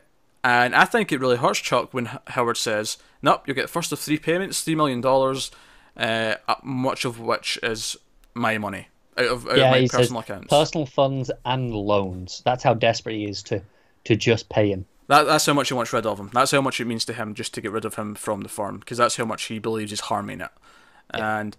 and 0.44 0.74
I 0.74 0.84
think 0.84 1.12
it 1.12 1.20
really 1.20 1.36
hurts 1.36 1.58
Chuck 1.60 1.92
when 1.92 2.06
Howard 2.28 2.56
says, 2.56 2.96
"Nope, 3.20 3.42
you'll 3.46 3.56
get 3.56 3.62
the 3.62 3.68
first 3.68 3.92
of 3.92 3.98
three 3.98 4.18
payments, 4.18 4.62
three 4.62 4.74
million 4.74 5.00
dollars, 5.00 5.50
uh, 5.96 6.36
much 6.62 7.04
of 7.04 7.20
which 7.20 7.58
is 7.62 7.96
my 8.34 8.56
money." 8.56 8.88
out 9.18 9.26
of, 9.26 9.48
out 9.48 9.58
yeah, 9.58 9.74
of 9.74 9.82
my 9.82 9.88
personal 9.88 10.20
accounts. 10.20 10.48
Personal 10.48 10.86
funds 10.86 11.30
and 11.44 11.72
loans. 11.72 12.42
That's 12.44 12.62
how 12.62 12.74
desperate 12.74 13.16
he 13.16 13.24
is 13.24 13.42
to 13.44 13.62
to 14.04 14.16
just 14.16 14.48
pay 14.48 14.70
him. 14.70 14.86
That, 15.08 15.24
that's 15.24 15.46
how 15.46 15.54
much 15.54 15.68
he 15.68 15.74
wants 15.74 15.92
rid 15.92 16.06
of 16.06 16.20
him. 16.20 16.30
That's 16.32 16.50
how 16.50 16.60
much 16.60 16.80
it 16.80 16.86
means 16.86 17.04
to 17.06 17.14
him 17.14 17.34
just 17.34 17.54
to 17.54 17.60
get 17.60 17.72
rid 17.72 17.84
of 17.84 17.96
him 17.96 18.14
from 18.14 18.42
the 18.42 18.48
firm, 18.48 18.78
because 18.78 18.98
that's 18.98 19.16
how 19.16 19.24
much 19.24 19.44
he 19.44 19.58
believes 19.58 19.92
is 19.92 20.00
harming 20.00 20.40
it. 20.40 20.50
Yeah. 21.14 21.40
And 21.40 21.56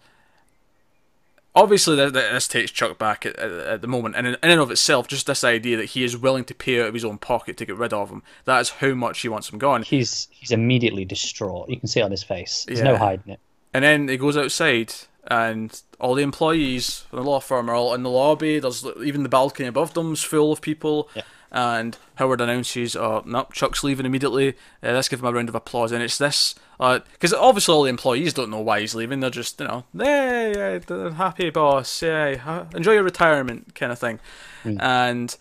obviously, 1.60 1.95
this 2.10 2.48
takes 2.48 2.72
Chuck 2.72 2.98
back 2.98 3.26
at, 3.26 3.38
at, 3.38 3.52
at, 3.52 3.82
the 3.82 3.88
moment, 3.88 4.15
and 4.15 4.28
in, 4.28 4.34
in 4.41 4.50
and 4.50 4.62
of 4.62 4.72
itself, 4.72 5.08
just 5.08 5.28
this 5.28 5.43
idea 5.43 5.78
that 5.78 5.86
he 5.86 6.04
is 6.04 6.17
willing 6.17 6.45
to 6.45 6.56
pay 6.56 6.82
out 6.82 6.88
of 6.88 6.93
his 6.93 7.06
own 7.06 7.17
pocket 7.17 7.58
to 7.58 7.65
get 7.65 7.78
rid 7.78 7.93
of 7.93 8.10
him, 8.10 8.24
that 8.45 8.60
is 8.60 8.69
how 8.69 8.93
much 8.93 9.19
he 9.19 9.30
wants 9.30 9.50
him 9.50 9.60
gone. 9.60 9.84
He's 9.84 10.28
he's 10.32 10.52
immediately 10.52 11.06
distraught. 11.06 11.69
You 11.69 11.80
can 11.80 11.88
see 11.88 12.00
it 12.00 12.04
on 12.04 12.12
his 12.12 12.24
face. 12.24 12.65
There's 12.65 12.80
yeah. 12.80 12.86
no 12.86 12.98
hiding 12.98 13.34
it. 13.34 13.39
And 13.74 13.84
then 13.84 14.08
he 14.08 14.17
goes 14.17 14.38
outside, 14.38 14.93
and 15.28 15.80
all 16.00 16.15
the 16.15 16.24
employees 16.24 17.02
from 17.10 17.19
the 17.19 17.30
law 17.30 17.39
firm 17.39 17.69
are 17.69 17.76
all 17.76 17.93
in 17.93 18.04
the 18.04 18.10
lobby. 18.10 18.60
There's 18.60 18.86
even 19.04 19.24
the 19.24 19.30
balcony 19.30 19.67
above 19.67 19.93
them's 19.93 20.24
full 20.24 20.52
of 20.52 20.62
people. 20.62 21.10
Yeah. 21.15 21.24
And 21.51 21.97
Howard 22.15 22.41
announces, 22.41 22.95
"Oh, 22.95 23.23
no, 23.25 23.47
Chuck's 23.51 23.83
leaving 23.83 24.05
immediately. 24.05 24.49
Uh, 24.83 24.91
let's 24.91 25.09
give 25.09 25.19
him 25.19 25.25
a 25.25 25.33
round 25.33 25.49
of 25.49 25.55
applause." 25.55 25.91
And 25.91 26.03
it's 26.03 26.17
this, 26.17 26.53
because 26.77 27.33
obviously 27.33 27.73
all 27.73 27.83
the 27.83 27.89
employees 27.89 28.33
don't 28.33 28.51
know 28.51 28.59
why 28.59 28.81
he's 28.81 28.93
leaving. 28.93 29.19
They're 29.19 29.31
just, 29.31 29.59
you 29.59 29.67
know, 29.67 29.85
hey, 29.97 30.79
happy 31.15 31.49
boss, 31.49 32.01
yeah, 32.03 32.35
ha- 32.35 32.67
enjoy 32.75 32.93
your 32.93 33.03
retirement, 33.03 33.73
kind 33.73 33.91
of 33.91 33.97
thing. 33.99 34.19
And 34.79 35.35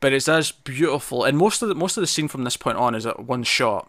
but 0.00 0.12
it's 0.12 0.28
as 0.28 0.50
beautiful, 0.50 1.24
and 1.24 1.38
most 1.38 1.62
of 1.62 1.68
the 1.68 1.74
most 1.74 1.96
of 1.96 2.00
the 2.00 2.06
scene 2.06 2.26
from 2.26 2.44
this 2.44 2.56
point 2.56 2.78
on 2.78 2.94
is 2.94 3.06
at 3.06 3.20
one 3.24 3.44
shot 3.44 3.88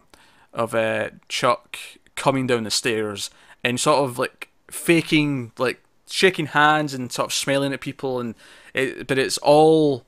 of 0.52 0.74
uh, 0.74 1.10
Chuck 1.28 1.78
coming 2.14 2.46
down 2.46 2.64
the 2.64 2.70
stairs 2.70 3.30
and 3.64 3.80
sort 3.80 4.04
of 4.04 4.18
like 4.18 4.48
faking, 4.70 5.52
like 5.58 5.82
shaking 6.08 6.46
hands 6.46 6.92
and 6.92 7.10
sort 7.10 7.26
of 7.26 7.32
smiling 7.32 7.72
at 7.72 7.80
people, 7.80 8.20
and 8.20 8.34
it, 8.74 9.06
but 9.06 9.18
it's 9.18 9.38
all 9.38 10.04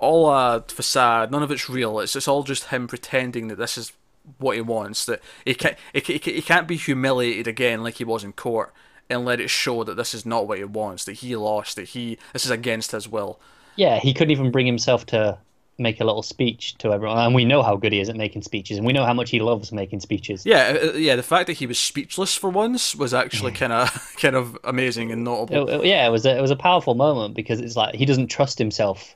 all 0.00 0.28
a 0.30 0.64
facade. 0.66 1.30
None 1.30 1.42
of 1.42 1.50
it's 1.50 1.68
real. 1.70 2.00
It's 2.00 2.16
it's 2.16 2.26
all 2.28 2.42
just 2.42 2.64
him 2.68 2.88
pretending 2.88 3.48
that 3.48 3.56
this 3.56 3.78
is 3.78 3.92
what 4.38 4.56
he 4.56 4.60
wants. 4.62 5.04
That 5.04 5.20
he 5.44 5.54
can't 5.54 5.76
he, 5.92 6.00
he, 6.00 6.18
he 6.18 6.42
can't 6.42 6.66
be 6.66 6.76
humiliated 6.76 7.46
again 7.46 7.82
like 7.82 7.94
he 7.96 8.04
was 8.04 8.24
in 8.24 8.32
court, 8.32 8.72
and 9.08 9.24
let 9.24 9.40
it 9.40 9.50
show 9.50 9.84
that 9.84 9.96
this 9.96 10.14
is 10.14 10.26
not 10.26 10.48
what 10.48 10.58
he 10.58 10.64
wants. 10.64 11.04
That 11.04 11.14
he 11.14 11.36
lost. 11.36 11.76
That 11.76 11.90
he 11.90 12.18
this 12.32 12.44
is 12.44 12.50
against 12.50 12.92
his 12.92 13.06
will. 13.08 13.38
Yeah, 13.76 13.98
he 13.98 14.12
couldn't 14.12 14.32
even 14.32 14.50
bring 14.50 14.66
himself 14.66 15.06
to 15.06 15.38
make 15.78 15.98
a 15.98 16.04
little 16.04 16.22
speech 16.22 16.74
to 16.76 16.92
everyone, 16.92 17.16
and 17.16 17.34
we 17.34 17.44
know 17.44 17.62
how 17.62 17.74
good 17.74 17.92
he 17.92 18.00
is 18.00 18.10
at 18.10 18.16
making 18.16 18.42
speeches, 18.42 18.76
and 18.76 18.86
we 18.86 18.92
know 18.92 19.06
how 19.06 19.14
much 19.14 19.30
he 19.30 19.40
loves 19.40 19.72
making 19.72 20.00
speeches. 20.00 20.44
Yeah, 20.44 20.76
uh, 20.82 20.92
yeah. 20.92 21.16
The 21.16 21.22
fact 21.22 21.46
that 21.46 21.54
he 21.54 21.66
was 21.66 21.78
speechless 21.78 22.34
for 22.34 22.50
once 22.50 22.94
was 22.94 23.14
actually 23.14 23.52
kind 23.52 23.72
of 23.72 24.14
kind 24.20 24.36
of 24.36 24.58
amazing 24.64 25.10
and 25.12 25.24
notable. 25.24 25.68
It- 25.68 25.74
it- 25.80 25.84
yeah, 25.86 26.06
it 26.06 26.10
was 26.10 26.26
a, 26.26 26.36
it 26.36 26.40
was 26.42 26.50
a 26.50 26.56
powerful 26.56 26.94
moment 26.94 27.34
because 27.34 27.60
it's 27.60 27.76
like 27.76 27.94
he 27.94 28.04
doesn't 28.04 28.26
trust 28.26 28.58
himself 28.58 29.14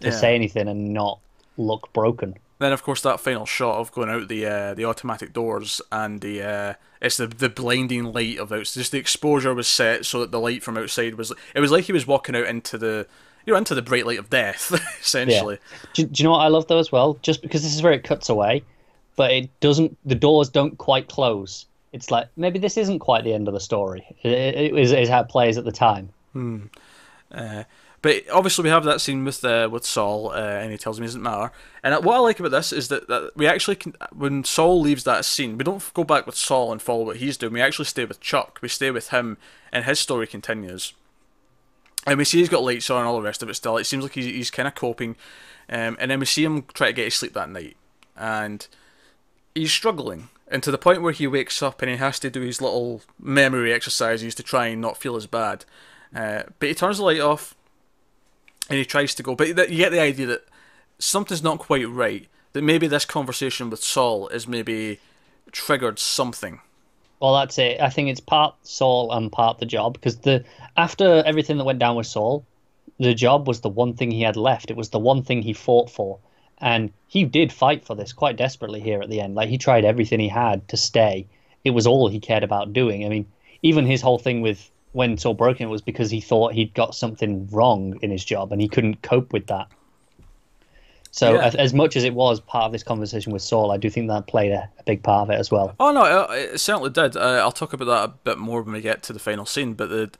to 0.00 0.08
Yeah. 0.08 0.12
say 0.14 0.34
anything 0.34 0.68
and 0.68 0.92
not 0.92 1.18
look 1.56 1.92
broken. 1.92 2.34
Then, 2.58 2.72
of 2.72 2.82
course, 2.82 3.00
that 3.02 3.20
final 3.20 3.46
shot 3.46 3.78
of 3.78 3.92
going 3.92 4.08
out 4.08 4.28
the 4.28 4.46
uh, 4.46 4.74
the 4.74 4.84
automatic 4.84 5.32
doors 5.32 5.80
and 5.90 6.20
the 6.20 6.42
uh, 6.42 6.74
it's 7.02 7.16
the 7.16 7.26
the 7.26 7.48
blinding 7.48 8.04
light 8.04 8.38
of 8.38 8.52
outside. 8.52 8.80
Just 8.80 8.92
the 8.92 8.98
exposure 8.98 9.52
was 9.54 9.68
set 9.68 10.06
so 10.06 10.20
that 10.20 10.30
the 10.30 10.40
light 10.40 10.62
from 10.62 10.78
outside 10.78 11.16
was. 11.16 11.32
It 11.54 11.60
was 11.60 11.72
like 11.72 11.84
he 11.84 11.92
was 11.92 12.06
walking 12.06 12.36
out 12.36 12.46
into 12.46 12.78
the 12.78 13.06
you 13.44 13.52
know 13.52 13.58
into 13.58 13.74
the 13.74 13.82
bright 13.82 14.06
light 14.06 14.20
of 14.20 14.30
death, 14.30 14.72
essentially. 15.00 15.58
Do, 15.94 16.04
do 16.06 16.22
you 16.22 16.24
know 16.24 16.30
what 16.30 16.38
I 16.44 16.48
love 16.48 16.68
though 16.68 16.78
as 16.78 16.92
well? 16.92 17.18
Just 17.22 17.42
because 17.42 17.62
this 17.62 17.74
is 17.74 17.82
where 17.82 17.92
it 17.92 18.04
cuts 18.04 18.28
away, 18.28 18.62
but 19.16 19.32
it 19.32 19.50
doesn't. 19.60 19.98
The 20.06 20.14
doors 20.14 20.48
don't 20.48 20.78
quite 20.78 21.08
close. 21.08 21.66
It's 21.92 22.10
like 22.12 22.28
maybe 22.36 22.58
this 22.60 22.76
isn't 22.76 23.00
quite 23.00 23.24
the 23.24 23.34
end 23.34 23.48
of 23.48 23.54
the 23.54 23.60
story. 23.60 24.04
It, 24.22 24.30
it 24.32 24.78
is, 24.78 24.92
is 24.92 25.08
how 25.08 25.20
it 25.22 25.28
plays 25.28 25.58
at 25.58 25.64
the 25.64 25.72
time. 25.72 26.08
But 28.04 28.28
obviously, 28.30 28.64
we 28.64 28.68
have 28.68 28.84
that 28.84 29.00
scene 29.00 29.24
with 29.24 29.42
uh, 29.42 29.66
with 29.72 29.86
Saul, 29.86 30.30
uh, 30.30 30.34
and 30.34 30.70
he 30.70 30.76
tells 30.76 30.98
him 30.98 31.04
it 31.04 31.06
doesn't 31.06 31.22
matter. 31.22 31.50
And 31.82 32.04
what 32.04 32.16
I 32.16 32.18
like 32.18 32.38
about 32.38 32.50
this 32.50 32.70
is 32.70 32.88
that, 32.88 33.08
that 33.08 33.30
we 33.34 33.46
actually, 33.46 33.76
can, 33.76 33.94
when 34.12 34.44
Saul 34.44 34.82
leaves 34.82 35.04
that 35.04 35.24
scene, 35.24 35.56
we 35.56 35.64
don't 35.64 35.82
go 35.94 36.04
back 36.04 36.26
with 36.26 36.36
Saul 36.36 36.70
and 36.70 36.82
follow 36.82 37.06
what 37.06 37.16
he's 37.16 37.38
doing. 37.38 37.54
We 37.54 37.62
actually 37.62 37.86
stay 37.86 38.04
with 38.04 38.20
Chuck. 38.20 38.58
We 38.60 38.68
stay 38.68 38.90
with 38.90 39.08
him, 39.08 39.38
and 39.72 39.86
his 39.86 40.00
story 40.00 40.26
continues. 40.26 40.92
And 42.06 42.18
we 42.18 42.26
see 42.26 42.40
he's 42.40 42.50
got 42.50 42.62
lights 42.62 42.90
on 42.90 42.98
and 42.98 43.06
all 43.06 43.16
the 43.16 43.22
rest 43.22 43.42
of 43.42 43.48
it 43.48 43.54
still. 43.54 43.78
It 43.78 43.84
seems 43.84 44.02
like 44.02 44.12
he's, 44.12 44.26
he's 44.26 44.50
kind 44.50 44.68
of 44.68 44.74
coping. 44.74 45.16
Um, 45.70 45.96
and 45.98 46.10
then 46.10 46.20
we 46.20 46.26
see 46.26 46.44
him 46.44 46.66
try 46.74 46.88
to 46.88 46.92
get 46.92 47.04
to 47.04 47.10
sleep 47.10 47.32
that 47.32 47.48
night. 47.48 47.78
And 48.18 48.66
he's 49.54 49.72
struggling. 49.72 50.28
And 50.46 50.62
to 50.62 50.70
the 50.70 50.76
point 50.76 51.00
where 51.00 51.14
he 51.14 51.26
wakes 51.26 51.62
up 51.62 51.80
and 51.80 51.90
he 51.90 51.96
has 51.96 52.18
to 52.18 52.28
do 52.28 52.42
his 52.42 52.60
little 52.60 53.00
memory 53.18 53.72
exercises 53.72 54.34
to 54.34 54.42
try 54.42 54.66
and 54.66 54.82
not 54.82 54.98
feel 54.98 55.16
as 55.16 55.26
bad. 55.26 55.64
Uh, 56.14 56.42
but 56.58 56.68
he 56.68 56.74
turns 56.74 56.98
the 56.98 57.04
light 57.04 57.20
off 57.20 57.56
and 58.68 58.78
he 58.78 58.84
tries 58.84 59.14
to 59.14 59.22
go. 59.22 59.34
But 59.34 59.48
you 59.48 59.76
get 59.76 59.92
the 59.92 60.00
idea 60.00 60.26
that 60.26 60.46
something's 60.98 61.42
not 61.42 61.58
quite 61.58 61.88
right. 61.88 62.28
That 62.52 62.62
maybe 62.62 62.86
this 62.86 63.04
conversation 63.04 63.68
with 63.68 63.82
Saul 63.82 64.28
is 64.28 64.46
maybe 64.46 65.00
triggered 65.50 65.98
something. 65.98 66.60
Well, 67.20 67.34
that's 67.34 67.58
it. 67.58 67.80
I 67.80 67.90
think 67.90 68.08
it's 68.08 68.20
part 68.20 68.54
Saul 68.62 69.12
and 69.12 69.32
part 69.32 69.58
the 69.58 69.66
job 69.66 69.94
because 69.94 70.18
the 70.18 70.44
after 70.76 71.22
everything 71.26 71.58
that 71.58 71.64
went 71.64 71.78
down 71.78 71.96
with 71.96 72.06
Saul, 72.06 72.44
the 72.98 73.14
job 73.14 73.48
was 73.48 73.60
the 73.60 73.68
one 73.68 73.94
thing 73.94 74.10
he 74.10 74.22
had 74.22 74.36
left. 74.36 74.70
It 74.70 74.76
was 74.76 74.90
the 74.90 74.98
one 74.98 75.22
thing 75.22 75.42
he 75.42 75.52
fought 75.52 75.90
for, 75.90 76.18
and 76.58 76.92
he 77.08 77.24
did 77.24 77.52
fight 77.52 77.84
for 77.84 77.96
this 77.96 78.12
quite 78.12 78.36
desperately 78.36 78.80
here 78.80 79.00
at 79.00 79.10
the 79.10 79.20
end. 79.20 79.34
Like 79.34 79.48
he 79.48 79.58
tried 79.58 79.84
everything 79.84 80.20
he 80.20 80.28
had 80.28 80.68
to 80.68 80.76
stay. 80.76 81.26
It 81.64 81.70
was 81.70 81.86
all 81.86 82.08
he 82.08 82.20
cared 82.20 82.44
about 82.44 82.72
doing. 82.72 83.04
I 83.04 83.08
mean, 83.08 83.26
even 83.62 83.86
his 83.86 84.02
whole 84.02 84.18
thing 84.18 84.42
with 84.42 84.70
when 84.94 85.18
Saul 85.18 85.34
broke 85.34 85.60
it 85.60 85.66
was 85.66 85.82
because 85.82 86.10
he 86.10 86.20
thought 86.20 86.52
he'd 86.54 86.72
got 86.74 86.94
something 86.94 87.46
wrong 87.50 87.98
in 88.00 88.10
his 88.10 88.24
job 88.24 88.52
and 88.52 88.60
he 88.60 88.68
couldn't 88.68 89.02
cope 89.02 89.32
with 89.32 89.46
that. 89.48 89.66
So, 91.10 91.34
Yeah. 91.34 91.44
as, 91.44 91.54
as 91.54 91.74
much 91.74 91.96
as 91.96 92.04
it 92.04 92.14
was 92.14 92.40
part 92.40 92.64
of 92.64 92.72
this 92.72 92.82
conversation 92.82 93.32
with 93.32 93.42
Saul, 93.42 93.70
I 93.70 93.76
do 93.76 93.88
think 93.90 94.08
that 94.08 94.26
played 94.26 94.50
a, 94.52 94.68
a 94.78 94.82
big 94.84 95.02
part 95.02 95.28
of 95.28 95.30
it 95.34 95.38
as 95.38 95.50
well. 95.50 95.74
Oh 95.78 95.92
no, 95.92 96.04
it, 96.32 96.54
it 96.54 96.58
certainly 96.60 96.90
did. 96.90 97.16
Uh, 97.16 97.40
I'll 97.42 97.52
talk 97.52 97.72
about 97.72 97.84
that 97.86 98.04
a 98.04 98.08
bit 98.24 98.38
more 98.38 98.62
when 98.62 98.72
we 98.72 98.80
get 98.80 99.02
to 99.04 99.12
the 99.12 99.18
final 99.20 99.46
scene. 99.46 99.74
But 99.74 99.90
the, 99.90 100.10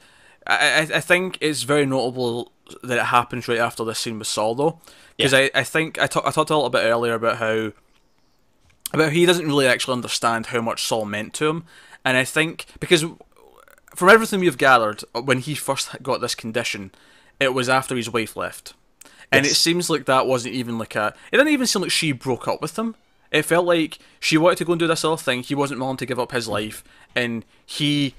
I, 0.46 0.88
I 0.94 1.00
think 1.00 1.38
it's 1.40 1.62
very 1.62 1.86
notable 1.86 2.52
that 2.82 2.98
it 2.98 3.04
happens 3.06 3.48
right 3.48 3.58
after 3.58 3.84
this 3.84 3.98
scene 3.98 4.18
with 4.18 4.28
Saul, 4.28 4.54
though, 4.54 4.80
because 5.16 5.34
I, 5.34 5.50
I 5.54 5.64
think 5.64 5.98
I, 6.00 6.06
talk, 6.06 6.26
I 6.26 6.30
talked 6.30 6.50
a 6.50 6.54
little 6.54 6.70
bit 6.70 6.84
earlier 6.84 7.14
about 7.14 7.38
how 7.38 7.72
about 8.92 9.12
he 9.12 9.26
doesn't 9.26 9.46
really 9.46 9.66
actually 9.66 9.94
understand 9.94 10.46
how 10.46 10.60
much 10.60 10.84
Saul 10.84 11.04
meant 11.06 11.34
to 11.34 11.46
him, 11.48 11.64
and 12.04 12.16
I 12.16 12.24
think 12.24 12.66
because 12.78 13.04
from 13.94 14.08
everything 14.08 14.40
we've 14.40 14.58
gathered, 14.58 15.02
when 15.12 15.38
he 15.38 15.54
first 15.54 16.02
got 16.02 16.20
this 16.20 16.34
condition, 16.34 16.92
it 17.40 17.54
was 17.54 17.68
after 17.68 17.96
his 17.96 18.10
wife 18.10 18.36
left. 18.36 18.74
And 19.32 19.44
it 19.46 19.54
seems 19.56 19.90
like 19.90 20.04
that 20.04 20.26
wasn't 20.26 20.54
even 20.54 20.78
like 20.78 20.94
a. 20.94 21.14
It 21.32 21.38
didn't 21.38 21.52
even 21.52 21.66
seem 21.66 21.82
like 21.82 21.90
she 21.90 22.12
broke 22.12 22.46
up 22.46 22.62
with 22.62 22.78
him. 22.78 22.94
It 23.32 23.42
felt 23.42 23.66
like 23.66 23.98
she 24.20 24.38
wanted 24.38 24.58
to 24.58 24.64
go 24.64 24.72
and 24.74 24.78
do 24.78 24.86
this 24.86 25.04
other 25.04 25.16
thing. 25.16 25.42
He 25.42 25.56
wasn't 25.56 25.80
willing 25.80 25.96
to 25.96 26.06
give 26.06 26.20
up 26.20 26.30
his 26.30 26.46
life, 26.46 26.84
and 27.16 27.44
he, 27.66 28.14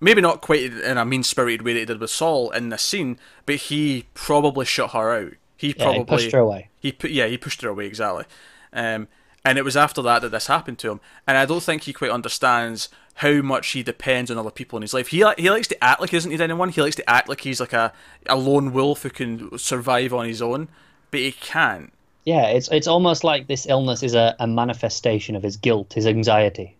maybe 0.00 0.20
not 0.20 0.40
quite 0.40 0.72
in 0.72 0.98
a 0.98 1.04
mean 1.04 1.22
spirited 1.22 1.62
way 1.62 1.74
that 1.74 1.78
he 1.78 1.84
did 1.84 2.00
with 2.00 2.10
Saul 2.10 2.50
in 2.50 2.70
this 2.70 2.82
scene, 2.82 3.16
but 3.44 3.56
he 3.56 4.06
probably 4.14 4.64
shut 4.64 4.90
her 4.90 5.14
out. 5.14 5.34
He 5.56 5.68
Yeah, 5.68 5.84
probably 5.84 5.98
he 6.00 6.04
pushed 6.04 6.32
her 6.32 6.38
away. 6.40 6.68
he 6.80 6.96
yeah 7.04 7.26
he 7.26 7.38
pushed 7.38 7.62
her 7.62 7.68
away 7.68 7.86
exactly, 7.86 8.24
um, 8.72 9.06
and 9.44 9.58
it 9.58 9.64
was 9.64 9.76
after 9.76 10.02
that 10.02 10.22
that 10.22 10.30
this 10.30 10.48
happened 10.48 10.78
to 10.80 10.90
him. 10.90 11.00
And 11.28 11.38
I 11.38 11.44
don't 11.46 11.62
think 11.62 11.82
he 11.82 11.92
quite 11.92 12.10
understands 12.10 12.88
how 13.20 13.40
much 13.42 13.68
he 13.72 13.82
depends 13.82 14.30
on 14.30 14.36
other 14.38 14.50
people 14.50 14.76
in 14.76 14.82
his 14.82 14.92
life. 14.94 15.08
He 15.08 15.24
he 15.38 15.50
likes 15.50 15.68
to 15.68 15.84
act 15.84 16.00
like 16.00 16.10
he 16.10 16.16
doesn't 16.16 16.30
need 16.30 16.40
anyone. 16.40 16.68
He 16.68 16.80
likes 16.82 16.96
to 16.96 17.08
act 17.10 17.28
like 17.28 17.40
he's 17.40 17.60
like 17.60 17.72
a 17.72 17.92
a 18.26 18.36
lone 18.36 18.72
wolf 18.72 19.02
who 19.02 19.10
can 19.10 19.58
survive 19.58 20.12
on 20.12 20.26
his 20.26 20.42
own, 20.42 20.68
but 21.10 21.20
he 21.20 21.32
can't. 21.32 21.92
Yeah, 22.24 22.46
it's 22.48 22.68
it's 22.70 22.86
almost 22.86 23.24
like 23.24 23.46
this 23.46 23.66
illness 23.66 24.02
is 24.02 24.14
a, 24.14 24.34
a 24.40 24.46
manifestation 24.46 25.36
of 25.36 25.42
his 25.42 25.56
guilt, 25.56 25.92
his 25.92 26.06
anxiety. 26.06 26.76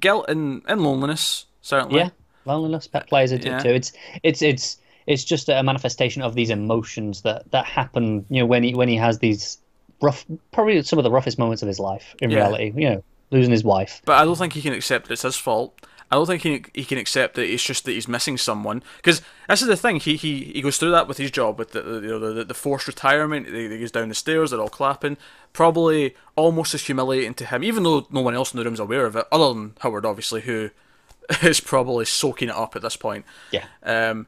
Guilt 0.00 0.24
and, 0.28 0.62
and 0.66 0.80
loneliness 0.80 1.44
certainly. 1.60 1.98
Yeah, 2.00 2.08
loneliness 2.46 2.88
plays 2.88 3.32
into 3.32 3.48
Yeah. 3.48 3.58
it 3.58 3.62
too. 3.62 3.68
It's 3.70 3.92
it's 4.22 4.42
it's 4.42 4.78
it's 5.06 5.22
just 5.24 5.48
a 5.48 5.62
manifestation 5.62 6.22
of 6.22 6.34
these 6.34 6.50
emotions 6.50 7.20
that 7.22 7.50
that 7.52 7.66
happen. 7.66 8.24
You 8.30 8.40
know, 8.40 8.46
when 8.46 8.62
he 8.62 8.74
when 8.74 8.88
he 8.88 8.96
has 8.96 9.18
these 9.18 9.58
rough, 10.00 10.24
probably 10.52 10.82
some 10.82 10.98
of 10.98 11.04
the 11.04 11.10
roughest 11.10 11.38
moments 11.38 11.62
of 11.62 11.68
his 11.68 11.78
life 11.78 12.14
in 12.20 12.30
Yeah. 12.30 12.38
reality. 12.38 12.72
You 12.74 12.88
know, 12.90 13.04
losing 13.30 13.52
his 13.52 13.64
wife. 13.64 14.02
But 14.04 14.18
I 14.20 14.24
don't 14.24 14.36
think 14.36 14.52
he 14.52 14.62
can 14.62 14.72
accept 14.72 15.06
that 15.08 15.14
it's 15.14 15.22
his 15.22 15.36
fault. 15.36 15.78
I 16.10 16.14
don't 16.14 16.26
think 16.26 16.42
he 16.42 16.64
he 16.72 16.84
can 16.84 16.98
accept 16.98 17.34
that 17.34 17.50
it's 17.50 17.64
just 17.64 17.84
that 17.84 17.92
he's 17.92 18.06
missing 18.06 18.38
someone. 18.38 18.82
Because 18.96 19.22
this 19.48 19.62
is 19.62 19.68
the 19.68 19.76
thing. 19.76 19.98
He, 19.98 20.16
he 20.16 20.44
he 20.44 20.62
goes 20.62 20.78
through 20.78 20.92
that 20.92 21.08
with 21.08 21.18
his 21.18 21.30
job, 21.32 21.58
with 21.58 21.72
the 21.72 21.82
the, 21.82 22.00
you 22.00 22.08
know, 22.08 22.32
the, 22.32 22.44
the 22.44 22.54
forced 22.54 22.86
retirement. 22.86 23.48
He, 23.48 23.68
he 23.68 23.80
goes 23.80 23.90
down 23.90 24.08
the 24.08 24.14
stairs. 24.14 24.50
They're 24.50 24.60
all 24.60 24.68
clapping. 24.68 25.16
Probably 25.52 26.14
almost 26.36 26.74
as 26.74 26.86
humiliating 26.86 27.34
to 27.34 27.46
him, 27.46 27.64
even 27.64 27.82
though 27.82 28.06
no 28.10 28.20
one 28.20 28.34
else 28.34 28.52
in 28.52 28.58
the 28.58 28.64
room's 28.64 28.78
aware 28.80 29.06
of 29.06 29.16
it, 29.16 29.26
other 29.32 29.52
than 29.52 29.74
Howard, 29.80 30.06
obviously, 30.06 30.42
who 30.42 30.70
is 31.42 31.60
probably 31.60 32.04
soaking 32.04 32.50
it 32.50 32.54
up 32.54 32.76
at 32.76 32.82
this 32.82 32.96
point. 32.96 33.24
Yeah, 33.50 33.64
Um, 33.82 34.26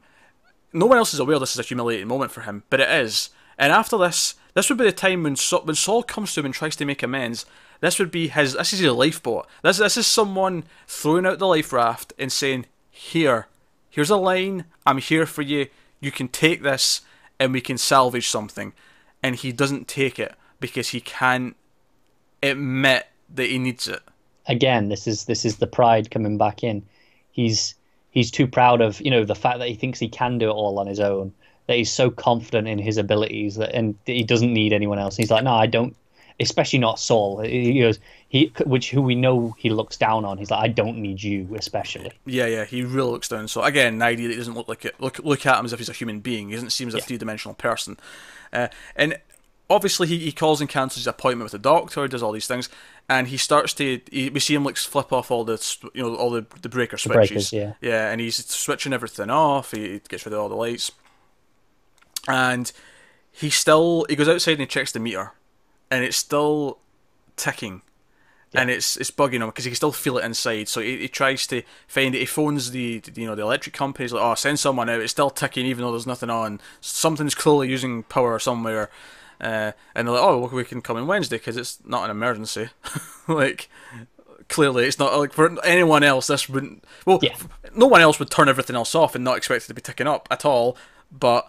no 0.73 0.85
one 0.85 0.97
else 0.97 1.13
is 1.13 1.19
aware 1.19 1.39
this 1.39 1.53
is 1.53 1.59
a 1.59 1.63
humiliating 1.63 2.07
moment 2.07 2.31
for 2.31 2.41
him, 2.41 2.63
but 2.69 2.79
it 2.79 2.89
is. 2.89 3.29
And 3.57 3.71
after 3.71 3.97
this, 3.97 4.35
this 4.53 4.69
would 4.69 4.77
be 4.77 4.83
the 4.83 4.91
time 4.91 5.23
when 5.23 5.35
Saul, 5.35 5.61
when 5.63 5.75
Saul 5.75 6.03
comes 6.03 6.33
to 6.33 6.41
him 6.41 6.45
and 6.45 6.53
tries 6.53 6.75
to 6.75 6.85
make 6.85 7.03
amends. 7.03 7.45
This 7.81 7.99
would 7.99 8.11
be 8.11 8.27
his. 8.27 8.53
This 8.53 8.73
is 8.73 8.79
his 8.79 8.91
lifeboat. 8.91 9.47
This 9.63 9.77
this 9.77 9.97
is 9.97 10.07
someone 10.07 10.63
throwing 10.87 11.25
out 11.25 11.39
the 11.39 11.47
life 11.47 11.71
raft 11.71 12.13
and 12.19 12.31
saying, 12.31 12.65
"Here, 12.91 13.47
here's 13.89 14.09
a 14.09 14.17
line. 14.17 14.65
I'm 14.85 14.97
here 14.97 15.25
for 15.25 15.41
you. 15.41 15.67
You 16.01 16.11
can 16.11 16.27
take 16.27 16.61
this, 16.61 17.01
and 17.39 17.53
we 17.53 17.61
can 17.61 17.77
salvage 17.77 18.27
something." 18.27 18.73
And 19.23 19.35
he 19.35 19.51
doesn't 19.51 19.87
take 19.87 20.19
it 20.19 20.35
because 20.59 20.89
he 20.89 21.01
can't 21.01 21.55
admit 22.43 23.07
that 23.33 23.47
he 23.47 23.57
needs 23.59 23.87
it. 23.87 24.01
again, 24.47 24.89
this 24.89 25.07
is 25.07 25.25
this 25.25 25.45
is 25.45 25.57
the 25.57 25.67
pride 25.67 26.11
coming 26.11 26.37
back 26.37 26.63
in. 26.63 26.83
He's 27.31 27.75
he's 28.11 28.31
too 28.31 28.47
proud 28.47 28.81
of 28.81 28.99
you 29.01 29.11
know 29.11 29.23
the 29.23 29.35
fact 29.35 29.59
that 29.59 29.67
he 29.67 29.75
thinks 29.75 29.99
he 29.99 30.09
can 30.09 30.37
do 30.37 30.49
it 30.49 30.53
all 30.53 30.79
on 30.79 30.87
his 30.87 30.99
own. 30.99 31.33
That 31.67 31.77
he's 31.77 31.91
so 31.91 32.09
confident 32.09 32.67
in 32.67 32.79
his 32.79 32.97
abilities 32.97 33.55
that 33.55 33.73
and 33.75 33.95
he 34.05 34.23
doesn't 34.23 34.51
need 34.53 34.73
anyone 34.73 34.99
else. 34.99 35.15
He's 35.15 35.29
like, 35.31 35.43
no, 35.43 35.53
I 35.53 35.67
don't. 35.67 35.95
Especially 36.39 36.79
not 36.79 36.99
Saul. 36.99 37.39
He 37.41 37.79
goes, 37.79 37.99
he, 38.27 38.51
which 38.65 38.91
who 38.91 39.01
we 39.01 39.15
know 39.15 39.55
he 39.57 39.69
looks 39.69 39.97
down 39.97 40.23
on. 40.25 40.37
He's 40.37 40.51
like, 40.51 40.61
I 40.63 40.67
don't 40.67 40.97
need 40.97 41.21
you, 41.21 41.47
especially. 41.55 42.11
Yeah, 42.25 42.45
yeah, 42.45 42.65
he 42.65 42.83
really 42.83 43.11
looks 43.11 43.27
down. 43.27 43.47
So 43.47 43.63
again, 43.63 43.97
the 43.99 44.05
idea 44.05 44.27
that 44.27 44.33
he 44.33 44.37
doesn't 44.39 44.53
look 44.55 44.67
like 44.67 44.85
it, 44.85 44.95
look 44.99 45.19
look 45.19 45.45
at 45.45 45.57
him 45.59 45.65
as 45.65 45.73
if 45.73 45.79
he's 45.79 45.89
a 45.89 45.93
human 45.93 46.19
being. 46.19 46.49
He 46.49 46.55
doesn't 46.55 46.69
seem 46.71 46.87
as 46.87 46.93
a 46.93 46.97
Yeah. 46.97 47.03
three 47.03 47.17
dimensional 47.17 47.55
person. 47.55 47.97
Uh, 48.53 48.67
and 48.95 49.19
obviously, 49.69 50.07
he, 50.07 50.17
he 50.19 50.31
calls 50.31 50.61
and 50.61 50.69
cancels 50.69 50.97
his 51.01 51.07
appointment 51.07 51.45
with 51.45 51.51
the 51.53 51.59
doctor. 51.59 52.07
Does 52.07 52.21
all 52.23 52.31
these 52.31 52.47
things, 52.47 52.69
and 53.09 53.27
he 53.27 53.37
starts 53.37 53.73
to. 53.75 53.99
He, 54.11 54.29
we 54.29 54.39
see 54.39 54.53
him 54.55 54.63
like 54.63 54.77
flip 54.77 55.11
off 55.11 55.31
all 55.31 55.43
the 55.43 55.59
you 55.93 56.03
know 56.03 56.15
all 56.15 56.29
the 56.29 56.45
the 56.61 56.69
breaker 56.69 56.97
switches. 56.97 57.29
breakers, 57.29 57.53
yeah. 57.53 57.73
yeah, 57.81 58.11
and 58.11 58.21
he's 58.21 58.45
switching 58.45 58.93
everything 58.93 59.29
off. 59.29 59.71
He 59.71 60.01
gets 60.07 60.25
rid 60.25 60.33
of 60.33 60.39
all 60.39 60.49
the 60.49 60.55
lights, 60.55 60.91
and 62.27 62.71
he 63.31 63.49
still 63.49 64.05
he 64.09 64.15
goes 64.15 64.27
outside 64.29 64.53
and 64.53 64.61
he 64.61 64.67
checks 64.67 64.91
the 64.91 64.99
meter, 64.99 65.33
and 65.91 66.03
it's 66.03 66.17
still 66.17 66.79
ticking 67.35 67.81
and 68.53 68.69
it's 68.71 68.97
it's 68.97 69.11
bugging 69.11 69.41
him 69.41 69.45
because 69.47 69.63
he 69.65 69.69
can 69.71 69.75
still 69.75 69.91
feel 69.91 70.17
it 70.17 70.25
inside. 70.25 70.67
So 70.67 70.81
he, 70.81 70.97
he 70.97 71.07
tries 71.07 71.45
to 71.47 71.61
find 71.87 72.15
it. 72.15 72.19
He 72.19 72.25
phones 72.25 72.71
the 72.71 73.01
you 73.15 73.27
know 73.27 73.35
the 73.35 73.43
electric 73.43 73.75
company. 73.75 74.05
He's 74.05 74.13
like, 74.13 74.23
"Oh, 74.23 74.33
send 74.35 74.59
someone 74.59 74.89
out." 74.89 75.01
It's 75.01 75.11
still 75.11 75.29
ticking 75.29 75.65
even 75.67 75.83
though 75.83 75.91
there's 75.91 76.07
nothing 76.07 76.29
on. 76.31 76.59
Something's 76.81 77.35
clearly 77.35 77.69
using 77.69 78.03
power 78.03 78.39
somewhere. 78.39 78.89
Uh, 79.39 79.71
and 79.95 80.07
they're 80.07 80.15
like, 80.15 80.23
"Oh, 80.23 80.39
well, 80.39 80.49
we 80.49 80.63
can 80.65 80.81
come 80.81 80.97
in 80.97 81.05
Wednesday 81.07 81.37
because 81.37 81.57
it's 81.57 81.77
not 81.85 82.05
an 82.05 82.11
emergency." 82.11 82.69
like 83.27 83.69
clearly, 84.47 84.85
it's 84.85 84.97
not 84.99 85.15
like 85.17 85.31
for 85.31 85.63
anyone 85.63 86.03
else. 86.03 86.25
This 86.27 86.49
wouldn't. 86.49 86.83
Well, 87.05 87.19
Yeah. 87.21 87.35
no 87.75 87.85
one 87.85 88.01
else 88.01 88.17
would 88.17 88.31
turn 88.31 88.49
everything 88.49 88.75
else 88.75 88.95
off 88.95 89.13
and 89.13 89.23
not 89.23 89.37
expect 89.37 89.65
it 89.65 89.67
to 89.67 89.73
be 89.75 89.81
ticking 89.81 90.07
up 90.07 90.27
at 90.31 90.43
all. 90.43 90.75
But 91.11 91.47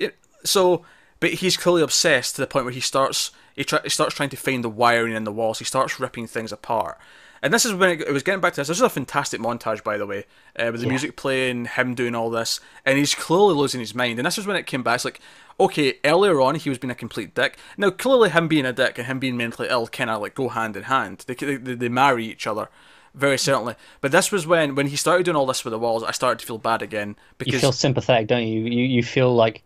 it, 0.00 0.16
so, 0.44 0.84
but 1.20 1.34
he's 1.34 1.56
clearly 1.56 1.82
obsessed 1.82 2.34
to 2.34 2.40
the 2.42 2.46
point 2.48 2.64
where 2.64 2.74
he 2.74 2.80
starts 2.80 3.30
he, 3.54 3.64
try, 3.64 3.80
he 3.82 3.88
starts 3.88 4.14
trying 4.14 4.30
to 4.30 4.36
find 4.36 4.62
the 4.64 4.68
wiring 4.68 5.14
in 5.14 5.24
the 5.24 5.32
walls. 5.32 5.58
He 5.58 5.64
starts 5.64 5.98
ripping 6.00 6.26
things 6.26 6.52
apart. 6.52 6.98
And 7.42 7.52
this 7.52 7.66
is 7.66 7.74
when 7.74 7.90
it, 7.90 8.00
it 8.00 8.12
was 8.12 8.22
getting 8.22 8.40
back 8.40 8.54
to 8.54 8.60
this. 8.62 8.68
This 8.68 8.78
is 8.78 8.82
a 8.82 8.88
fantastic 8.88 9.38
montage, 9.38 9.84
by 9.84 9.98
the 9.98 10.06
way, 10.06 10.24
uh, 10.58 10.70
with 10.72 10.80
the 10.80 10.86
Yeah. 10.86 10.92
music 10.92 11.14
playing, 11.16 11.66
him 11.66 11.94
doing 11.94 12.14
all 12.14 12.30
this, 12.30 12.58
and 12.86 12.96
he's 12.98 13.14
clearly 13.14 13.54
losing 13.54 13.80
his 13.80 13.94
mind. 13.94 14.18
And 14.18 14.24
this 14.24 14.38
is 14.38 14.46
when 14.46 14.56
it 14.56 14.64
came 14.66 14.82
back. 14.82 14.94
It's 14.94 15.04
like, 15.04 15.20
okay, 15.60 15.98
earlier 16.04 16.40
on 16.40 16.54
he 16.54 16.70
was 16.70 16.78
being 16.78 16.90
a 16.90 16.94
complete 16.94 17.34
dick. 17.34 17.58
Now 17.76 17.90
clearly 17.90 18.30
him 18.30 18.48
being 18.48 18.64
a 18.64 18.72
dick 18.72 18.96
and 18.96 19.06
him 19.06 19.18
being 19.18 19.36
mentally 19.36 19.68
ill 19.70 19.86
kind 19.88 20.08
of 20.08 20.22
like 20.22 20.34
go 20.34 20.48
hand 20.48 20.74
in 20.76 20.84
hand. 20.84 21.24
They, 21.26 21.34
they 21.34 21.56
they 21.56 21.88
marry 21.90 22.24
each 22.24 22.46
other, 22.46 22.70
very 23.14 23.36
certainly. 23.36 23.74
But 24.00 24.10
this 24.10 24.32
was 24.32 24.46
when 24.46 24.74
when 24.74 24.86
he 24.86 24.96
started 24.96 25.24
doing 25.24 25.36
all 25.36 25.44
this 25.46 25.64
with 25.66 25.72
the 25.72 25.78
walls. 25.78 26.02
I 26.02 26.12
started 26.12 26.38
to 26.38 26.46
feel 26.46 26.56
bad 26.58 26.80
again 26.80 27.14
because 27.36 27.52
You 27.52 27.60
feel 27.60 27.72
sympathetic, 27.72 28.26
don't 28.26 28.46
you? 28.46 28.60
You 28.62 28.84
you 28.86 29.02
feel 29.02 29.34
like 29.34 29.62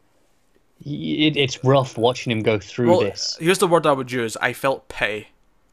it, 0.85 1.37
it's 1.37 1.63
rough 1.65 1.99
watching 1.99 2.31
him 2.33 2.43
go 2.43 2.59
through 2.59 2.91
Well, 2.91 3.01
this. 3.01 3.37
here's 3.41 3.59
the 3.59 3.67
word 3.67 3.87
I 3.87 3.93
would 3.93 4.11
use. 4.13 4.37
I 4.41 4.53
felt 4.53 4.89
pity. 4.89 5.29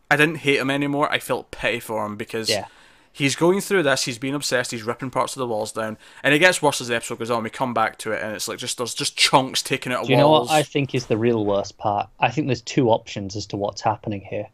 I 0.10 0.16
didn't 0.18 0.36
hate 0.38 0.58
him 0.60 0.70
anymore. 0.70 1.12
I 1.12 1.20
felt 1.20 1.52
pity 1.52 1.80
for 1.80 2.06
him 2.06 2.16
because 2.16 2.50
Yeah. 2.50 2.66
he's 3.12 3.36
going 3.36 3.60
through 3.62 3.84
this. 3.84 4.04
He's 4.06 4.18
being 4.20 4.36
obsessed. 4.36 4.72
He's 4.72 4.84
ripping 4.84 5.10
parts 5.10 5.36
of 5.36 5.40
the 5.40 5.48
walls 5.48 5.72
down, 5.72 5.98
and 6.24 6.34
it 6.34 6.40
gets 6.40 6.62
worse 6.62 6.80
as 6.82 6.88
the 6.90 6.96
episode 6.96 7.20
goes 7.20 7.32
on. 7.32 7.44
We 7.44 7.50
come 7.50 7.74
back 7.74 7.98
to 8.00 8.12
it, 8.12 8.22
and 8.22 8.34
it's 8.36 8.48
like 8.48 8.58
just 8.60 8.78
there's 8.78 8.94
just 8.94 9.16
chunks 9.18 9.62
taken 9.64 9.92
out 9.92 10.02
of 10.02 10.08
Do 10.08 10.14
you 10.14 10.18
know 10.18 10.30
what 10.30 10.52
I 10.52 10.62
think 10.64 10.94
is 10.94 11.08
the 11.08 11.18
real 11.18 11.44
worst 11.46 11.78
part? 11.78 12.08
I 12.20 12.30
think 12.30 12.48
there's 12.48 12.62
two 12.62 12.90
options 12.90 13.36
as 13.36 13.46
to 13.48 13.58
what's 13.58 13.82
happening 13.82 14.22
here. 14.22 14.48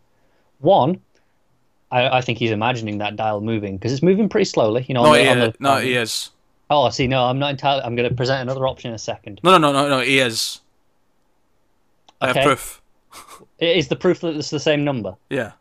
One, 0.60 1.02
I, 1.91 2.18
I 2.20 2.22
think 2.22 2.38
he's 2.38 2.52
imagining 2.52 2.99
that 2.99 3.16
dial 3.18 3.41
moving 3.41 3.76
because 3.78 3.91
it's 3.91 4.04
moving 4.04 4.30
pretty 4.30 4.45
slowly. 4.45 4.86
You 4.88 4.93
know, 4.95 5.04
no, 5.04 5.14
the- 5.14 5.52
the- 5.52 5.56
no, 5.60 5.72
on- 5.74 5.84
he 5.84 5.97
um, 5.97 6.04
is. 6.04 6.30
Oh, 6.72 6.90
see, 6.90 7.06
no, 7.06 7.26
I'm 7.26 7.38
not 7.38 7.52
entirely. 7.52 7.84
I'm 7.84 7.96
going 7.98 8.08
to 8.10 8.16
present 8.16 8.42
another 8.42 8.66
option 8.66 8.90
in 8.92 8.96
a 8.96 9.00
second. 9.00 9.42
No, 9.44 9.58
no, 9.58 9.72
no, 9.74 9.84
no, 9.84 9.90
no. 9.90 10.00
He 10.00 10.20
is. 10.20 10.62
I 12.22 12.28
have 12.28 12.38
Okay. 12.38 12.46
proof. 12.46 12.82
Is 13.60 13.90
the 13.90 13.96
proof 13.98 14.22
that 14.22 14.36
it's 14.38 14.50
the 14.52 14.60
same 14.60 14.84
number? 14.86 15.16
Yeah. 15.30 15.52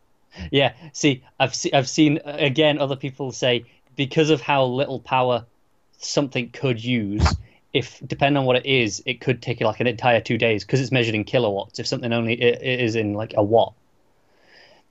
Yeah. 0.51 0.71
See, 0.93 1.21
I've 1.39 1.53
se- 1.53 1.71
I've 1.73 1.89
seen 1.89 2.19
again 2.23 2.79
other 2.79 2.95
people 2.95 3.33
say 3.33 3.65
because 3.97 4.29
of 4.29 4.39
how 4.39 4.63
little 4.63 5.01
power 5.01 5.45
something 5.97 6.49
could 6.51 6.81
use. 6.83 7.21
If 7.73 8.01
depending 8.07 8.37
on 8.39 8.45
what 8.45 8.55
it 8.55 8.65
is, 8.65 9.03
it 9.05 9.19
could 9.19 9.41
take 9.41 9.59
you 9.59 9.65
like 9.65 9.81
an 9.81 9.87
entire 9.87 10.21
two 10.21 10.37
days 10.37 10.63
because 10.63 10.79
it's 10.79 10.91
measured 10.91 11.15
in 11.15 11.25
kilowatts. 11.25 11.77
If 11.79 11.87
something 11.87 12.13
only 12.13 12.41
i- 12.41 12.47
i- 12.47 12.59
is 12.61 12.95
in 12.95 13.13
like 13.13 13.33
a 13.35 13.43
watt, 13.43 13.73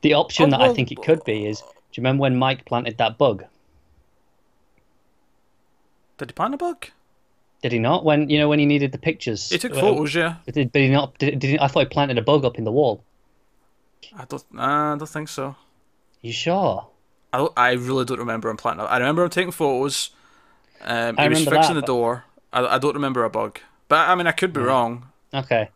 the 0.02 0.12
option 0.14 0.52
Oh, 0.52 0.58
that 0.58 0.60
I 0.70 0.74
think 0.74 0.92
it 0.92 1.00
could 1.02 1.24
be 1.24 1.46
is. 1.46 1.60
Do 1.60 1.66
you 1.94 2.02
remember 2.02 2.20
when 2.22 2.36
Mike 2.36 2.66
planted 2.66 2.98
that 2.98 3.16
bug? 3.16 3.44
Did 6.20 6.30
he 6.30 6.34
plant 6.34 6.52
a 6.52 6.58
bug? 6.58 6.86
Did 7.62 7.72
he 7.72 7.78
not? 7.78 8.04
When 8.04 8.28
you 8.28 8.38
know 8.38 8.48
when 8.48 8.58
he 8.58 8.66
needed 8.66 8.92
the 8.92 8.98
pictures, 8.98 9.48
He 9.48 9.56
took 9.56 9.74
photos. 9.74 10.14
Yeah. 10.14 10.36
Did, 10.46 10.70
but 10.70 10.82
he 10.82 10.88
not? 10.88 11.18
Did, 11.18 11.38
did 11.38 11.48
he, 11.48 11.58
I 11.58 11.66
thought 11.66 11.80
he 11.80 11.86
planted 11.86 12.18
a 12.18 12.22
bug 12.22 12.44
up 12.44 12.58
in 12.58 12.64
the 12.64 12.72
wall. 12.72 13.02
I 14.14 14.26
don't. 14.26 14.44
Uh, 14.54 14.60
I 14.60 14.96
don't 14.98 15.08
think 15.08 15.28
so. 15.28 15.56
You 16.20 16.32
sure? 16.32 16.88
I 17.32 17.48
I 17.56 17.72
really 17.72 18.04
don't 18.04 18.18
remember 18.18 18.50
him 18.50 18.58
planting. 18.58 18.84
I 18.86 18.98
remember 18.98 19.24
him 19.24 19.30
taking 19.30 19.50
photos. 19.52 20.10
Um, 20.82 21.14
I 21.18 21.22
he 21.24 21.28
was 21.30 21.38
fixing 21.44 21.52
that, 21.52 21.74
the 21.74 21.80
but- 21.80 21.86
door. 21.86 22.24
I, 22.52 22.66
I 22.66 22.78
don't 22.78 22.94
remember 22.94 23.24
a 23.24 23.30
bug, 23.30 23.60
but 23.88 24.08
I 24.08 24.14
mean 24.14 24.26
I 24.26 24.32
could 24.32 24.52
be 24.52 24.60
wrong. 24.60 25.06
Okay. 25.32 25.70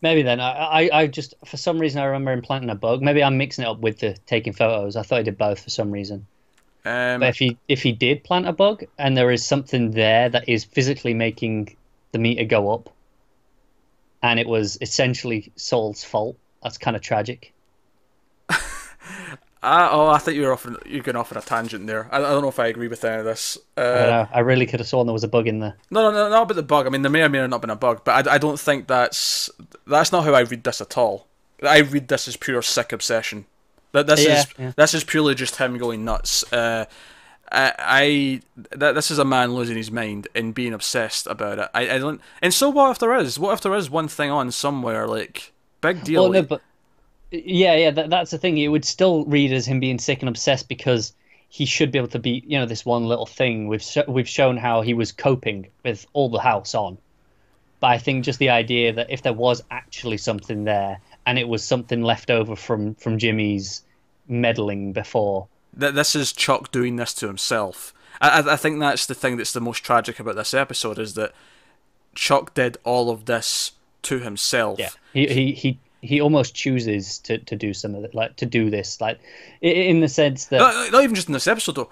Maybe 0.00 0.22
then. 0.22 0.38
I, 0.40 0.50
I, 0.50 0.90
I 0.92 1.06
just, 1.06 1.32
for 1.46 1.56
some 1.56 1.78
reason, 1.78 2.00
I 2.02 2.04
remember 2.04 2.32
him 2.32 2.42
planting 2.42 2.68
a 2.68 2.74
bug. 2.74 3.00
Maybe 3.00 3.22
I'm 3.24 3.38
mixing 3.38 3.64
it 3.64 3.68
up 3.68 3.78
with 3.80 4.00
the 4.00 4.16
taking 4.26 4.52
photos. 4.52 4.96
I 4.96 5.02
thought 5.02 5.18
he 5.18 5.24
did 5.24 5.38
both 5.38 5.60
for 5.60 5.70
some 5.70 5.90
reason. 5.90 6.26
Um, 6.84 7.20
But 7.20 7.30
if 7.30 7.38
he 7.38 7.56
if 7.68 7.82
he 7.82 7.92
did 7.92 8.24
plant 8.24 8.46
a 8.46 8.52
bug 8.52 8.84
and 8.98 9.16
there 9.16 9.30
is 9.30 9.44
something 9.44 9.92
there 9.92 10.28
that 10.28 10.48
is 10.48 10.64
physically 10.64 11.14
making 11.14 11.76
the 12.12 12.18
meter 12.18 12.44
go 12.44 12.72
up, 12.72 12.90
and 14.22 14.38
it 14.38 14.46
was 14.46 14.78
essentially 14.80 15.50
Saul's 15.56 16.04
fault, 16.04 16.36
that's 16.62 16.78
kind 16.78 16.96
of 16.96 17.02
tragic. 17.02 17.52
I, 19.62 19.88
oh, 19.92 20.08
I 20.08 20.18
think 20.18 20.36
you're 20.36 20.52
off. 20.52 20.66
You're 20.84 21.02
going 21.02 21.16
off 21.16 21.32
on 21.32 21.38
a 21.38 21.42
tangent 21.42 21.86
there. 21.86 22.08
I, 22.12 22.18
I 22.18 22.20
don't 22.20 22.42
know 22.42 22.48
if 22.48 22.58
I 22.58 22.66
agree 22.66 22.88
with 22.88 23.04
any 23.04 23.20
of 23.20 23.24
this. 23.24 23.56
I 23.76 23.80
Uh. 23.80 24.26
I 24.32 24.40
really 24.40 24.66
could 24.66 24.80
have 24.80 24.88
sworn 24.88 25.06
there 25.06 25.12
was 25.14 25.24
a 25.24 25.28
bug 25.28 25.46
in 25.48 25.60
there. 25.60 25.76
no, 25.90 26.02
no, 26.02 26.10
no, 26.10 26.28
not 26.28 26.42
about 26.42 26.56
the 26.56 26.62
bug. 26.62 26.86
I 26.86 26.90
mean, 26.90 27.02
there 27.02 27.10
may 27.10 27.22
or 27.22 27.28
may 27.30 27.40
not 27.40 27.52
have 27.52 27.60
been 27.62 27.70
a 27.70 27.76
bug, 27.76 28.02
but 28.04 28.28
I, 28.28 28.34
I 28.34 28.38
don't 28.38 28.60
think 28.60 28.88
that's 28.88 29.50
that's 29.86 30.12
not 30.12 30.24
how 30.24 30.34
I 30.34 30.40
read 30.40 30.64
this 30.64 30.80
at 30.82 30.98
all. 30.98 31.28
I 31.62 31.78
read 31.78 32.08
this 32.08 32.28
as 32.28 32.36
pure 32.36 32.60
sick 32.60 32.92
obsession. 32.92 33.46
That 33.94 34.08
this 34.08 34.26
Yeah, 34.26 34.40
is 34.40 34.46
yeah. 34.58 34.72
this 34.76 34.92
is 34.92 35.04
purely 35.04 35.34
just 35.36 35.56
him 35.56 35.78
going 35.78 36.04
nuts. 36.04 36.44
Uh, 36.52 36.84
I, 37.50 37.72
I 37.78 38.40
that 38.76 38.94
this 38.94 39.10
is 39.10 39.18
a 39.20 39.24
man 39.24 39.54
losing 39.54 39.76
his 39.76 39.90
mind 39.90 40.28
and 40.34 40.52
being 40.52 40.74
obsessed 40.74 41.28
about 41.28 41.58
it. 41.60 41.70
I, 41.72 41.90
I 41.94 41.98
don't. 41.98 42.20
And 42.42 42.52
so 42.52 42.68
what 42.70 42.90
if 42.90 42.98
there 42.98 43.14
is? 43.14 43.38
What 43.38 43.52
if 43.54 43.60
there 43.60 43.74
is 43.74 43.88
one 43.88 44.08
thing 44.08 44.30
on 44.30 44.50
somewhere 44.50 45.06
like 45.06 45.52
big 45.80 46.02
deal? 46.02 46.22
Well, 46.22 46.32
no, 46.32 46.42
but 46.42 46.62
yeah, 47.30 47.76
yeah, 47.76 47.90
that, 47.92 48.10
that's 48.10 48.32
the 48.32 48.38
thing. 48.38 48.58
It 48.58 48.68
would 48.68 48.84
still 48.84 49.24
read 49.26 49.52
as 49.52 49.66
him 49.66 49.80
being 49.80 49.98
sick 49.98 50.20
and 50.22 50.28
obsessed 50.28 50.68
because 50.68 51.12
he 51.48 51.64
should 51.66 51.92
be 51.92 51.98
able 51.98 52.08
to 52.08 52.18
be, 52.18 52.42
you 52.46 52.58
know, 52.58 52.66
this 52.66 52.84
one 52.84 53.06
little 53.06 53.26
thing. 53.26 53.68
We've 53.68 53.82
sh- 53.82 54.08
we've 54.08 54.28
shown 54.28 54.56
how 54.56 54.82
he 54.82 54.94
was 54.94 55.12
coping 55.12 55.68
with 55.84 56.06
all 56.14 56.28
the 56.28 56.40
house 56.40 56.74
on, 56.74 56.98
but 57.80 57.88
I 57.88 57.98
think 57.98 58.24
just 58.24 58.40
the 58.40 58.50
idea 58.50 58.92
that 58.94 59.10
if 59.10 59.22
there 59.22 59.32
was 59.32 59.62
actually 59.70 60.18
something 60.18 60.64
there 60.64 61.00
and 61.26 61.38
it 61.38 61.48
was 61.48 61.64
something 61.64 62.02
left 62.02 62.30
over 62.30 62.56
from 62.56 62.94
from 62.96 63.18
Jimmy's 63.18 63.82
meddling 64.28 64.92
before, 64.92 65.48
that 65.72 65.94
this 65.94 66.14
is 66.14 66.32
Chuck 66.32 66.70
doing 66.72 66.96
this 66.96 67.14
to 67.14 67.26
himself. 67.26 67.92
I, 68.20 68.42
I 68.52 68.56
think 68.56 68.78
that's 68.80 69.06
the 69.06 69.14
thing 69.14 69.36
that's 69.36 69.52
the 69.52 69.60
most 69.60 69.84
tragic 69.84 70.20
about 70.20 70.36
this 70.36 70.54
episode 70.54 70.98
is 70.98 71.14
that 71.14 71.32
Chuck 72.14 72.54
did 72.54 72.78
all 72.84 73.10
of 73.10 73.24
this 73.24 73.72
to 74.02 74.20
himself. 74.20 74.78
yeah, 74.78 74.90
he 75.12 75.26
he 75.26 75.52
he. 75.52 75.78
He 76.00 76.20
almost 76.20 76.54
chooses 76.54 77.18
to, 77.20 77.38
to 77.38 77.56
do 77.56 77.72
some 77.72 77.94
of 77.94 78.04
it, 78.04 78.14
like 78.14 78.36
to 78.36 78.44
do 78.44 78.68
this, 78.68 79.00
like 79.00 79.18
in 79.62 80.00
the 80.00 80.08
sense 80.08 80.44
that 80.48 80.58
Not, 80.58 80.92
not 80.92 81.02
even 81.02 81.14
just 81.14 81.28
in 81.28 81.32
this 81.32 81.46
episode 81.46 81.76
though. 81.76 81.88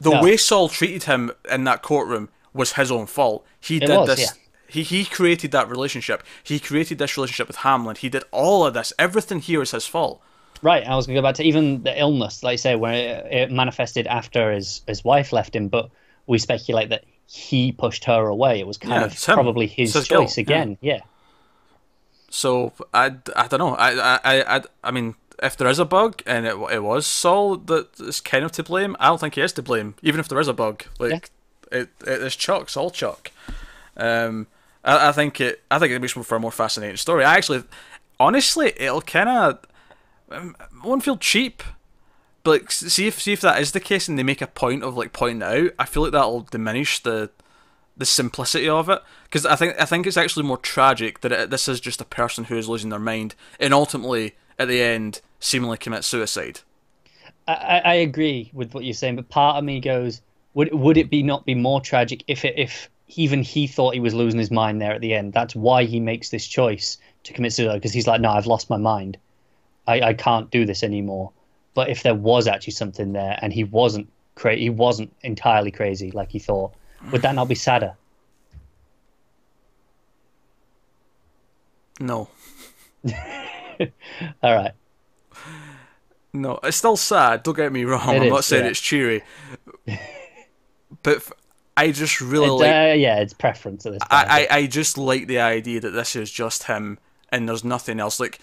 The 0.00 0.10
No. 0.10 0.22
way 0.22 0.36
Saul 0.36 0.68
treated 0.68 1.02
him 1.02 1.32
in 1.50 1.64
that 1.64 1.82
courtroom 1.82 2.28
was 2.54 2.74
his 2.74 2.92
own 2.92 3.06
fault. 3.06 3.44
He 3.58 3.80
did 3.80 3.88
was, 3.90 4.06
this. 4.06 4.20
yeah. 4.20 4.42
He 4.68 4.82
he 4.82 5.04
created 5.04 5.50
that 5.52 5.68
relationship. 5.68 6.22
He 6.42 6.58
created 6.60 6.98
this 6.98 7.16
relationship 7.16 7.48
with 7.48 7.56
Hamlin. 7.58 7.96
He 7.96 8.08
did 8.08 8.24
all 8.30 8.66
of 8.66 8.74
this. 8.74 8.92
Everything 8.98 9.40
here 9.40 9.62
is 9.62 9.70
his 9.72 9.86
fault. 9.86 10.20
Right, 10.60 10.84
I 10.86 10.96
was 10.96 11.06
going 11.06 11.14
to 11.14 11.20
go 11.22 11.26
back 11.26 11.36
to 11.36 11.44
even 11.44 11.82
the 11.84 11.98
illness, 11.98 12.42
like 12.42 12.54
you 12.54 12.58
say, 12.58 12.74
where 12.76 12.92
it, 12.92 13.32
it 13.32 13.50
manifested 13.52 14.06
after 14.08 14.52
his, 14.52 14.82
his 14.88 15.04
wife 15.04 15.32
left 15.32 15.54
him, 15.54 15.68
but 15.68 15.90
we 16.26 16.38
speculate 16.38 16.88
that 16.90 17.04
he 17.26 17.70
pushed 17.72 18.04
her 18.06 18.26
away. 18.26 18.58
It 18.58 18.66
was 18.66 18.76
kind 18.78 19.02
Yeah, 19.02 19.04
of 19.04 19.16
probably 19.30 19.66
his 19.68 19.92
his 19.92 20.08
choice 20.08 20.36
guilt, 20.36 20.38
again. 20.38 20.76
Yeah. 20.80 21.02
So 22.30 22.72
I, 22.92 23.16
I 23.36 23.46
don't 23.48 23.58
know. 23.58 23.74
I, 23.74 23.90
I 23.92 24.20
I 24.24 24.56
I 24.56 24.62
I 24.84 24.90
mean, 24.90 25.14
if 25.42 25.56
there 25.56 25.68
is 25.68 25.78
a 25.78 25.84
bug 25.84 26.22
and 26.26 26.46
it 26.46 26.56
it 26.70 26.82
was 26.82 27.06
Saul 27.06 27.56
that 27.56 27.98
is 28.00 28.20
kind 28.20 28.44
of 28.44 28.52
to 28.52 28.62
blame, 28.62 28.96
I 29.00 29.06
don't 29.06 29.18
think 29.20 29.34
he 29.34 29.40
is 29.40 29.52
to 29.54 29.62
blame. 29.62 29.94
Even 30.02 30.20
if 30.20 30.28
there 30.28 30.40
is 30.40 30.48
a 30.48 30.52
bug, 30.52 30.84
like 30.98 31.30
it 31.72 31.88
it 32.06 32.22
is 32.22 32.36
Chuck, 32.36 32.68
Saul 32.68 32.90
Chuck. 32.90 33.32
Um, 33.96 34.46
I, 34.84 35.08
I 35.08 35.12
think 35.12 35.40
it 35.40 35.62
I 35.70 35.78
think 35.78 35.92
it 35.92 36.00
makes 36.00 36.12
for 36.12 36.36
a 36.36 36.40
more 36.40 36.52
fascinating 36.52 36.96
story. 36.96 37.24
I 37.24 37.36
actually, 37.36 37.64
honestly, 38.18 38.72
it'll 38.76 39.02
kind 39.02 39.28
of 39.28 39.58
um, 40.30 40.56
won't 40.84 41.04
feel 41.04 41.16
cheap. 41.16 41.62
But 42.44 42.62
like, 42.62 42.72
see 42.72 43.06
if 43.06 43.20
see 43.20 43.32
if 43.32 43.40
that 43.42 43.60
is 43.60 43.72
the 43.72 43.80
case 43.80 44.08
and 44.08 44.18
they 44.18 44.22
make 44.22 44.40
a 44.40 44.46
point 44.46 44.82
of 44.82 44.96
like 44.96 45.12
pointing 45.12 45.42
out, 45.42 45.70
I 45.78 45.84
feel 45.84 46.04
like 46.04 46.12
that'll 46.12 46.42
diminish 46.42 47.02
the 47.02 47.30
the 47.96 48.06
simplicity 48.06 48.68
of 48.68 48.88
it 48.88 49.02
because 49.24 49.44
I 49.44 49.56
think 49.56 49.74
I 49.78 49.84
think 49.84 50.06
it's 50.06 50.16
actually 50.16 50.44
more 50.44 50.56
tragic 50.56 51.20
that 51.20 51.32
it, 51.32 51.50
this 51.50 51.66
is 51.68 51.80
just 51.80 52.00
a 52.00 52.04
person 52.04 52.44
who 52.44 52.56
is 52.56 52.68
losing 52.68 52.90
their 52.90 53.00
mind 53.00 53.34
and 53.58 53.74
ultimately 53.74 54.36
at 54.58 54.68
the 54.68 54.80
end 54.80 55.20
seemingly 55.40 55.76
commits 55.76 56.06
suicide. 56.06 56.60
I, 57.48 57.80
I 57.84 57.94
agree 57.94 58.50
with 58.52 58.72
what 58.72 58.84
you're 58.84 58.94
saying, 58.94 59.16
but 59.16 59.28
part 59.28 59.56
of 59.56 59.64
me 59.64 59.80
goes, 59.80 60.22
would 60.54 60.72
would 60.72 60.96
it 60.96 61.10
be 61.10 61.22
not 61.22 61.44
be 61.44 61.54
more 61.54 61.80
tragic 61.80 62.22
if 62.28 62.44
it, 62.44 62.54
if 62.56 62.88
even 63.08 63.42
he 63.42 63.66
thought 63.66 63.94
he 63.94 64.00
was 64.00 64.14
losing 64.14 64.38
his 64.38 64.50
mind 64.50 64.80
there 64.80 64.92
at 64.92 65.00
the 65.00 65.14
end? 65.14 65.32
That's 65.32 65.54
why 65.54 65.84
he 65.84 66.00
makes 66.00 66.30
this 66.30 66.46
choice 66.46 66.98
to 67.24 67.32
commit 67.32 67.52
suicide 67.52 67.74
because 67.74 67.92
he's 67.92 68.06
like, 68.06 68.20
no, 68.20 68.30
I've 68.30 68.46
lost 68.46 68.70
my 68.70 68.76
mind. 68.76 69.18
I, 69.86 70.00
I 70.00 70.14
can't 70.14 70.50
do 70.50 70.64
this 70.64 70.82
anymore. 70.82 71.32
But 71.74 71.88
if 71.90 72.02
there 72.02 72.14
was 72.14 72.46
actually 72.46 72.72
something 72.72 73.12
there 73.12 73.38
and 73.40 73.52
he 73.52 73.64
wasn't 73.64 74.08
cra- 74.34 74.56
he 74.56 74.70
wasn't 74.70 75.14
entirely 75.22 75.70
crazy 75.70 76.10
like 76.10 76.30
he 76.30 76.38
thought, 76.38 76.72
would 77.12 77.22
that 77.22 77.34
not 77.34 77.48
be 77.48 77.54
sadder? 77.54 77.94
No. 82.00 82.28
All 84.42 84.54
right. 84.54 84.72
No, 86.32 86.58
it's 86.62 86.76
still 86.76 86.96
sad. 86.96 87.42
Don't 87.42 87.56
get 87.56 87.72
me 87.72 87.84
wrong. 87.84 88.14
It 88.14 88.22
I'm 88.22 88.28
not 88.28 88.44
saying 88.44 88.64
yeah. 88.64 88.70
it's 88.70 88.80
cheery, 88.80 89.22
but 91.02 91.22
I 91.78 91.90
just 91.92 92.20
really 92.20 92.46
It, 92.46 92.52
like. 92.52 92.68
uh, 92.74 92.94
yeah, 92.94 93.20
it's 93.20 93.32
preference 93.34 93.86
at 93.86 93.92
this 93.92 94.02
point. 94.02 94.12
I, 94.30 94.46
I, 94.50 94.56
I 94.58 94.66
just 94.66 94.98
like 94.98 95.26
the 95.26 95.38
idea 95.40 95.80
that 95.80 95.90
this 95.90 96.16
is 96.16 96.30
just 96.30 96.64
him 96.64 96.98
and 97.30 97.48
there's 97.48 97.64
nothing 97.64 98.00
else. 98.00 98.18
Like, 98.20 98.38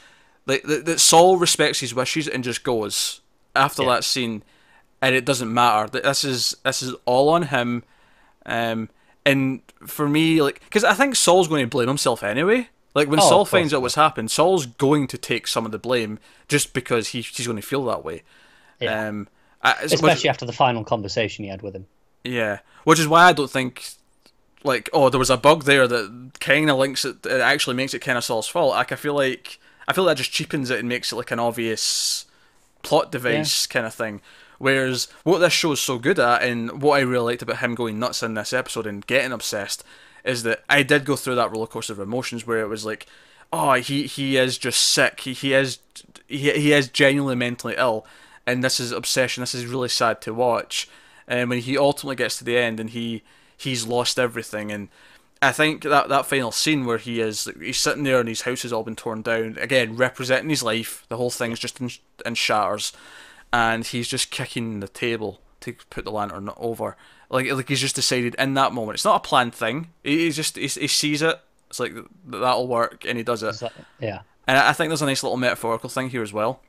like 0.45 0.63
that, 0.63 0.85
that 0.85 0.99
Saul 0.99 1.37
respects 1.37 1.79
his 1.79 1.93
wishes 1.93 2.27
and 2.27 2.43
just 2.43 2.63
goes 2.63 3.21
after 3.55 3.83
Yeah. 3.83 3.95
that 3.95 4.03
scene, 4.03 4.43
and 5.01 5.15
it 5.15 5.25
doesn't 5.25 5.53
matter. 5.53 5.89
That 5.89 6.03
This 6.03 6.23
is 6.23 6.55
this 6.63 6.81
is 6.81 6.93
all 7.05 7.29
on 7.29 7.43
him. 7.43 7.83
Um, 8.45 8.89
and 9.25 9.61
for 9.87 10.07
me, 10.07 10.41
like, 10.41 10.59
because 10.65 10.83
I 10.83 10.93
think 10.93 11.15
Saul's 11.15 11.47
going 11.47 11.63
to 11.63 11.67
blame 11.69 11.87
himself 11.87 12.21
anyway. 12.23 12.69
Like 12.93 13.09
when 13.09 13.19
Oh, 13.19 13.27
Saul 13.27 13.45
finds 13.45 13.73
out 13.73 13.81
what's 13.81 13.95
happened, 13.95 14.31
Saul's 14.31 14.65
going 14.67 15.07
to 15.07 15.17
take 15.17 15.47
some 15.47 15.65
of 15.65 15.71
the 15.71 15.79
blame 15.79 16.19
just 16.47 16.73
because 16.73 17.09
he 17.09 17.21
he's 17.21 17.45
going 17.47 17.59
to 17.59 17.67
feel 17.67 17.83
that 17.85 18.05
way. 18.05 18.23
Yeah. 18.79 19.07
Um, 19.07 19.27
I, 19.61 19.73
Especially 19.81 20.29
after 20.29 20.45
the 20.45 20.53
final 20.53 20.83
conversation 20.83 21.43
he 21.43 21.49
had 21.49 21.61
with 21.61 21.75
him. 21.75 21.87
Yeah, 22.25 22.59
which 22.83 22.99
is 22.99 23.07
why 23.07 23.25
I 23.25 23.33
don't 23.33 23.49
think 23.49 23.89
like 24.63 24.89
oh 24.93 25.09
there 25.09 25.19
was 25.19 25.29
a 25.29 25.37
bug 25.37 25.63
there 25.63 25.87
that 25.87 26.31
kind 26.39 26.69
of 26.69 26.77
links 26.77 27.05
it. 27.05 27.25
It 27.25 27.41
actually 27.41 27.75
makes 27.75 27.93
it 27.93 27.99
kind 27.99 28.17
of 28.17 28.23
Saul's 28.23 28.47
fault. 28.47 28.71
Like 28.71 28.91
I 28.91 28.95
feel 28.95 29.13
like 29.13 29.59
I 29.87 29.93
feel 29.93 30.05
that 30.05 30.17
just 30.17 30.31
cheapens 30.31 30.69
it 30.69 30.79
and 30.79 30.89
makes 30.89 31.11
it 31.11 31.15
like 31.15 31.31
an 31.31 31.39
obvious 31.39 32.25
plot 32.81 33.11
device 33.11 33.67
kind 33.67 33.85
of 33.85 33.93
thing. 33.93 34.21
Whereas 34.57 35.07
what 35.23 35.39
this 35.39 35.53
show 35.53 35.73
is 35.73 35.81
so 35.81 35.99
good 35.99 36.19
at, 36.19 36.41
and 36.41 36.81
what 36.81 36.97
I 36.97 37.01
really 37.01 37.33
liked 37.33 37.41
about 37.41 37.57
him 37.57 37.75
going 37.75 37.99
nuts 37.99 38.23
in 38.23 38.35
this 38.35 38.53
episode 38.53 38.87
and 38.87 39.05
getting 39.05 39.33
obsessed, 39.33 39.83
is 40.23 40.43
that 40.43 40.63
I 40.69 40.81
did 40.81 41.05
go 41.05 41.15
through 41.15 41.35
that 41.35 41.51
roller 41.51 41.67
coaster 41.67 41.93
of 41.93 41.99
emotions 41.99 42.47
where 42.47 42.61
it 42.61 42.69
was 42.69 42.85
like, 42.85 43.05
oh, 43.51 43.73
he 43.73 44.03
he 44.03 44.37
is 44.37 44.57
just 44.57 44.81
sick. 44.81 45.21
He 45.21 45.33
he 45.33 45.53
is 45.53 45.79
he 46.27 46.51
he 46.51 46.71
is 46.71 46.87
genuinely 46.89 47.35
mentally 47.35 47.75
ill, 47.77 48.05
and 48.47 48.63
this 48.63 48.79
is 48.79 48.91
obsession. 48.91 49.41
This 49.41 49.55
is 49.55 49.65
really 49.65 49.89
sad 49.89 50.21
to 50.21 50.33
watch. 50.33 50.89
And 51.27 51.49
when 51.49 51.59
he 51.59 51.77
ultimately 51.77 52.15
gets 52.15 52.37
to 52.37 52.43
the 52.43 52.57
end 52.57 52.79
and 52.79 52.89
he 52.91 53.23
he's 53.57 53.87
lost 53.87 54.19
everything, 54.19 54.71
and 54.71 54.89
I 55.41 55.51
think 55.51 55.83
that 55.83 56.09
that 56.09 56.25
final 56.25 56.51
scene 56.51 56.85
where 56.85 56.97
he 56.97 57.19
is 57.19 57.49
he's 57.59 57.79
sitting 57.79 58.03
there 58.03 58.19
and 58.19 58.29
his 58.29 58.43
house 58.43 58.61
has 58.61 58.71
all 58.71 58.83
been 58.83 58.95
torn 58.95 59.21
down 59.21 59.57
again, 59.59 59.95
representing 59.95 60.49
his 60.49 60.63
life. 60.63 61.05
The 61.09 61.17
whole 61.17 61.31
thing's 61.31 61.59
just 61.59 61.81
in, 61.81 61.89
in 62.25 62.35
shatters, 62.35 62.93
and 63.51 63.85
he's 63.85 64.07
just 64.07 64.31
kicking 64.31 64.79
the 64.79 64.87
table 64.87 65.39
to 65.61 65.73
put 65.89 66.05
the 66.05 66.11
lantern 66.11 66.49
over. 66.57 66.95
Like 67.29 67.51
like 67.51 67.69
he's 67.69 67.81
just 67.81 67.95
decided 67.95 68.35
in 68.37 68.53
that 68.53 68.71
moment. 68.71 68.95
It's 68.95 69.05
not 69.05 69.25
a 69.25 69.27
planned 69.27 69.55
thing. 69.55 69.89
He, 70.03 70.25
he's 70.25 70.35
just 70.35 70.57
he, 70.57 70.67
he 70.67 70.87
sees 70.87 71.21
it. 71.21 71.39
It's 71.69 71.79
like 71.79 71.93
that'll 72.27 72.67
work, 72.67 73.03
and 73.07 73.17
he 73.17 73.23
does 73.23 73.41
it. 73.41 73.61
Yeah. 73.99 74.21
And 74.47 74.57
I 74.57 74.69
I 74.69 74.73
think 74.73 74.89
there's 74.89 75.01
a 75.01 75.07
nice 75.07 75.23
little 75.23 75.37
metaphorical 75.37 75.89
thing 75.89 76.09
here 76.09 76.21
as 76.21 76.31
well, 76.31 76.61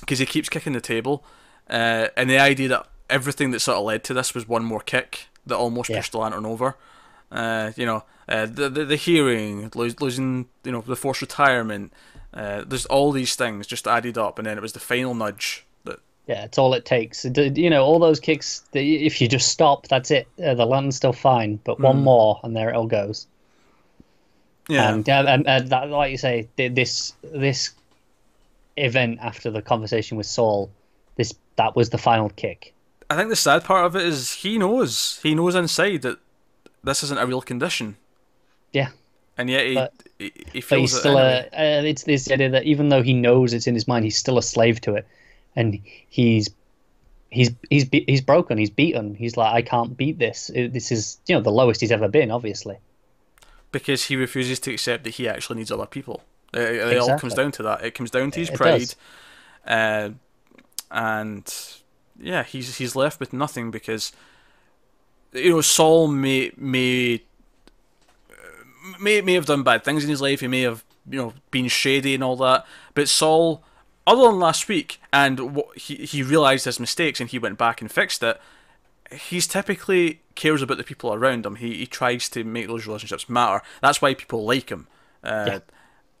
because 0.00 0.20
he 0.20 0.26
keeps 0.26 0.48
kicking 0.48 0.72
the 0.72 0.80
table, 0.80 1.22
uh, 1.68 2.08
and 2.16 2.30
the 2.30 2.38
idea 2.38 2.68
that 2.68 2.86
everything 3.10 3.50
that 3.52 3.60
sort 3.60 3.78
of 3.78 3.84
led 3.84 4.04
to 4.04 4.14
this 4.14 4.34
was 4.34 4.46
one 4.48 4.64
more 4.64 4.80
kick 4.80 5.26
that 5.46 5.56
almost 5.56 5.88
Yeah. 5.90 5.96
pushed 5.98 6.12
the 6.12 6.18
lantern 6.18 6.46
over. 6.46 6.76
Uh, 7.30 7.72
you 7.76 7.84
know, 7.86 8.04
uh, 8.28 8.46
the, 8.46 8.68
the 8.70 8.84
the 8.84 8.96
hearing, 8.96 9.70
lo- 9.74 9.90
losing, 10.00 10.46
you 10.64 10.72
know, 10.72 10.80
the 10.80 10.96
forced 10.96 11.20
retirement. 11.20 11.92
Uh, 12.32 12.62
there's 12.66 12.86
all 12.86 13.10
these 13.12 13.34
things 13.36 13.66
just 13.66 13.86
added 13.86 14.16
up, 14.18 14.38
and 14.38 14.46
then 14.46 14.56
it 14.58 14.60
was 14.62 14.72
the 14.72 14.80
final 14.80 15.14
nudge 15.14 15.64
that. 15.84 15.98
Yeah, 16.26 16.44
it's 16.44 16.58
all 16.58 16.72
it 16.74 16.84
takes. 16.84 17.24
You 17.24 17.70
know, 17.70 17.84
all 17.84 17.98
those 17.98 18.20
kicks. 18.20 18.64
If 18.72 19.20
you 19.20 19.28
just 19.28 19.48
stop, 19.48 19.88
that's 19.88 20.10
it. 20.10 20.26
Uh, 20.42 20.54
the 20.54 20.66
lantern's 20.66 20.96
still 20.96 21.12
fine, 21.12 21.58
but 21.64 21.80
one 21.80 22.02
more, 22.02 22.40
and 22.44 22.54
there 22.56 22.70
it 22.70 22.76
all 22.76 22.86
goes. 22.86 23.26
Yeah, 24.68 24.92
And, 24.92 25.08
and, 25.08 25.46
and 25.48 25.68
that, 25.70 25.88
like 25.88 26.10
you 26.10 26.18
say, 26.18 26.48
this 26.56 27.14
this 27.22 27.70
event 28.76 29.18
after 29.22 29.50
the 29.50 29.62
conversation 29.62 30.16
with 30.18 30.26
Saul, 30.26 30.70
this 31.16 31.34
that 31.56 31.74
was 31.74 31.88
the 31.90 31.98
final 31.98 32.28
kick. 32.30 32.74
I 33.10 33.16
think 33.16 33.28
the 33.30 33.36
sad 33.36 33.64
part 33.64 33.86
of 33.86 33.96
it 33.96 34.02
is 34.02 34.32
he 34.34 34.58
knows, 34.58 35.18
he 35.22 35.34
knows 35.34 35.54
inside 35.54 36.02
that 36.02 36.18
this 36.84 37.02
isn't 37.02 37.18
a 37.18 37.26
real 37.26 37.40
condition, 37.40 37.96
Yeah, 38.72 38.90
and 39.36 39.48
yet 39.48 39.66
he 39.66 39.74
But- 39.74 39.92
he, 40.18 40.32
he 40.52 40.60
but 40.60 40.64
feels 40.64 40.80
he's 40.90 40.94
it 40.94 40.98
still 41.00 41.18
anyway. 41.18 41.48
a. 41.52 41.78
Uh, 41.78 41.82
it's 41.82 42.02
this 42.02 42.30
idea 42.30 42.50
that 42.50 42.64
even 42.64 42.88
though 42.88 43.02
he 43.02 43.14
knows 43.14 43.52
it's 43.54 43.66
in 43.66 43.74
his 43.74 43.86
mind, 43.88 44.04
he's 44.04 44.18
still 44.18 44.36
a 44.36 44.42
slave 44.42 44.80
to 44.82 44.94
it, 44.96 45.06
and 45.56 45.78
he's 46.08 46.50
he's 47.30 47.50
he's 47.70 47.86
he's 47.92 48.20
broken. 48.20 48.58
He's 48.58 48.70
beaten. 48.70 49.14
He's 49.14 49.36
like, 49.36 49.52
I 49.54 49.62
can't 49.62 49.96
beat 49.96 50.18
this. 50.18 50.50
This 50.54 50.90
is 50.90 51.18
you 51.26 51.34
know 51.36 51.40
the 51.40 51.52
lowest 51.52 51.80
he's 51.80 51.92
ever 51.92 52.08
been, 52.08 52.30
obviously. 52.30 52.76
because 53.70 54.04
he 54.06 54.16
refuses 54.16 54.58
to 54.60 54.72
accept 54.72 55.04
that 55.04 55.10
he 55.14 55.28
actually 55.28 55.58
needs 55.58 55.70
other 55.70 55.86
people. 55.86 56.24
It, 56.52 56.60
it 56.94 56.98
all 56.98 57.18
comes 57.18 57.34
down 57.34 57.52
to 57.52 57.62
that. 57.64 57.84
It 57.84 57.94
comes 57.94 58.10
down 58.10 58.30
to 58.32 58.40
his 58.40 58.50
pride, 58.50 58.94
uh, 59.66 60.10
and 60.90 61.54
yeah, 62.20 62.42
he's 62.42 62.76
he's 62.76 62.96
left 62.96 63.20
with 63.20 63.32
nothing 63.32 63.70
because 63.70 64.12
you 65.32 65.50
know 65.50 65.60
Saul 65.60 66.08
may 66.08 66.52
may 66.56 67.22
may 69.00 69.20
may 69.20 69.34
have 69.34 69.46
done 69.46 69.62
bad 69.62 69.84
things 69.84 70.04
in 70.04 70.10
his 70.10 70.20
life. 70.20 70.40
He 70.40 70.48
may 70.48 70.62
have 70.62 70.84
you 71.08 71.18
know 71.18 71.32
been 71.50 71.68
shady 71.68 72.14
and 72.14 72.24
all 72.24 72.36
that, 72.36 72.66
but 72.94 73.08
Saul. 73.08 73.62
Other 74.06 74.22
than 74.22 74.38
last 74.38 74.68
week, 74.68 75.02
and 75.12 75.54
what 75.54 75.76
he 75.76 75.96
he 75.96 76.22
realized 76.22 76.64
his 76.64 76.80
mistakes 76.80 77.20
and 77.20 77.28
he 77.28 77.38
went 77.38 77.58
back 77.58 77.82
and 77.82 77.92
fixed 77.92 78.22
it 78.22 78.40
he's 79.10 79.46
typically 79.46 80.20
cares 80.34 80.62
about 80.62 80.78
the 80.78 80.84
people 80.84 81.12
around 81.12 81.46
him. 81.46 81.56
He 81.56 81.74
he 81.78 81.86
tries 81.86 82.28
to 82.30 82.44
make 82.44 82.66
those 82.66 82.86
relationships 82.86 83.28
matter. 83.28 83.62
That's 83.80 84.02
why 84.02 84.14
people 84.14 84.44
like 84.44 84.70
him. 84.70 84.86
Uh, 85.22 85.44
Yeah. 85.46 85.58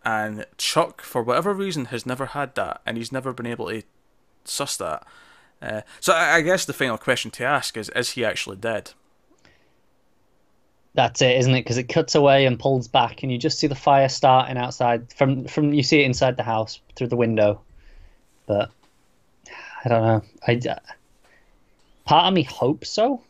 And 0.04 0.46
Chuck, 0.56 1.02
for 1.02 1.22
whatever 1.22 1.52
reason, 1.52 1.86
has 1.86 2.06
never 2.06 2.26
had 2.26 2.54
that, 2.54 2.80
and 2.86 2.96
he's 2.96 3.12
never 3.12 3.32
been 3.32 3.46
able 3.46 3.68
to 3.68 3.82
suss 4.44 4.76
that. 4.78 5.06
Uh, 5.60 5.80
so 6.00 6.12
I, 6.12 6.40
guess 6.40 6.64
the 6.64 6.72
final 6.72 6.98
question 6.98 7.30
to 7.32 7.44
ask 7.44 7.76
is: 7.76 7.88
Is 7.90 8.10
he 8.10 8.24
actually 8.24 8.56
dead? 8.56 8.92
That's 10.94 11.20
it, 11.20 11.36
isn't 11.36 11.54
it? 11.54 11.60
Because 11.60 11.78
it 11.78 11.88
cuts 11.88 12.14
away 12.14 12.46
and 12.46 12.58
pulls 12.58 12.88
back, 12.88 13.22
and 13.22 13.32
you 13.32 13.38
just 13.38 13.58
see 13.58 13.66
the 13.66 13.74
fire 13.74 14.08
starting 14.08 14.56
outside 14.56 15.12
from 15.12 15.44
from 15.46 15.72
you 15.72 15.82
see 15.82 16.00
it 16.00 16.06
inside 16.06 16.36
the 16.36 16.44
house 16.44 16.80
through 16.94 17.08
the 17.08 17.16
window. 17.16 17.60
But 18.46 18.70
I 19.84 19.88
don't 19.88 20.02
know. 20.02 20.22
I 20.46 20.60
part 22.04 22.26
of 22.26 22.34
me 22.34 22.42
hopes 22.44 22.88
so, 22.88 23.20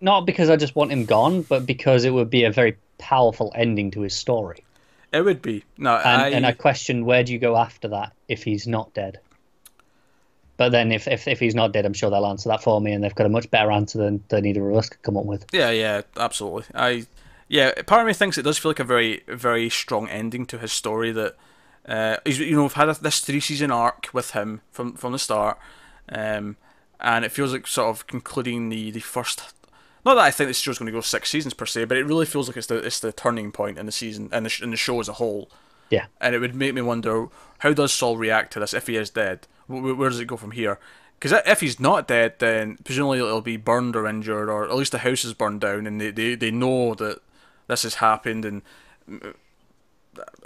not 0.00 0.26
because 0.26 0.50
I 0.50 0.56
just 0.56 0.76
want 0.76 0.92
him 0.92 1.04
gone, 1.04 1.42
but 1.42 1.66
because 1.66 2.04
it 2.04 2.10
would 2.10 2.30
be 2.30 2.44
a 2.44 2.52
very 2.52 2.76
powerful 2.98 3.52
ending 3.54 3.90
to 3.92 4.00
his 4.00 4.14
story. 4.14 4.64
It 5.12 5.24
would 5.24 5.40
be 5.40 5.64
no. 5.78 5.96
And 5.96 6.22
I, 6.22 6.28
and 6.30 6.46
I 6.46 6.52
question 6.52 7.04
where 7.04 7.22
do 7.22 7.32
you 7.32 7.38
go 7.38 7.56
after 7.56 7.88
that 7.88 8.12
if 8.28 8.42
he's 8.42 8.66
not 8.66 8.92
dead. 8.92 9.20
But 10.56 10.70
then 10.70 10.90
if, 10.90 11.06
if 11.06 11.28
if 11.28 11.38
he's 11.38 11.54
not 11.54 11.72
dead, 11.72 11.84
I'm 11.84 11.92
sure 11.92 12.08
they'll 12.10 12.26
answer 12.26 12.48
that 12.48 12.62
for 12.62 12.80
me, 12.80 12.92
and 12.92 13.04
they've 13.04 13.14
got 13.14 13.26
a 13.26 13.30
much 13.30 13.50
better 13.50 13.70
answer 13.70 13.98
than, 13.98 14.24
than 14.28 14.46
either 14.46 14.68
of 14.70 14.76
us 14.76 14.88
could 14.88 15.02
come 15.02 15.16
up 15.16 15.26
with. 15.26 15.44
Yeah, 15.52 15.70
yeah, 15.70 16.02
absolutely. 16.16 16.64
I 16.74 17.06
yeah, 17.48 17.72
part 17.82 18.00
of 18.00 18.06
me 18.06 18.12
thinks 18.12 18.38
it 18.38 18.42
does 18.42 18.58
feel 18.58 18.70
like 18.70 18.80
a 18.80 18.84
very 18.84 19.22
very 19.28 19.68
strong 19.68 20.08
ending 20.08 20.46
to 20.46 20.58
his 20.58 20.72
story 20.72 21.12
that 21.12 21.36
uh, 21.86 22.16
he's 22.24 22.38
you 22.38 22.56
know 22.56 22.62
we've 22.62 22.72
had 22.72 22.88
a, 22.88 22.94
this 22.94 23.20
three 23.20 23.40
season 23.40 23.70
arc 23.70 24.08
with 24.12 24.32
him 24.32 24.62
from 24.70 24.94
from 24.94 25.12
the 25.12 25.18
start, 25.18 25.58
um, 26.08 26.56
and 27.00 27.24
it 27.24 27.32
feels 27.32 27.52
like 27.52 27.66
sort 27.66 27.88
of 27.88 28.06
concluding 28.06 28.68
the 28.68 28.90
the 28.90 29.00
first. 29.00 29.52
Not 30.04 30.14
that 30.14 30.24
I 30.24 30.30
think 30.30 30.48
this 30.48 30.60
show's 30.60 30.78
going 30.78 30.86
to 30.86 30.92
go 30.92 31.00
six 31.00 31.28
seasons 31.30 31.52
per 31.52 31.66
se, 31.66 31.84
but 31.84 31.96
it 31.96 32.04
really 32.04 32.26
feels 32.26 32.48
like 32.48 32.56
it's 32.56 32.68
the 32.68 32.76
it's 32.76 33.00
the 33.00 33.12
turning 33.12 33.52
point 33.52 33.78
in 33.78 33.86
the 33.86 33.92
season 33.92 34.28
and 34.32 34.46
the 34.46 34.50
sh- 34.50 34.62
in 34.62 34.70
the 34.70 34.76
show 34.76 35.00
as 35.00 35.08
a 35.08 35.14
whole. 35.14 35.50
Yeah. 35.90 36.06
And 36.20 36.34
it 36.34 36.40
would 36.40 36.54
make 36.54 36.74
me 36.74 36.82
wonder 36.82 37.28
how 37.60 37.72
does 37.72 37.92
Saul 37.92 38.16
react 38.16 38.52
to 38.54 38.60
this 38.60 38.74
if 38.74 38.86
he 38.88 38.96
is 38.96 39.10
dead? 39.10 39.46
Where, 39.66 39.94
where 39.94 40.10
does 40.10 40.20
it 40.20 40.26
go 40.26 40.36
from 40.36 40.52
here? 40.52 40.78
Because 41.18 41.40
if 41.46 41.60
he's 41.60 41.80
not 41.80 42.08
dead, 42.08 42.34
then 42.38 42.78
presumably 42.84 43.18
it'll 43.18 43.40
be 43.40 43.56
burned 43.56 43.96
or 43.96 44.06
injured, 44.06 44.48
or 44.50 44.64
at 44.68 44.76
least 44.76 44.92
the 44.92 44.98
house 44.98 45.24
is 45.24 45.32
burned 45.34 45.60
down, 45.62 45.86
and 45.86 46.00
they, 46.00 46.10
they, 46.10 46.34
they 46.34 46.50
know 46.50 46.94
that 46.94 47.20
this 47.68 47.84
has 47.84 47.96
happened, 47.96 48.44
and 48.44 48.62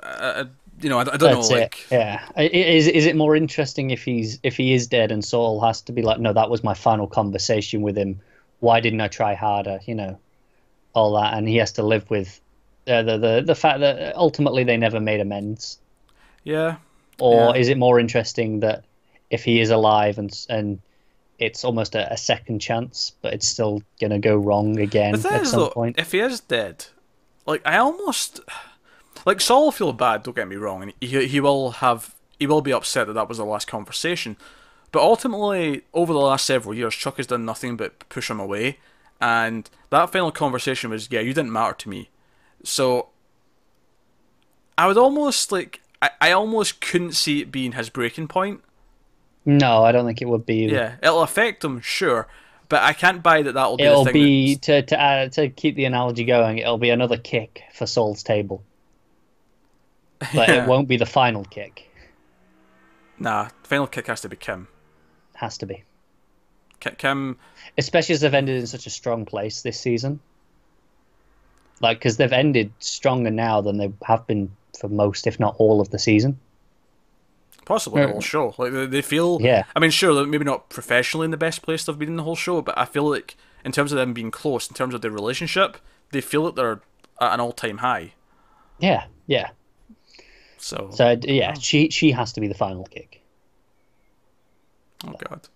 uh, 0.02 0.44
you 0.80 0.88
know 0.88 0.98
I, 0.98 1.02
I 1.02 1.16
don't 1.16 1.30
That's 1.30 1.50
know 1.50 1.54
it. 1.56 1.60
like 1.60 1.86
Yeah. 1.90 2.26
Is 2.36 2.88
is 2.88 3.06
it 3.06 3.16
more 3.16 3.36
interesting 3.36 3.90
if 3.90 4.04
he's 4.04 4.38
if 4.42 4.56
he 4.56 4.72
is 4.74 4.86
dead 4.86 5.12
and 5.12 5.24
Saul 5.24 5.60
has 5.60 5.82
to 5.82 5.92
be 5.92 6.02
like, 6.02 6.20
no, 6.20 6.32
that 6.32 6.50
was 6.50 6.64
my 6.64 6.74
final 6.74 7.06
conversation 7.06 7.82
with 7.82 7.96
him. 7.96 8.20
Why 8.60 8.80
didn't 8.80 9.00
I 9.00 9.08
try 9.08 9.34
harder? 9.34 9.80
You 9.86 9.94
know, 9.94 10.20
all 10.94 11.14
that, 11.14 11.34
and 11.34 11.48
he 11.48 11.56
has 11.56 11.72
to 11.72 11.82
live 11.82 12.08
with 12.10 12.40
uh, 12.86 13.02
the 13.02 13.18
the 13.18 13.42
the 13.46 13.54
fact 13.54 13.80
that 13.80 14.16
ultimately 14.16 14.64
they 14.64 14.76
never 14.76 15.00
made 15.00 15.20
amends. 15.20 15.78
yeah 16.44 16.76
or 17.18 17.54
Yeah. 17.54 17.60
is 17.60 17.68
it 17.68 17.78
more 17.78 18.00
interesting 18.00 18.60
that 18.60 18.84
if 19.30 19.44
he 19.44 19.60
is 19.60 19.70
alive 19.70 20.18
and 20.18 20.46
and 20.48 20.80
it's 21.38 21.64
almost 21.64 21.94
a, 21.94 22.12
a 22.12 22.16
second 22.16 22.60
chance, 22.60 23.12
but 23.22 23.32
it's 23.32 23.48
still 23.48 23.82
gonna 24.00 24.18
go 24.18 24.36
wrong 24.36 24.78
again 24.78 25.14
at 25.14 25.42
is, 25.42 25.50
some 25.50 25.60
though, 25.60 25.70
point? 25.70 25.98
if 25.98 26.12
he 26.12 26.20
is 26.20 26.40
dead, 26.40 26.86
like 27.46 27.62
I 27.64 27.78
almost 27.78 28.40
like 29.24 29.40
Saul 29.40 29.64
will 29.64 29.72
feel 29.72 29.92
bad. 29.92 30.22
Don't 30.22 30.36
get 30.36 30.48
me 30.48 30.56
wrong, 30.56 30.82
and 30.82 30.92
he 31.00 31.26
he 31.26 31.40
will 31.40 31.72
have 31.72 32.14
he 32.38 32.46
will 32.46 32.62
be 32.62 32.72
upset 32.72 33.06
that 33.06 33.14
that 33.14 33.28
was 33.28 33.38
the 33.38 33.44
last 33.44 33.66
conversation. 33.66 34.36
But 34.92 35.02
ultimately, 35.02 35.82
over 35.94 36.12
the 36.12 36.18
last 36.18 36.44
several 36.44 36.74
years, 36.74 36.96
Chuck 36.96 37.18
has 37.18 37.28
done 37.28 37.44
nothing 37.44 37.76
but 37.76 38.08
push 38.08 38.28
him 38.28 38.40
away, 38.40 38.78
and 39.20 39.70
that 39.90 40.10
final 40.10 40.32
conversation 40.32 40.90
was, 40.90 41.08
"Yeah, 41.10 41.20
you 41.20 41.32
didn't 41.32 41.52
matter 41.52 41.74
to 41.74 41.88
me." 41.88 42.10
So 42.64 43.08
I 44.76 44.86
would 44.86 44.98
almost 44.98 45.52
like 45.52 45.80
I, 46.02 46.10
I 46.20 46.32
almost 46.32 46.80
couldn't 46.80 47.12
see 47.12 47.40
it 47.40 47.52
being 47.52 47.72
his 47.72 47.88
breaking 47.88 48.28
point. 48.28 48.62
No, 49.58 49.82
I 49.84 49.92
don't 49.92 50.06
think 50.06 50.20
it 50.22 50.28
would 50.28 50.46
be. 50.46 50.66
Yeah, 50.66 50.96
it'll 51.02 51.22
affect 51.22 51.62
them, 51.62 51.80
sure, 51.80 52.26
but 52.68 52.82
I 52.82 52.92
can't 52.92 53.22
buy 53.22 53.42
that. 53.42 53.54
That'll 53.54 53.76
be 53.76 53.84
It'll 53.84 54.04
the 54.04 54.12
thing 54.12 54.22
be 54.22 54.54
that's- 54.54 54.66
to 54.86 54.94
to 54.94 55.00
add, 55.00 55.32
to 55.32 55.48
keep 55.48 55.76
the 55.76 55.84
analogy 55.86 56.24
going. 56.24 56.58
It'll 56.58 56.78
be 56.78 56.90
another 56.90 57.16
kick 57.16 57.62
for 57.74 57.86
Saul's 57.86 58.22
table, 58.22 58.62
but 60.18 60.48
Yeah. 60.48 60.64
it 60.64 60.68
won't 60.68 60.88
be 60.88 60.96
the 60.96 61.06
final 61.06 61.44
kick. 61.44 61.88
Nah, 63.18 63.48
final 63.64 63.86
kick 63.86 64.06
has 64.06 64.20
to 64.22 64.28
be 64.28 64.36
Kim. 64.36 64.68
Has 65.34 65.58
to 65.58 65.66
be, 65.66 65.84
Kim, 66.80 67.38
especially 67.78 68.14
as 68.14 68.20
they've 68.20 68.32
ended 68.34 68.58
in 68.60 68.66
such 68.66 68.86
a 68.86 68.90
strong 68.90 69.24
place 69.24 69.62
this 69.62 69.78
season. 69.80 70.20
Like, 71.82 71.98
because 71.98 72.18
they've 72.18 72.32
ended 72.32 72.72
stronger 72.78 73.30
now 73.30 73.62
than 73.62 73.78
they 73.78 73.90
have 74.04 74.26
been 74.26 74.50
for 74.78 74.88
most, 74.88 75.26
if 75.26 75.40
not 75.40 75.54
all, 75.58 75.80
of 75.80 75.88
the 75.90 75.98
season. 75.98 76.38
Possibly 77.64 78.02
the 78.02 78.08
whole 78.08 78.20
show. 78.20 78.54
Like 78.58 78.72
they, 78.72 78.86
they 78.86 79.02
feel. 79.02 79.38
Yeah. 79.40 79.64
I 79.74 79.78
mean, 79.80 79.90
sure, 79.90 80.26
maybe 80.26 80.44
not 80.44 80.68
professionally 80.70 81.24
in 81.24 81.30
the 81.30 81.36
best 81.36 81.62
place 81.62 81.84
they've 81.84 81.98
been 81.98 82.08
in 82.10 82.16
the 82.16 82.22
whole 82.24 82.36
show, 82.36 82.62
but 82.62 82.76
I 82.78 82.84
feel 82.84 83.08
like 83.08 83.36
in 83.64 83.72
terms 83.72 83.92
of 83.92 83.96
them 83.98 84.12
being 84.12 84.30
close, 84.30 84.68
in 84.68 84.74
terms 84.74 84.94
of 84.94 85.00
their 85.02 85.10
relationship, 85.10 85.76
they 86.12 86.20
feel 86.20 86.44
that 86.44 86.54
they're 86.56 86.80
at 87.20 87.34
an 87.34 87.40
all-time 87.40 87.78
high. 87.78 88.14
Yeah, 88.78 89.04
yeah. 89.26 89.50
So, 90.58 90.90
So 90.92 91.16
yeah, 91.22 91.54
she 91.54 91.90
she 91.90 92.10
has 92.12 92.32
to 92.34 92.40
be 92.40 92.48
the 92.48 92.54
final 92.54 92.84
kick. 92.84 93.22
oh 95.06 95.14
god, 95.28 95.48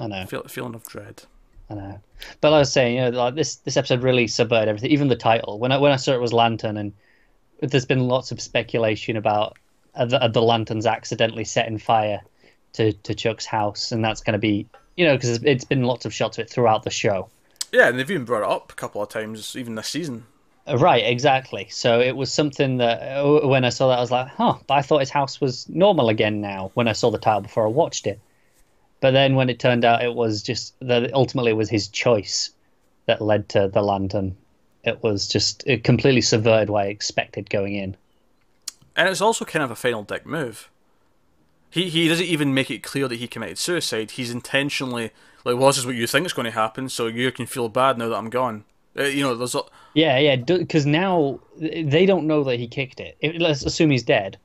I 0.00 0.06
know. 0.08 0.26
feel 0.26 0.42
feeling 0.44 0.74
of 0.74 0.84
dread. 0.84 1.22
I 1.70 1.74
know. 1.74 2.00
But 2.40 2.50
like 2.50 2.56
I 2.56 2.60
was 2.60 2.72
saying, 2.72 2.96
you 2.96 3.02
know, 3.02 3.10
like 3.10 3.34
this 3.34 3.56
this 3.56 3.76
episode 3.76 4.02
really 4.02 4.26
subverted 4.26 4.68
everything. 4.68 4.90
Even 4.90 5.08
the 5.08 5.16
title. 5.16 5.58
When 5.58 5.72
I 5.72 5.78
when 5.78 5.92
I 5.92 5.96
saw 5.96 6.12
it 6.12 6.20
was 6.20 6.32
Lantern, 6.32 6.76
and 6.76 6.92
there's 7.60 7.86
been 7.86 8.06
lots 8.08 8.30
of 8.32 8.40
speculation 8.40 9.16
about 9.16 9.56
uh, 9.96 10.04
the, 10.04 10.22
uh, 10.22 10.28
the 10.28 10.42
lanterns 10.42 10.86
accidentally 10.86 11.44
setting 11.44 11.78
fire 11.78 12.20
to 12.74 12.92
to 12.92 13.14
Chuck's 13.14 13.46
house, 13.46 13.92
and 13.92 14.04
that's 14.04 14.20
going 14.20 14.34
to 14.34 14.38
be 14.38 14.68
you 14.96 15.06
know 15.06 15.16
because 15.16 15.42
it's 15.42 15.64
been 15.64 15.84
lots 15.84 16.04
of 16.04 16.14
shots 16.14 16.38
of 16.38 16.44
it 16.44 16.50
throughout 16.50 16.82
the 16.82 16.90
show. 16.90 17.28
Yeah, 17.72 17.88
and 17.88 17.98
they've 17.98 18.10
even 18.10 18.24
brought 18.24 18.42
it 18.42 18.50
up 18.50 18.72
a 18.72 18.74
couple 18.74 19.02
of 19.02 19.08
times, 19.08 19.56
even 19.56 19.74
this 19.74 19.88
season. 19.88 20.26
Uh, 20.66 20.78
Right, 20.78 21.04
exactly. 21.04 21.68
So 21.70 22.00
it 22.00 22.16
was 22.16 22.32
something 22.32 22.78
that 22.78 23.18
uh, 23.18 23.46
when 23.46 23.64
I 23.64 23.68
saw 23.70 23.88
that, 23.88 23.98
I 23.98 24.00
was 24.00 24.10
like, 24.10 24.28
huh, 24.28 24.54
but 24.66 24.74
I 24.74 24.82
thought 24.82 25.00
his 25.00 25.10
house 25.10 25.40
was 25.40 25.68
normal 25.68 26.08
again 26.08 26.40
now 26.40 26.70
when 26.74 26.88
I 26.88 26.92
saw 26.92 27.10
the 27.10 27.18
title 27.18 27.42
before 27.42 27.64
I 27.64 27.70
watched 27.70 28.06
it. 28.06 28.20
But 29.00 29.12
then 29.12 29.34
when 29.34 29.50
it 29.50 29.60
turned 29.60 29.84
out 29.84 30.02
it 30.02 30.14
was 30.14 30.42
just 30.42 30.74
that 30.80 31.12
ultimately 31.12 31.50
it 31.50 31.56
was 31.56 31.68
his 31.68 31.88
choice 31.88 32.50
that 33.06 33.20
led 33.20 33.48
to 33.50 33.68
the 33.68 33.82
lantern, 33.82 34.36
it 34.82 35.02
was 35.02 35.28
just 35.28 35.62
it 35.66 35.84
completely 35.84 36.22
subverted 36.22 36.70
what 36.70 36.86
I 36.86 36.88
expected 36.88 37.50
going 37.50 37.74
in. 37.74 37.96
And 38.96 39.08
it's 39.08 39.20
also 39.20 39.44
kind 39.44 39.62
of 39.62 39.70
a 39.70 39.76
final 39.76 40.02
dick 40.02 40.24
move. 40.26 40.70
He 41.70 41.88
he 41.90 42.08
doesn't 42.08 42.26
even 42.26 42.54
make 42.54 42.70
it 42.70 42.82
clear 42.82 43.08
that 43.08 43.16
he 43.18 43.28
committed 43.28 43.58
suicide. 43.58 44.12
He's 44.12 44.30
intentionally 44.30 45.10
like, 45.44 45.56
well, 45.56 45.66
this 45.66 45.78
is 45.78 45.86
what 45.86 45.94
you 45.94 46.06
think 46.06 46.26
is 46.26 46.32
going 46.32 46.46
to 46.46 46.50
happen, 46.50 46.88
so 46.88 47.06
you 47.06 47.30
can 47.32 47.46
feel 47.46 47.68
bad 47.68 47.98
now 47.98 48.08
that 48.08 48.16
I'm 48.16 48.30
gone. 48.30 48.64
Uh, 48.98 49.02
you 49.04 49.22
know, 49.22 49.34
there's 49.34 49.54
a, 49.54 49.60
Yeah, 49.94 50.18
yeah, 50.18 50.36
because 50.36 50.86
now 50.86 51.38
they 51.58 52.06
don't 52.06 52.26
know 52.26 52.42
that 52.44 52.58
he 52.58 52.66
kicked 52.66 53.00
it. 53.00 53.16
If- 53.20 53.40
Let's 53.40 53.64
assume 53.64 53.90
he's 53.90 54.02
dead, 54.02 54.38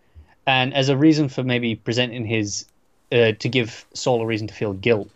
and 0.45 0.73
as 0.73 0.89
a 0.89 0.97
reason 0.97 1.29
for 1.29 1.43
maybe 1.43 1.75
presenting 1.75 2.25
his 2.25 2.65
uh, 3.13 3.31
to 3.39 3.49
give 3.49 3.85
Saul 3.93 4.21
a 4.21 4.25
reason 4.25 4.47
to 4.47 4.53
feel 4.53 4.73
guilt, 4.73 5.09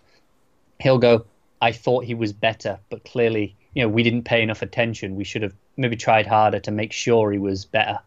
he'll 0.79 0.99
go, 0.99 1.25
"I 1.61 1.73
thought 1.73 2.05
he 2.05 2.13
was 2.15 2.31
better, 2.31 2.79
but 2.89 3.03
clearly, 3.03 3.55
you 3.73 3.83
know, 3.83 3.89
we 3.89 4.03
didn't 4.03 4.23
pay 4.23 4.41
enough 4.41 4.61
attention. 4.61 5.17
We 5.17 5.25
should 5.25 5.41
have 5.41 5.55
maybe 5.75 5.97
tried 5.97 6.27
harder 6.27 6.59
to 6.61 6.71
make 6.71 6.93
sure 6.93 7.31
he 7.31 7.39
was 7.39 7.65
better." 7.65 7.99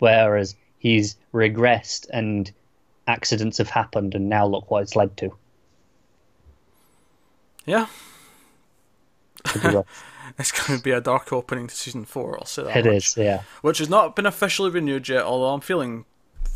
Whereas 0.00 0.56
he's 0.84 1.16
regressed 1.32 2.06
and 2.12 2.52
accidents 3.08 3.58
have 3.58 3.70
happened, 3.70 4.14
and 4.14 4.28
now 4.28 4.46
look 4.46 4.70
what 4.70 4.82
it's 4.82 4.94
led 4.94 5.16
to. 5.16 5.34
yeah. 7.66 7.86
Could 9.44 9.62
be 9.62 9.68
rough. 9.68 9.86
It's 10.38 10.50
going 10.50 10.78
to 10.78 10.82
be 10.82 10.90
a 10.90 11.02
dark 11.02 11.32
opening 11.32 11.66
to 11.66 11.74
season 11.76 12.06
four. 12.06 12.38
I'll 12.38 12.46
say 12.46 12.64
that. 12.64 12.76
it 12.78 12.86
much. 12.86 12.94
is, 12.94 13.16
yeah. 13.16 13.42
Which 13.60 13.78
has 13.78 13.90
not 13.90 14.16
been 14.16 14.24
officially 14.26 14.70
renewed 14.70 15.06
yet, 15.08 15.22
although 15.22 15.52
I'm 15.52 15.60
feeling 15.60 16.06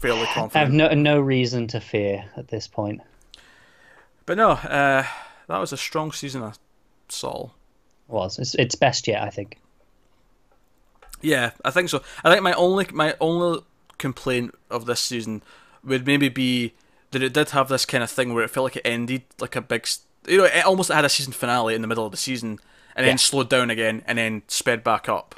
fairly 0.00 0.24
confident. 0.32 0.56
I 0.56 0.58
have 0.60 0.72
no 0.72 0.88
no 0.94 1.20
reason 1.20 1.66
to 1.68 1.80
fear 1.80 2.24
at 2.36 2.48
this 2.48 2.66
point. 2.66 3.02
But 4.24 4.38
no, 4.38 4.52
uh, 4.52 5.04
that 5.48 5.58
was 5.58 5.72
a 5.72 5.76
strong 5.76 6.12
season 6.12 6.42
of 6.42 6.58
Saul. 7.08 7.54
Was 8.08 8.38
it's 8.38 8.54
it's 8.54 8.74
best 8.74 9.06
yet, 9.06 9.22
I 9.22 9.28
think. 9.28 9.58
Yeah, 11.20 11.50
I 11.62 11.70
think 11.70 11.90
so. 11.90 12.02
I 12.24 12.30
think 12.30 12.42
my 12.42 12.54
only 12.54 12.86
my 12.92 13.14
only 13.20 13.60
complaint 13.98 14.54
of 14.70 14.86
this 14.86 15.00
season 15.00 15.42
would 15.84 16.06
maybe 16.06 16.28
be 16.28 16.72
that 17.10 17.22
it 17.22 17.32
did 17.32 17.50
have 17.50 17.68
this 17.68 17.84
kind 17.86 18.02
of 18.04 18.10
thing 18.10 18.34
where 18.34 18.44
it 18.44 18.50
felt 18.50 18.64
like 18.64 18.76
it 18.76 18.82
ended 18.84 19.22
like 19.40 19.56
a 19.56 19.60
big, 19.60 19.86
you 20.26 20.38
know, 20.38 20.44
it 20.44 20.64
almost 20.64 20.90
had 20.90 21.04
a 21.04 21.08
season 21.08 21.32
finale 21.32 21.74
in 21.74 21.82
the 21.82 21.88
middle 21.88 22.04
of 22.04 22.10
the 22.10 22.16
season 22.18 22.58
and 22.96 23.04
Yeah. 23.06 23.10
then 23.12 23.18
slowed 23.18 23.48
down 23.48 23.70
again 23.70 24.02
and 24.06 24.18
then 24.18 24.42
sped 24.48 24.82
back 24.84 25.08
up. 25.08 25.34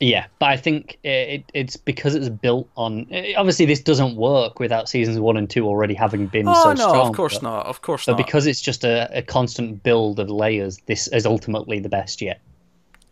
Yeah, 0.00 0.26
but 0.40 0.46
I 0.46 0.56
think 0.56 0.98
it, 1.04 1.44
it's 1.54 1.76
because 1.76 2.16
it's 2.16 2.28
built 2.28 2.68
on. 2.76 3.06
Eh, 3.12 3.34
obviously, 3.36 3.66
this 3.66 3.78
doesn't 3.80 4.16
work 4.16 4.58
without 4.58 4.88
seasons 4.88 5.20
one 5.20 5.36
and 5.36 5.48
two 5.48 5.64
already 5.66 5.94
having 5.94 6.26
been 6.26 6.48
Oh 6.48 6.54
so 6.64 6.68
no, 6.72 6.88
strong. 6.88 7.08
of 7.10 7.14
course 7.16 7.34
but, 7.34 7.42
not, 7.44 7.66
of 7.66 7.82
course 7.82 8.06
But 8.06 8.12
not. 8.12 8.18
But 8.18 8.26
because 8.26 8.46
it's 8.46 8.60
just 8.60 8.82
a, 8.82 9.08
a 9.16 9.22
constant 9.22 9.84
build 9.84 10.18
of 10.18 10.28
layers, 10.28 10.78
this 10.86 11.06
is 11.08 11.24
ultimately 11.24 11.78
the 11.78 11.88
best 11.88 12.20
yet. 12.20 12.40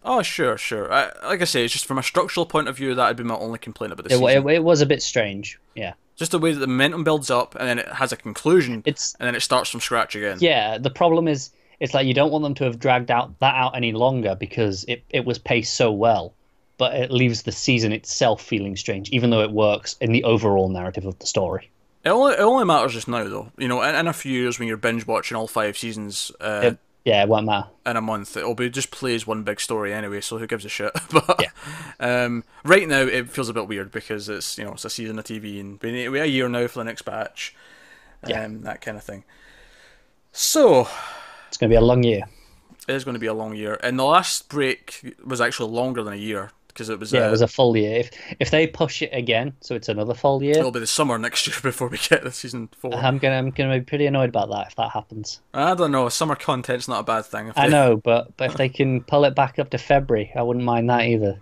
Oh 0.04 0.22
sure, 0.22 0.56
sure. 0.56 0.92
I, 0.92 1.10
like 1.24 1.40
I 1.40 1.44
say, 1.44 1.64
it's 1.64 1.72
just 1.72 1.86
from 1.86 1.98
a 1.98 2.02
structural 2.02 2.46
point 2.46 2.68
of 2.68 2.76
view 2.76 2.94
that'd 2.94 3.16
be 3.16 3.24
my 3.24 3.34
only 3.36 3.58
complaint 3.58 3.92
about 3.92 4.04
the 4.08 4.14
It, 4.14 4.18
season. 4.18 4.48
it, 4.48 4.54
it 4.56 4.64
was 4.64 4.80
a 4.80 4.86
bit 4.86 5.02
strange. 5.02 5.58
Yeah, 5.74 5.94
just 6.16 6.32
the 6.32 6.38
way 6.38 6.52
that 6.52 6.58
the 6.58 6.66
momentum 6.66 7.04
builds 7.04 7.30
up 7.30 7.54
and 7.56 7.68
then 7.68 7.78
it 7.78 7.88
has 7.88 8.12
a 8.12 8.16
conclusion 8.16 8.82
it's 8.86 9.14
and 9.20 9.26
then 9.26 9.34
it 9.34 9.40
starts 9.40 9.70
from 9.70 9.80
scratch 9.80 10.14
again. 10.16 10.38
yeah. 10.40 10.78
The 10.78 10.90
problem 10.90 11.28
is, 11.28 11.50
it's 11.80 11.94
like 11.94 12.06
you 12.06 12.14
don't 12.14 12.30
want 12.32 12.42
them 12.44 12.54
to 12.56 12.64
have 12.64 12.78
dragged 12.78 13.10
out 13.10 13.38
that 13.40 13.54
out 13.54 13.76
any 13.76 13.92
longer 13.92 14.34
because 14.34 14.84
it 14.88 15.02
it 15.10 15.24
was 15.24 15.38
paced 15.38 15.74
so 15.74 15.90
well. 15.92 16.34
But 16.78 16.94
it 16.94 17.10
leaves 17.10 17.42
the 17.42 17.52
season 17.52 17.92
itself 17.92 18.42
feeling 18.42 18.74
strange, 18.74 19.10
even 19.10 19.28
though 19.28 19.42
it 19.42 19.50
works 19.50 19.96
in 20.00 20.12
the 20.12 20.24
overall 20.24 20.70
narrative 20.70 21.04
of 21.04 21.18
the 21.18 21.26
story. 21.26 21.70
It 22.04 22.08
only 22.08 22.32
it 22.32 22.40
only 22.40 22.64
matters 22.64 22.94
just 22.94 23.06
now 23.06 23.24
though. 23.24 23.52
You 23.58 23.68
know, 23.68 23.82
in, 23.82 23.94
in 23.94 24.06
a 24.06 24.14
few 24.14 24.32
years 24.32 24.58
when 24.58 24.66
you're 24.66 24.78
binge 24.78 25.06
watching 25.06 25.36
all 25.36 25.46
five 25.46 25.76
seasons 25.76 26.32
uh, 26.40 26.60
It- 26.64 26.78
yeah, 27.04 27.22
it 27.22 27.28
won't 27.28 27.46
matter. 27.46 27.68
in 27.86 27.96
a 27.96 28.00
month, 28.00 28.36
it'll 28.36 28.54
be 28.54 28.68
just 28.70 28.90
plays 28.90 29.26
one 29.26 29.42
big 29.42 29.60
story 29.60 29.92
anyway. 29.92 30.20
So 30.20 30.38
who 30.38 30.46
gives 30.46 30.64
a 30.64 30.68
shit? 30.68 30.92
but 31.12 31.44
um, 31.98 32.44
right 32.64 32.86
now 32.88 33.00
it 33.02 33.30
feels 33.30 33.48
a 33.48 33.54
bit 33.54 33.68
weird 33.68 33.90
because 33.90 34.28
it's 34.28 34.58
you 34.58 34.64
know 34.64 34.72
it's 34.72 34.84
a 34.84 34.90
season 34.90 35.18
of 35.18 35.24
TV 35.24 35.60
and 35.60 35.80
we 35.82 36.18
a 36.20 36.24
year 36.26 36.48
now 36.48 36.66
for 36.66 36.78
the 36.80 36.84
next 36.84 37.02
batch, 37.02 37.54
um, 38.24 38.30
Yeah. 38.30 38.48
that 38.62 38.80
kind 38.80 38.96
of 38.96 39.02
thing. 39.04 39.24
So 40.32 40.88
It's 41.48 41.56
going 41.56 41.70
to 41.70 41.74
be 41.74 41.78
a 41.78 41.80
long 41.84 42.02
year. 42.02 42.22
it 42.88 42.94
is 42.94 43.04
going 43.04 43.14
to 43.14 43.20
be 43.20 43.26
a 43.26 43.34
long 43.34 43.54
year, 43.54 43.78
and 43.82 43.98
the 43.98 44.04
last 44.04 44.48
break 44.48 45.14
was 45.24 45.40
actually 45.40 45.70
longer 45.70 46.02
than 46.02 46.12
a 46.12 46.16
year 46.16 46.50
because 46.72 46.88
it 46.88 46.98
was 46.98 47.12
Yeah, 47.12 47.22
uh, 47.22 47.28
it 47.28 47.30
was 47.30 47.42
a 47.42 47.48
full 47.48 47.76
year. 47.76 48.00
If 48.00 48.10
if 48.38 48.50
they 48.50 48.66
push 48.66 49.02
it 49.02 49.10
again, 49.12 49.54
so 49.60 49.74
it's 49.74 49.88
another 49.88 50.14
full 50.14 50.42
year, 50.42 50.58
it'll 50.58 50.70
be 50.70 50.80
the 50.80 50.86
summer 50.86 51.18
next 51.18 51.46
year 51.46 51.56
before 51.62 51.88
we 51.88 51.98
get 51.98 52.22
the 52.24 52.32
season 52.32 52.68
four. 52.78 52.94
I'm 52.94 53.18
gonna 53.18 53.36
I'm 53.36 53.50
gonna 53.50 53.78
be 53.78 53.84
pretty 53.84 54.06
annoyed 54.06 54.28
about 54.28 54.50
that 54.50 54.68
if 54.68 54.76
that 54.76 54.90
happens. 54.90 55.40
I 55.54 55.74
don't 55.74 55.92
know. 55.92 56.08
Summer 56.08 56.36
content's 56.36 56.88
not 56.88 57.00
a 57.00 57.04
bad 57.04 57.26
thing. 57.26 57.48
If 57.48 57.58
I 57.58 57.68
know, 57.68 57.96
but 57.96 58.36
but 58.36 58.50
if 58.50 58.56
they 58.56 58.68
can 58.68 59.02
pull 59.02 59.24
it 59.24 59.34
back 59.34 59.58
up 59.58 59.70
to 59.70 59.78
February, 59.78 60.32
I 60.34 60.42
wouldn't 60.42 60.64
mind 60.64 60.90
that 60.90 61.02
either. 61.02 61.40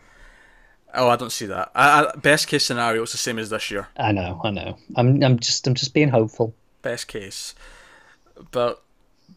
Oh, 0.95 1.09
I 1.09 1.17
don't 1.17 1.31
see 1.31 1.47
that. 1.47 1.71
I, 1.75 2.07
I, 2.07 2.17
best 2.17 2.49
case 2.49 2.65
scenario, 2.65 3.03
it's 3.03 3.13
the 3.13 3.19
same 3.19 3.39
as 3.39 3.51
this 3.51 3.71
year. 3.71 3.89
I 3.97 4.13
know, 4.13 4.41
I 4.43 4.51
know. 4.51 4.79
I'm 4.97 5.23
I'm 5.23 5.39
just 5.39 5.67
I'm 5.67 5.75
just 5.75 5.95
being 5.95 6.09
hopeful. 6.09 6.55
Best 6.83 7.09
case. 7.09 7.55
But 8.51 8.83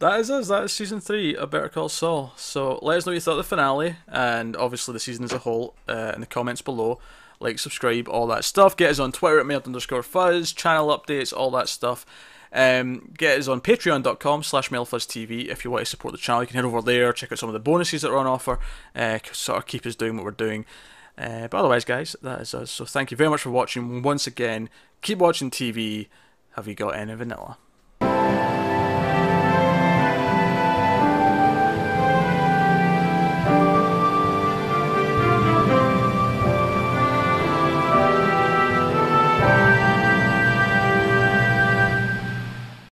that 0.02 0.18
is 0.18 0.30
us. 0.32 0.48
That 0.48 0.64
is 0.64 0.72
season 0.72 1.00
three 1.00 1.36
of 1.36 1.50
Better 1.50 1.68
Call 1.68 1.88
Saul. 1.88 2.32
So 2.36 2.80
let 2.82 2.98
us 2.98 3.06
know 3.06 3.10
what 3.10 3.14
you 3.14 3.20
thought 3.20 3.32
of 3.32 3.36
the 3.38 3.44
finale 3.44 3.96
and 4.08 4.56
obviously 4.56 4.92
the 4.92 5.00
season 5.00 5.24
as 5.24 5.32
a 5.32 5.38
whole 5.38 5.74
uh, 5.88 6.10
in 6.14 6.20
the 6.20 6.26
comments 6.26 6.60
below. 6.60 6.98
Like, 7.38 7.60
subscribe, 7.60 8.08
all 8.08 8.26
that 8.26 8.44
stuff. 8.44 8.76
Get 8.76 8.90
us 8.90 8.98
on 8.98 9.12
Twitter 9.12 9.38
at 9.38 9.46
mailed 9.46 9.64
underscore 9.64 10.02
fuzz, 10.02 10.52
channel 10.52 10.88
updates, 10.88 11.32
all 11.32 11.52
that 11.52 11.68
stuff. 11.68 12.04
Um, 12.52 13.12
get 13.16 13.38
us 13.38 13.46
on 13.46 13.60
patreon.com 13.60 14.42
slash 14.42 14.70
mailfuzztv 14.70 15.46
if 15.46 15.64
you 15.64 15.70
want 15.70 15.82
to 15.82 15.90
support 15.90 16.12
the 16.12 16.18
channel. 16.18 16.42
You 16.42 16.48
can 16.48 16.56
head 16.56 16.64
over 16.64 16.82
there, 16.82 17.12
check 17.12 17.30
out 17.30 17.38
some 17.38 17.48
of 17.48 17.52
the 17.52 17.60
bonuses 17.60 18.02
that 18.02 18.10
are 18.10 18.18
on 18.18 18.26
offer, 18.26 18.58
uh, 18.96 19.20
sort 19.30 19.58
of 19.58 19.66
keep 19.66 19.86
us 19.86 19.94
doing 19.94 20.16
what 20.16 20.24
we're 20.24 20.32
doing. 20.32 20.66
Uh, 21.16 21.46
but 21.46 21.58
otherwise, 21.58 21.84
guys, 21.84 22.16
that 22.22 22.40
is 22.40 22.54
us. 22.54 22.72
So 22.72 22.84
thank 22.84 23.12
you 23.12 23.16
very 23.16 23.30
much 23.30 23.42
for 23.42 23.50
watching 23.50 24.02
once 24.02 24.26
again. 24.26 24.68
Keep 25.00 25.18
watching 25.18 25.50
TV. 25.50 26.08
Have 26.56 26.66
you 26.66 26.74
got 26.74 26.96
any 26.96 27.14
vanilla? 27.14 27.56